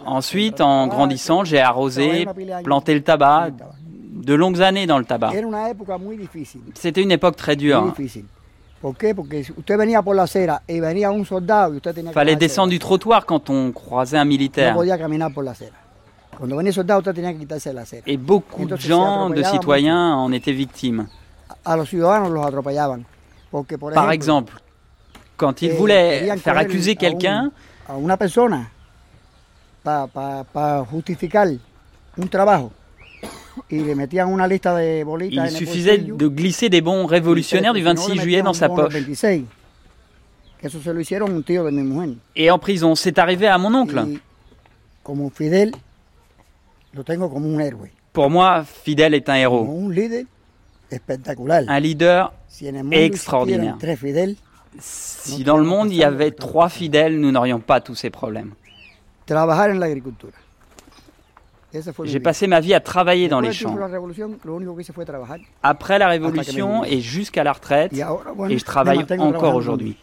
Ensuite, 0.05 0.61
en 0.61 0.87
grandissant, 0.87 1.45
j'ai 1.45 1.61
arrosé, 1.61 2.27
planté 2.65 2.95
le 2.95 3.03
tabac, 3.03 3.51
de 4.13 4.35
longues 4.35 4.63
années 4.63 4.87
dans 4.87 4.99
le 4.99 5.05
tabac. 5.05 5.33
C'était 6.75 7.03
une 7.03 7.13
époque 7.13 7.37
très 7.37 7.57
dure. 7.57 7.93
Il 8.85 8.93
fallait 12.13 12.37
descendre 12.37 12.71
du 12.71 12.79
trottoir 12.79 13.27
quand 13.27 13.51
on 13.51 13.71
croisait 13.73 14.19
un 14.19 14.25
militaire. 14.25 14.77
Et 18.07 18.17
beaucoup 18.17 18.65
de 18.65 18.77
gens, 18.77 19.31
de 19.31 19.43
citoyens, 19.43 20.15
en 20.15 20.33
étaient 20.33 20.53
victimes. 20.53 21.07
Par 23.95 24.11
exemple, 24.11 24.55
quand 25.37 25.63
ils 25.63 25.71
eh, 25.71 25.75
voulaient 25.75 26.37
faire 26.39 26.57
accuser 26.59 26.97
quelqu'un, 26.97 27.53
il 35.31 35.51
suffisait 35.51 35.99
de 35.99 36.29
glisser 36.29 36.69
des 36.69 36.81
bons 36.81 37.05
révolutionnaires 37.07 37.75
du 37.75 37.83
26 37.83 38.17
juillet 38.23 38.43
dans 38.43 38.53
sa 38.55 38.69
poche. 38.77 38.95
Et 42.37 42.51
en 42.51 42.59
prison, 42.59 42.95
c'est 42.95 43.19
arrivé 43.19 43.47
à 43.47 43.59
mon 43.59 43.75
oncle. 43.75 43.97
Pour 48.13 48.31
moi, 48.31 48.63
Fidel 48.65 49.15
est 49.15 49.29
un 49.29 49.35
héros. 49.35 49.65
Un 51.69 51.81
leader 51.81 52.33
extraordinaire. 52.93 53.77
Si 54.79 55.45
dans 55.45 55.57
le 55.59 55.65
monde 55.65 55.91
il 55.91 55.97
y 55.99 56.05
avait 56.05 56.31
trois 56.31 56.69
fidèles, 56.69 57.21
nous 57.21 57.31
n'aurions 57.31 57.61
pas 57.61 57.81
tous 57.81 57.95
ces 57.95 58.11
problèmes. 58.11 58.55
J'ai 62.05 62.21
passé 62.21 62.47
ma 62.47 62.61
vie 62.61 62.75
à 62.75 62.81
travailler 62.81 63.29
dans 63.29 63.41
les 63.41 63.53
champs. 63.53 63.75
Après 65.63 65.99
la 65.99 66.09
révolution 66.09 66.85
et 66.85 67.01
jusqu'à 67.01 67.45
la 67.45 67.53
retraite, 67.53 67.93
et 67.93 68.59
je 68.59 68.65
travaille 68.65 69.05
encore 69.19 69.55
aujourd'hui. 69.55 69.97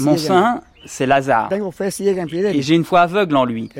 Mon 0.00 0.16
saint, 0.16 0.62
c'est 0.84 1.06
Lazare. 1.06 1.48
Et 1.52 2.62
j'ai 2.62 2.74
une 2.74 2.84
foi 2.84 3.02
aveugle 3.02 3.36
en 3.36 3.44
lui. 3.44 3.70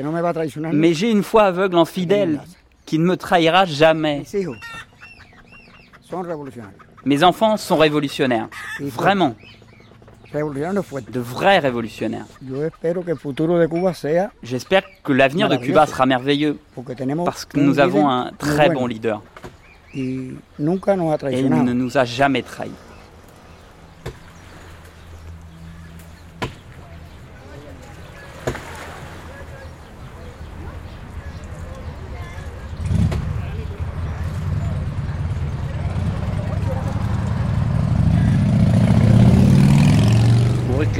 Mais 0.71 0.93
j'ai 0.93 1.11
une 1.11 1.23
foi 1.23 1.43
aveugle 1.43 1.77
en 1.77 1.85
fidèle 1.85 2.41
qui 2.85 2.97
ne 2.99 3.03
me 3.05 3.17
trahira 3.17 3.65
jamais. 3.65 4.23
Mes 7.05 7.23
enfants 7.23 7.55
sont 7.57 7.77
révolutionnaires. 7.77 8.47
Vraiment. 8.79 9.35
De 10.33 11.19
vrais 11.19 11.59
révolutionnaires. 11.59 12.25
J'espère 14.43 14.83
que 15.03 15.13
l'avenir 15.13 15.47
de 15.47 15.55
Cuba 15.55 15.85
sera 15.85 16.05
merveilleux. 16.05 16.57
Parce 17.23 17.45
que 17.45 17.59
nous 17.59 17.79
avons 17.79 18.09
un 18.09 18.31
très 18.37 18.69
bon 18.69 18.87
leader. 18.87 19.21
Et 19.93 20.33
il 20.59 21.49
ne 21.49 21.73
nous 21.73 21.97
a 21.97 22.03
jamais 22.05 22.41
trahis. 22.41 22.71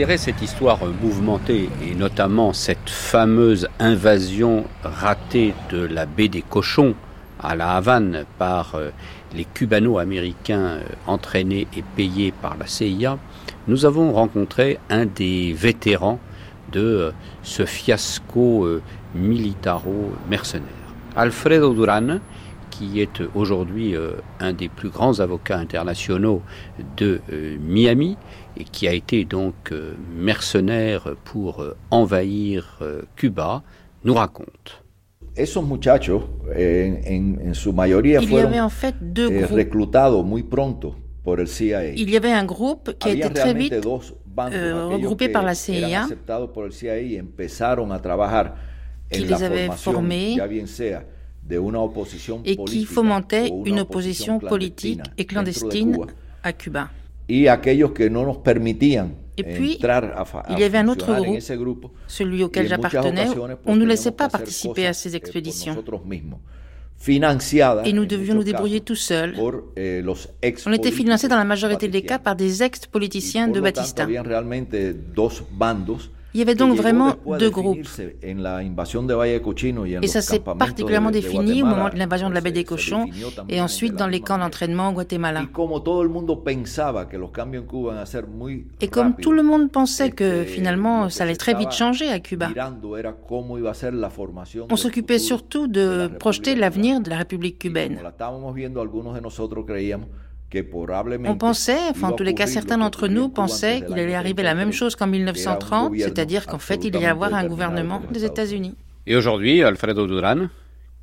Éclairer 0.06 0.18
cette 0.20 0.44
histoire 0.44 0.78
mouvementée 1.02 1.68
et 1.84 1.96
notamment 1.96 2.54
cette 2.54 2.92
fameuse 2.92 3.68
invasion 3.80 4.66
ratée 4.84 5.56
de 5.72 5.80
la 5.80 6.06
baie 6.06 6.28
des 6.28 6.44
Cochons 6.44 6.94
à 7.42 7.56
la 7.56 7.72
Havane 7.72 8.26
par 8.38 8.76
euh, 8.76 8.92
les 9.34 9.46
cubano-américains 9.46 10.60
euh, 10.60 10.82
entraînés 11.08 11.68
et 11.76 11.82
payés 11.96 12.32
par 12.40 12.56
la 12.56 12.68
CIA, 12.68 13.18
nous 13.68 13.84
avons 13.88 14.12
rencontré 14.14 14.78
un 14.92 15.08
des 15.08 15.54
vétérans 15.54 16.20
de 16.72 16.82
euh, 16.82 17.12
ce 17.42 17.66
fiasco 17.66 18.68
militaro-mercenaire. 19.16 20.70
Alfredo 21.16 21.74
Duran, 21.74 22.20
qui 22.70 23.02
est 23.02 23.24
aujourd'hui 23.34 23.96
un 24.42 24.52
des 24.52 24.68
plus 24.68 24.90
grands 24.90 25.22
avocats 25.22 25.58
internationaux 25.58 26.42
de 26.98 27.22
Miami 27.62 28.18
et 28.58 28.64
qui 28.64 28.88
a 28.88 28.94
été 28.94 29.26
donc 29.26 29.74
mercenaire 30.16 31.16
pour 31.24 31.64
envahir 31.92 32.80
Cuba, 33.16 33.64
nous 34.04 34.14
raconte. 34.14 34.82
esos 35.36 35.64
muchachos 35.64 36.24
en, 36.56 36.96
en, 37.06 37.50
en 37.50 37.56
su 37.56 37.74
mayoría 37.74 38.22
Il 38.22 38.28
fueron 38.28 38.52
y 38.52 38.54
avait 38.54 38.62
en 38.62 38.70
fait 38.70 38.96
deux 39.02 39.30
eh, 39.32 39.46
reclutados 39.46 40.24
muy 40.24 40.44
pronto 40.44 40.96
por 41.24 41.40
el 41.40 41.48
CIA. 41.48 41.94
Il 41.94 42.10
y 42.10 42.16
avait 42.16 42.32
un 42.32 42.46
groupe 42.46 42.98
qui 42.98 43.10
a 43.10 43.12
été 43.14 43.30
très 43.32 43.54
vite 43.54 43.74
euh, 43.74 44.88
regroupé 44.88 45.30
par 45.30 45.44
la 45.44 45.56
CIA, 45.56 46.08
qui 49.12 49.24
les 49.24 49.44
avait 49.44 49.70
formés 49.70 50.38
et 52.46 52.58
qui 52.58 52.86
fomentait 52.86 53.52
une 53.66 53.80
opposition 53.80 54.40
politique 54.40 55.02
et 55.18 55.26
clandestine 55.26 55.98
à 56.44 56.54
Cuba. 56.54 56.90
Y 57.28 57.48
aquellos 57.48 57.92
que 57.92 58.10
no 58.10 58.24
nos 58.24 58.38
permitían 58.44 59.26
et 59.38 59.44
puis, 59.44 59.78
il 60.50 60.60
y 60.60 60.64
avait 60.64 60.78
un 60.78 60.88
autre 60.88 61.14
groupe, 61.56 61.88
celui 62.08 62.44
auquel 62.44 62.68
j'appartenais, 62.68 63.28
on 63.66 63.76
ne 63.76 63.82
nous 63.82 63.86
laissait 63.86 64.12
pas 64.12 64.30
participer 64.30 64.88
à 64.88 64.94
ces 64.94 65.14
eh, 65.14 65.18
expéditions. 65.18 65.76
Et 67.86 67.94
nous 67.94 68.06
devions 68.06 68.36
nous 68.36 68.44
débrouiller 68.44 68.80
tout 68.80 68.96
seuls. 68.96 69.36
Eh, 69.76 70.04
on 70.66 70.72
était 70.72 70.92
financés 70.92 71.28
dans 71.28 71.36
la 71.36 71.44
majorité 71.44 71.90
des 71.90 72.02
cas 72.02 72.20
par 72.20 72.36
des 72.36 72.64
ex-politiciens 72.64 73.50
de 73.50 73.60
Batista. 73.60 74.08
Il 76.36 76.40
y 76.40 76.42
avait 76.42 76.56
donc 76.56 76.76
vraiment 76.76 77.14
deux 77.40 77.50
groupes. 77.50 77.88
Et 80.02 80.08
ça 80.08 80.22
s'est 80.22 80.40
particulièrement 80.40 81.10
défini 81.10 81.64
au 81.64 81.66
moment 81.66 81.88
de 81.88 81.96
l'invasion 81.98 82.30
de 82.30 82.34
la 82.34 82.42
baie 82.42 82.52
des 82.52 82.66
cochons 82.66 83.06
et 83.48 83.62
ensuite 83.62 83.96
dans 83.96 84.08
les 84.08 84.20
camps 84.20 84.38
d'entraînement 84.38 84.90
au 84.90 84.92
Guatemala. 84.92 85.44
Et 88.82 88.88
comme 88.90 89.16
tout 89.16 89.32
le 89.32 89.44
monde 89.44 89.72
pensait 89.72 90.10
que 90.12 90.44
finalement 90.44 91.08
ça 91.08 91.24
allait 91.24 91.38
très 91.38 91.54
vite 91.54 91.72
changer 91.72 92.10
à 92.10 92.20
Cuba, 92.20 92.50
on 94.70 94.76
s'occupait 94.76 95.20
surtout 95.20 95.68
de 95.68 96.08
projeter 96.20 96.56
l'avenir 96.56 97.00
de 97.00 97.10
la 97.10 97.18
République 97.20 97.60
cubaine. 97.60 97.98
On 101.26 101.36
pensait, 101.36 101.78
enfin 101.90 102.10
en 102.10 102.12
tous 102.14 102.24
les 102.24 102.34
cas 102.34 102.48
certains 102.48 102.78
d'entre 102.78 103.08
nous 103.08 103.30
pensaient 103.30 103.82
qu'il 103.86 104.00
allait 104.00 104.16
arriver 104.16 104.42
la 104.44 104.56
même 104.56 104.72
chose 104.72 104.96
qu'en 104.96 105.08
1930, 105.08 105.94
c'est-à-dire 105.98 106.46
qu'en 106.46 106.60
fait 106.60 106.86
il 106.86 106.96
allait 106.96 107.06
y 107.06 107.10
avoir 107.10 107.34
un 107.34 107.46
gouvernement 107.46 108.02
des 108.12 108.24
États-Unis. 108.24 108.76
Et 109.06 109.16
aujourd'hui, 109.16 109.64
Alfredo 109.64 110.08
Duran, 110.08 110.48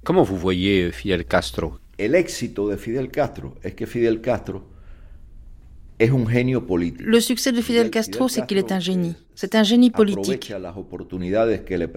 comment 0.04 0.22
vous 0.22 0.36
voyez 0.36 0.90
Fidel 0.90 1.24
Castro? 1.24 1.74
El 1.98 2.14
éxito 2.14 2.70
de 2.70 2.76
Fidel 2.76 3.08
Castro 3.10 3.54
es 3.62 3.72
que 3.72 3.86
Fidel 3.86 4.20
Castro 4.20 4.62
le 6.98 7.20
succès 7.20 7.52
de 7.52 7.60
Fidel 7.60 7.90
Castro, 7.90 8.28
c'est 8.28 8.46
qu'il 8.46 8.58
est 8.58 8.72
un 8.72 8.80
génie. 8.80 9.14
C'est 9.42 9.56
un 9.56 9.64
génie 9.64 9.90
politique. 9.90 10.52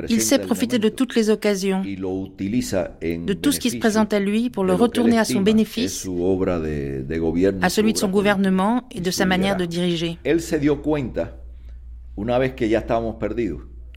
Il 0.09 0.19
sait 0.19 0.39
profiter 0.39 0.79
de 0.79 0.89
toutes 0.89 1.13
les 1.13 1.29
occasions, 1.29 1.83
de 1.83 3.33
tout 3.33 3.51
ce 3.51 3.59
qui 3.59 3.69
se 3.69 3.77
présente 3.77 4.13
à 4.13 4.19
lui 4.19 4.49
pour 4.49 4.63
le 4.63 4.73
retourner 4.73 5.19
à 5.19 5.25
son 5.25 5.41
bénéfice, 5.41 6.07
à 7.61 7.69
celui 7.69 7.93
de 7.93 7.99
son 7.99 8.07
gouvernement 8.09 8.85
et 8.89 8.99
de 8.99 9.11
sa 9.11 9.27
manière 9.27 9.57
de 9.57 9.65
diriger. 9.65 10.17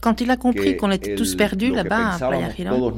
Quand 0.01 0.21
il 0.21 0.31
a 0.31 0.37
compris 0.37 0.77
qu'on 0.77 0.91
était 0.91 1.15
tous 1.15 1.35
perdus 1.35 1.71
là-bas 1.71 2.15
à 2.15 2.27
Playa 2.27 2.49
Girón 2.55 2.93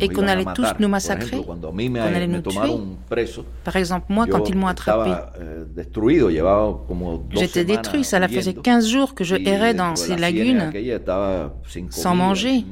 et 0.00 0.08
qu'on 0.08 0.26
allait 0.28 0.44
tous 0.54 0.66
nous 0.78 0.88
massacrer, 0.88 1.38
qu'on 1.42 1.94
allait 1.94 2.26
nous 2.26 2.42
tuer, 2.42 2.60
par 3.64 3.76
exemple 3.76 4.06
moi 4.10 4.26
quand 4.28 4.48
ils 4.48 4.56
m'ont 4.56 4.66
attrapé, 4.66 5.10
eh, 5.40 5.82
j'étais 7.30 7.64
détruit, 7.64 8.04
ça 8.04 8.26
faisait 8.28 8.54
15 8.54 8.86
jours 8.88 9.14
que 9.14 9.24
je 9.24 9.36
errais 9.36 9.74
dans 9.74 9.96
ces 9.96 10.16
lagunes 10.16 10.70
sans 11.90 12.14
manger. 12.14 12.64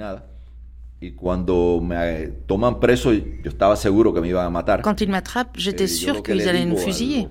Quand 4.83 5.01
ils 5.01 5.11
m'attrapent, 5.11 5.57
j'étais 5.57 5.85
eh, 5.85 5.89
sûr 5.89 6.23
qu'ils 6.23 6.49
allaient 6.49 6.65
nous 6.65 6.77
fusiller. 6.77 7.29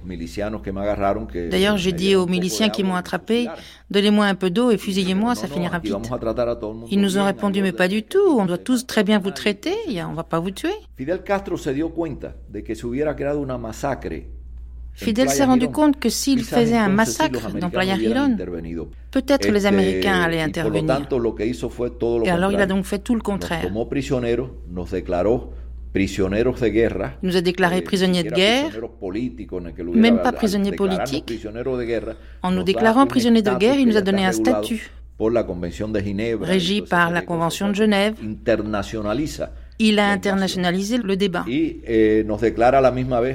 D'ailleurs, 1.51 1.77
j'ai 1.77 1.91
dit 1.91 2.15
aux 2.15 2.27
miliciens 2.27 2.69
qui 2.69 2.83
m'ont 2.83 2.95
attrapé, 2.95 3.47
donnez-moi 3.89 4.25
un 4.25 4.35
peu 4.35 4.49
d'eau 4.49 4.71
et 4.71 4.77
fusillez-moi, 4.77 5.35
ça 5.35 5.47
finira 5.47 5.79
vite. 5.79 5.95
Ils 6.91 7.01
nous 7.01 7.17
ont 7.17 7.25
répondu, 7.25 7.61
mais 7.61 7.71
pas 7.71 7.87
du 7.87 8.03
tout, 8.03 8.37
on 8.39 8.45
doit 8.45 8.57
tous 8.57 8.85
très 8.85 9.03
bien 9.03 9.19
vous 9.19 9.31
traiter, 9.31 9.75
on 10.09 10.13
va 10.13 10.23
pas 10.23 10.39
vous 10.39 10.51
tuer. 10.51 10.73
Fidel 10.95 11.23
Castro 11.23 11.57
se 11.57 11.71
dio 11.73 11.89
cuenta 11.89 12.35
de 12.49 12.61
que 12.61 12.75
se 12.75 12.85
hubiera 12.85 13.15
creado 13.15 13.41
una 13.41 13.57
masacre 13.57 14.27
Fidel 14.93 15.29
s'est 15.29 15.43
rendu 15.43 15.67
compte 15.69 15.99
que 15.99 16.09
s'il 16.09 16.43
faisait 16.43 16.77
un 16.77 16.89
massacre 16.89 17.51
dans 17.51 17.69
Playa 17.69 17.97
Girón, 17.97 18.37
peut-être 19.11 19.49
les 19.49 19.65
Américains 19.65 20.21
allaient 20.21 20.41
intervenir. 20.41 21.01
Et 22.25 22.29
alors 22.29 22.51
il 22.51 22.59
a 22.59 22.65
donc 22.65 22.85
fait 22.85 22.99
tout 22.99 23.15
le 23.15 23.21
contraire. 23.21 23.65
Il 23.65 23.71
nous 27.21 27.37
a 27.37 27.41
déclarés 27.41 27.77
eh, 27.77 27.81
prisonniers 27.81 28.23
de 28.23 28.31
guerre, 28.31 28.65
même 29.93 30.21
pas 30.21 30.31
prisonniers 30.31 30.71
politiques. 30.71 31.33
En 32.41 32.51
nous 32.51 32.63
déclarant 32.63 33.05
prisonniers 33.05 33.43
de 33.43 33.53
guerre, 33.55 33.77
il 33.77 33.87
nous 33.87 33.97
a 33.97 34.01
donné 34.01 34.25
un 34.25 34.31
statut 34.31 34.91
régi 36.41 36.81
par 36.81 37.11
la 37.11 37.21
Convention 37.21 37.69
de 37.69 37.75
Genève 37.75 38.15
il 39.83 39.99
a 39.99 40.09
internationalisé 40.09 40.97
le 40.97 41.15
débat. 41.17 41.45
Eh, 41.47 42.23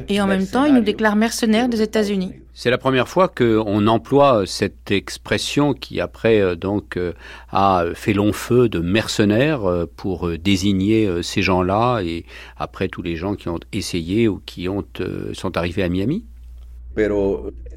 Et 0.08 0.20
en 0.20 0.26
même 0.26 0.46
temps, 0.46 0.64
il 0.64 0.74
nous 0.74 0.80
déclare 0.80 1.14
mercenaires 1.14 1.68
des 1.68 1.82
États-Unis. 1.82 2.32
C'est 2.54 2.70
la 2.70 2.78
première 2.78 3.06
fois 3.06 3.28
qu'on 3.28 3.86
emploie 3.86 4.42
cette 4.46 4.90
expression 4.90 5.74
qui 5.74 6.00
après 6.00 6.40
euh, 6.40 6.56
donc 6.56 6.96
euh, 6.96 7.12
a 7.52 7.84
fait 7.94 8.12
long 8.12 8.32
feu 8.32 8.68
de 8.68 8.80
mercenaires 8.80 9.64
euh, 9.64 9.86
pour 9.96 10.28
désigner 10.38 11.22
ces 11.22 11.42
gens-là 11.42 12.00
et 12.00 12.24
après 12.56 12.88
tous 12.88 13.02
les 13.02 13.14
gens 13.14 13.36
qui 13.36 13.48
ont 13.48 13.60
essayé 13.72 14.26
ou 14.26 14.40
qui 14.44 14.68
ont, 14.68 14.84
sont 15.34 15.56
arrivés 15.56 15.84
à 15.84 15.88
Miami. 15.88 16.24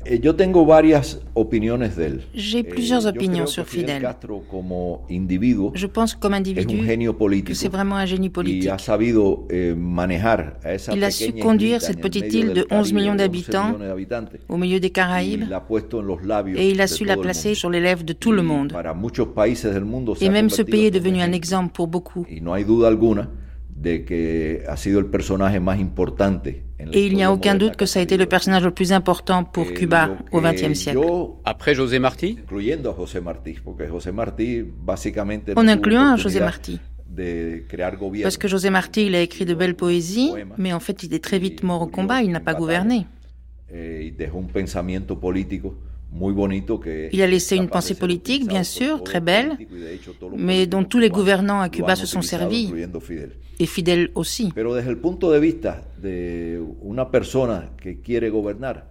Yo 0.06 0.36
tengo 0.36 0.66
varias 0.66 1.20
opiniones 1.34 1.96
de 1.96 2.06
él. 2.06 2.22
J'ai 2.34 2.60
eh, 2.60 2.64
plusieurs 2.64 3.06
opinions 3.06 3.48
sur 3.48 3.66
Fidel. 3.66 4.02
Castro, 4.02 4.44
como 4.50 5.06
individuo, 5.10 5.72
Je 5.76 5.88
pense 5.88 6.16
comme 6.16 6.34
individu 6.34 6.82
c'est 7.54 7.70
vraiment 7.70 7.96
un 7.96 8.06
génie 8.06 8.30
politique. 8.30 8.66
Y 8.66 8.70
ha 8.70 8.80
sabido, 8.80 9.46
eh, 9.50 9.74
manejar 9.78 10.60
a 10.64 10.74
esa 10.74 10.94
il 10.96 11.04
a 11.04 11.12
su 11.12 11.34
conduire 11.34 11.82
cette 11.82 12.02
petite 12.02 12.34
île 12.34 12.54
de 12.54 12.66
11 12.70 12.94
millions 12.94 13.16
d'habitants 13.16 13.78
au 14.48 14.58
milieu 14.58 14.80
des 14.80 14.90
Caraïbes 14.90 15.46
et 16.56 16.70
il 16.70 16.82
a 16.82 16.88
su 16.88 17.06
la 17.06 17.18
placer 17.18 17.56
sur 17.56 17.70
les 17.70 17.80
lèvres 17.80 18.04
de 18.04 18.14
tout 18.14 18.32
le 18.32 18.42
monde. 18.42 18.74
Et 20.22 20.30
même 20.30 20.50
ce 20.50 20.62
pays 20.62 20.86
est 20.86 20.92
devenu 20.92 21.22
un 21.22 21.32
exemple 21.32 21.72
pour 21.74 21.88
beaucoup. 21.88 22.26
Y 22.30 22.42
no 22.42 22.54
hay 22.54 22.64
duda 22.64 22.88
alguna 22.88 23.30
de 23.76 24.06
que 24.06 24.64
ha 24.68 24.78
sido 24.78 25.00
el 25.00 25.08
personaje 25.08 25.60
más 25.60 25.80
importante 25.80 26.64
et 26.94 27.06
il 27.06 27.16
n'y 27.16 27.24
a 27.24 27.32
aucun 27.32 27.56
doute 27.56 27.76
que 27.76 27.86
ça 27.86 28.00
a 28.00 28.04
été 28.04 28.18
le 28.18 28.26
personnage 28.26 28.64
le 28.64 28.72
plus 28.72 28.92
important 28.94 29.44
pour 29.44 29.68
eh, 29.70 29.74
Cuba 29.74 30.18
au 30.32 30.42
XXe 30.42 30.74
siècle. 30.74 31.00
Après 31.46 31.76
José 31.76 32.00
Martí 32.00 32.38
En 35.56 35.68
incluant 35.68 36.18
José 36.18 36.40
Martí. 36.40 36.80
Parce 38.24 38.38
que 38.38 38.48
José 38.48 38.70
Martí, 38.70 39.06
il 39.08 39.16
a 39.16 39.22
écrit 39.22 39.46
de 39.46 39.54
belles 39.54 39.76
poésies, 39.76 40.32
mais 40.58 40.72
en 40.72 40.80
fait, 40.80 41.04
il 41.04 41.14
est 41.14 41.24
très 41.24 41.40
vite 41.40 41.64
mort 41.64 41.82
au 41.82 41.88
combat, 41.88 42.22
il 42.22 42.32
n'a 42.32 42.40
pas 42.40 42.54
gouverné. 42.54 43.06
Eh, 46.14 47.10
il 47.14 47.22
a 47.22 47.28
laissé 47.28 47.56
une 47.56 47.70
pensée 47.70 47.96
politique, 47.96 48.48
bien 48.48 48.64
sûr, 48.64 49.04
très 49.04 49.22
belle, 49.22 49.58
mais 50.36 50.68
dont 50.68 50.84
tous 50.84 51.00
les 51.00 51.10
gouvernants 51.10 51.62
à 51.62 51.70
Cuba 51.70 51.96
se 51.96 52.06
sont 52.06 52.22
servis, 52.22 52.72
et 53.60 53.66
Fidel 53.66 54.10
aussi. 54.16 54.52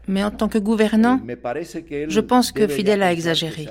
Mais 0.08 0.24
en 0.24 0.30
tant 0.30 0.48
que 0.48 0.58
gouvernant, 0.58 1.20
je 2.08 2.20
pense 2.20 2.52
que 2.52 2.66
Fidel 2.66 3.02
a 3.02 3.12
exagéré. 3.12 3.68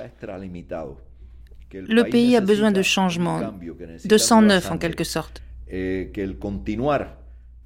Le 1.72 2.02
pays 2.02 2.36
a 2.36 2.40
besoin 2.40 2.70
de 2.72 2.82
changement, 2.82 3.40
de 4.04 4.16
sang 4.18 4.42
neuf 4.42 4.70
en 4.70 4.78
quelque 4.78 5.04
sorte. 5.04 5.42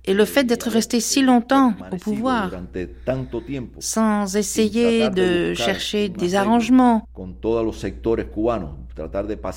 Et 0.07 0.13
le 0.13 0.25
fait 0.27 0.45
d'être 0.45 0.69
resté 0.69 1.01
si 1.01 1.23
longtemps 1.23 1.73
au 1.91 1.97
pouvoir, 1.97 2.51
sans 3.79 4.37
essayer 4.37 5.09
de 5.09 5.55
chercher 5.55 6.11
des 6.11 6.35
arrangements, 6.35 7.09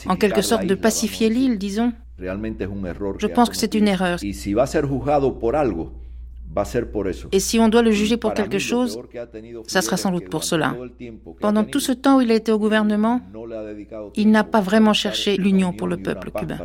en 0.07 0.15
quelque 0.15 0.41
sorte 0.41 0.65
de 0.65 0.75
pacifier 0.75 1.29
l'île, 1.29 1.57
disons, 1.57 1.91
je 2.19 3.27
pense 3.27 3.49
que 3.49 3.57
c'est 3.57 3.75
une 3.75 3.87
erreur. 3.87 4.19
Et 7.31 7.39
si 7.39 7.59
on 7.59 7.67
doit 7.67 7.81
le 7.81 7.91
juger 7.91 8.17
pour 8.17 8.33
quelque 8.33 8.57
chose, 8.57 8.99
ça 9.67 9.81
sera 9.81 9.97
sans 9.97 10.11
doute 10.11 10.29
pour 10.29 10.43
cela. 10.43 10.75
Pendant 11.41 11.65
tout 11.65 11.81
ce 11.81 11.91
temps 11.91 12.17
où 12.17 12.21
il 12.21 12.31
a 12.31 12.35
été 12.35 12.51
au 12.53 12.57
gouvernement, 12.57 13.21
il 14.15 14.31
n'a 14.31 14.45
pas 14.45 14.61
vraiment 14.61 14.93
cherché 14.93 15.35
l'union 15.37 15.73
pour 15.73 15.87
le 15.87 15.97
peuple 15.97 16.31
cubain. 16.31 16.57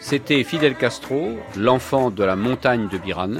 C'était 0.00 0.44
Fidel 0.44 0.76
Castro, 0.76 1.38
l'enfant 1.56 2.10
de 2.10 2.22
la 2.22 2.36
montagne 2.36 2.88
de 2.88 2.98
Biran, 2.98 3.32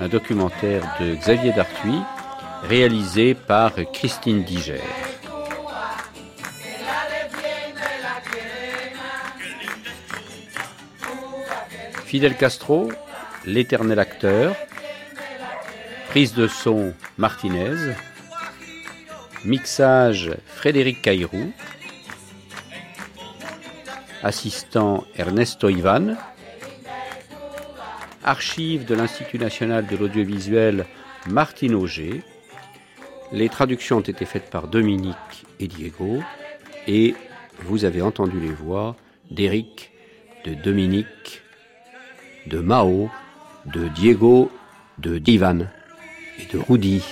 un 0.00 0.08
documentaire 0.08 0.82
de 0.98 1.14
Xavier 1.16 1.52
Dartuy, 1.52 2.00
réalisé 2.62 3.34
par 3.34 3.72
Christine 3.92 4.42
Diger. 4.42 4.80
Fidel 12.04 12.36
Castro, 12.36 12.90
l'éternel 13.44 13.98
acteur, 13.98 14.56
prise 16.08 16.32
de 16.32 16.46
son 16.46 16.94
Martinez, 17.18 17.94
mixage 19.44 20.30
Frédéric 20.46 21.02
Cairou, 21.02 21.52
assistant 24.22 25.04
Ernesto 25.16 25.68
Ivan, 25.68 26.16
archives 28.24 28.84
de 28.84 28.94
l'Institut 28.94 29.38
national 29.38 29.86
de 29.86 29.96
l'audiovisuel 29.96 30.86
Martine 31.26 31.74
Auger. 31.74 32.22
Les 33.30 33.50
traductions 33.50 33.98
ont 33.98 34.00
été 34.00 34.24
faites 34.24 34.48
par 34.48 34.68
Dominique 34.68 35.44
et 35.60 35.66
Diego 35.66 36.22
et 36.86 37.14
vous 37.60 37.84
avez 37.84 38.00
entendu 38.00 38.40
les 38.40 38.52
voix 38.52 38.96
d'Éric, 39.30 39.92
de 40.46 40.54
Dominique, 40.54 41.42
de 42.46 42.58
Mao, 42.60 43.10
de 43.66 43.88
Diego, 43.88 44.50
de 44.98 45.18
Divan 45.18 45.66
et 46.38 46.46
de 46.50 46.58
Rudy. 46.58 47.04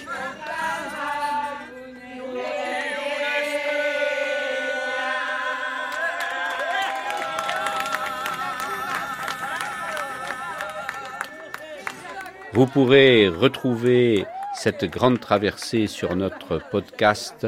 Vous 12.55 12.67
pourrez 12.67 13.29
retrouver 13.29 14.25
cette 14.57 14.87
grande 14.87 15.21
traversée 15.21 15.87
sur 15.87 16.17
notre 16.17 16.59
podcast 16.71 17.47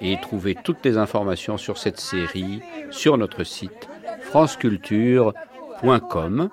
et 0.00 0.20
trouver 0.20 0.56
toutes 0.56 0.84
les 0.84 0.98
informations 0.98 1.56
sur 1.56 1.78
cette 1.78 2.00
série 2.00 2.60
sur 2.90 3.16
notre 3.16 3.44
site 3.44 3.88
franceculture.com. 4.22 6.50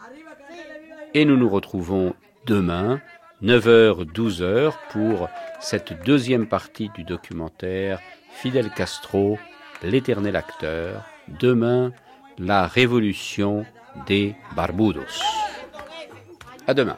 Et 1.13 1.25
nous 1.25 1.37
nous 1.37 1.49
retrouvons 1.49 2.13
demain, 2.45 3.01
9h-12h, 3.41 4.73
pour 4.91 5.27
cette 5.59 6.03
deuxième 6.05 6.47
partie 6.47 6.89
du 6.89 7.03
documentaire 7.03 7.99
Fidel 8.29 8.69
Castro, 8.69 9.39
l'éternel 9.81 10.35
acteur. 10.35 11.03
Demain, 11.39 11.91
la 12.37 12.67
révolution 12.67 13.65
des 14.05 14.35
Barbudos. 14.55 15.23
À 16.67 16.73
demain. 16.73 16.97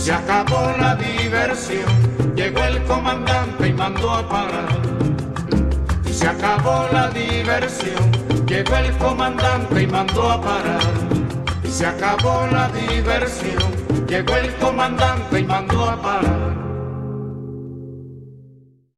Se 0.00 0.12
acabó 0.12 0.72
la 0.78 0.96
diversión, 0.96 1.84
llegó 2.34 2.64
el 2.64 2.82
comandante 2.84 3.68
y 3.68 3.72
mandó 3.74 4.10
a 4.10 4.26
parar. 4.26 4.68
Se 6.10 6.26
acabó 6.26 6.88
la 6.90 7.10
diversión, 7.10 8.10
llegó 8.46 8.76
el 8.76 8.96
comandante 8.96 9.82
y 9.82 9.86
mandó 9.86 10.30
a 10.30 10.40
parar. 10.40 10.80
Se 11.68 11.84
acabó 11.84 12.46
la 12.50 12.70
diversión, 12.70 13.70
llegó 14.08 14.36
el 14.36 14.54
comandante 14.54 15.40
y 15.40 15.44
mandó 15.44 15.90
a 15.90 16.00
parar. 16.00 16.39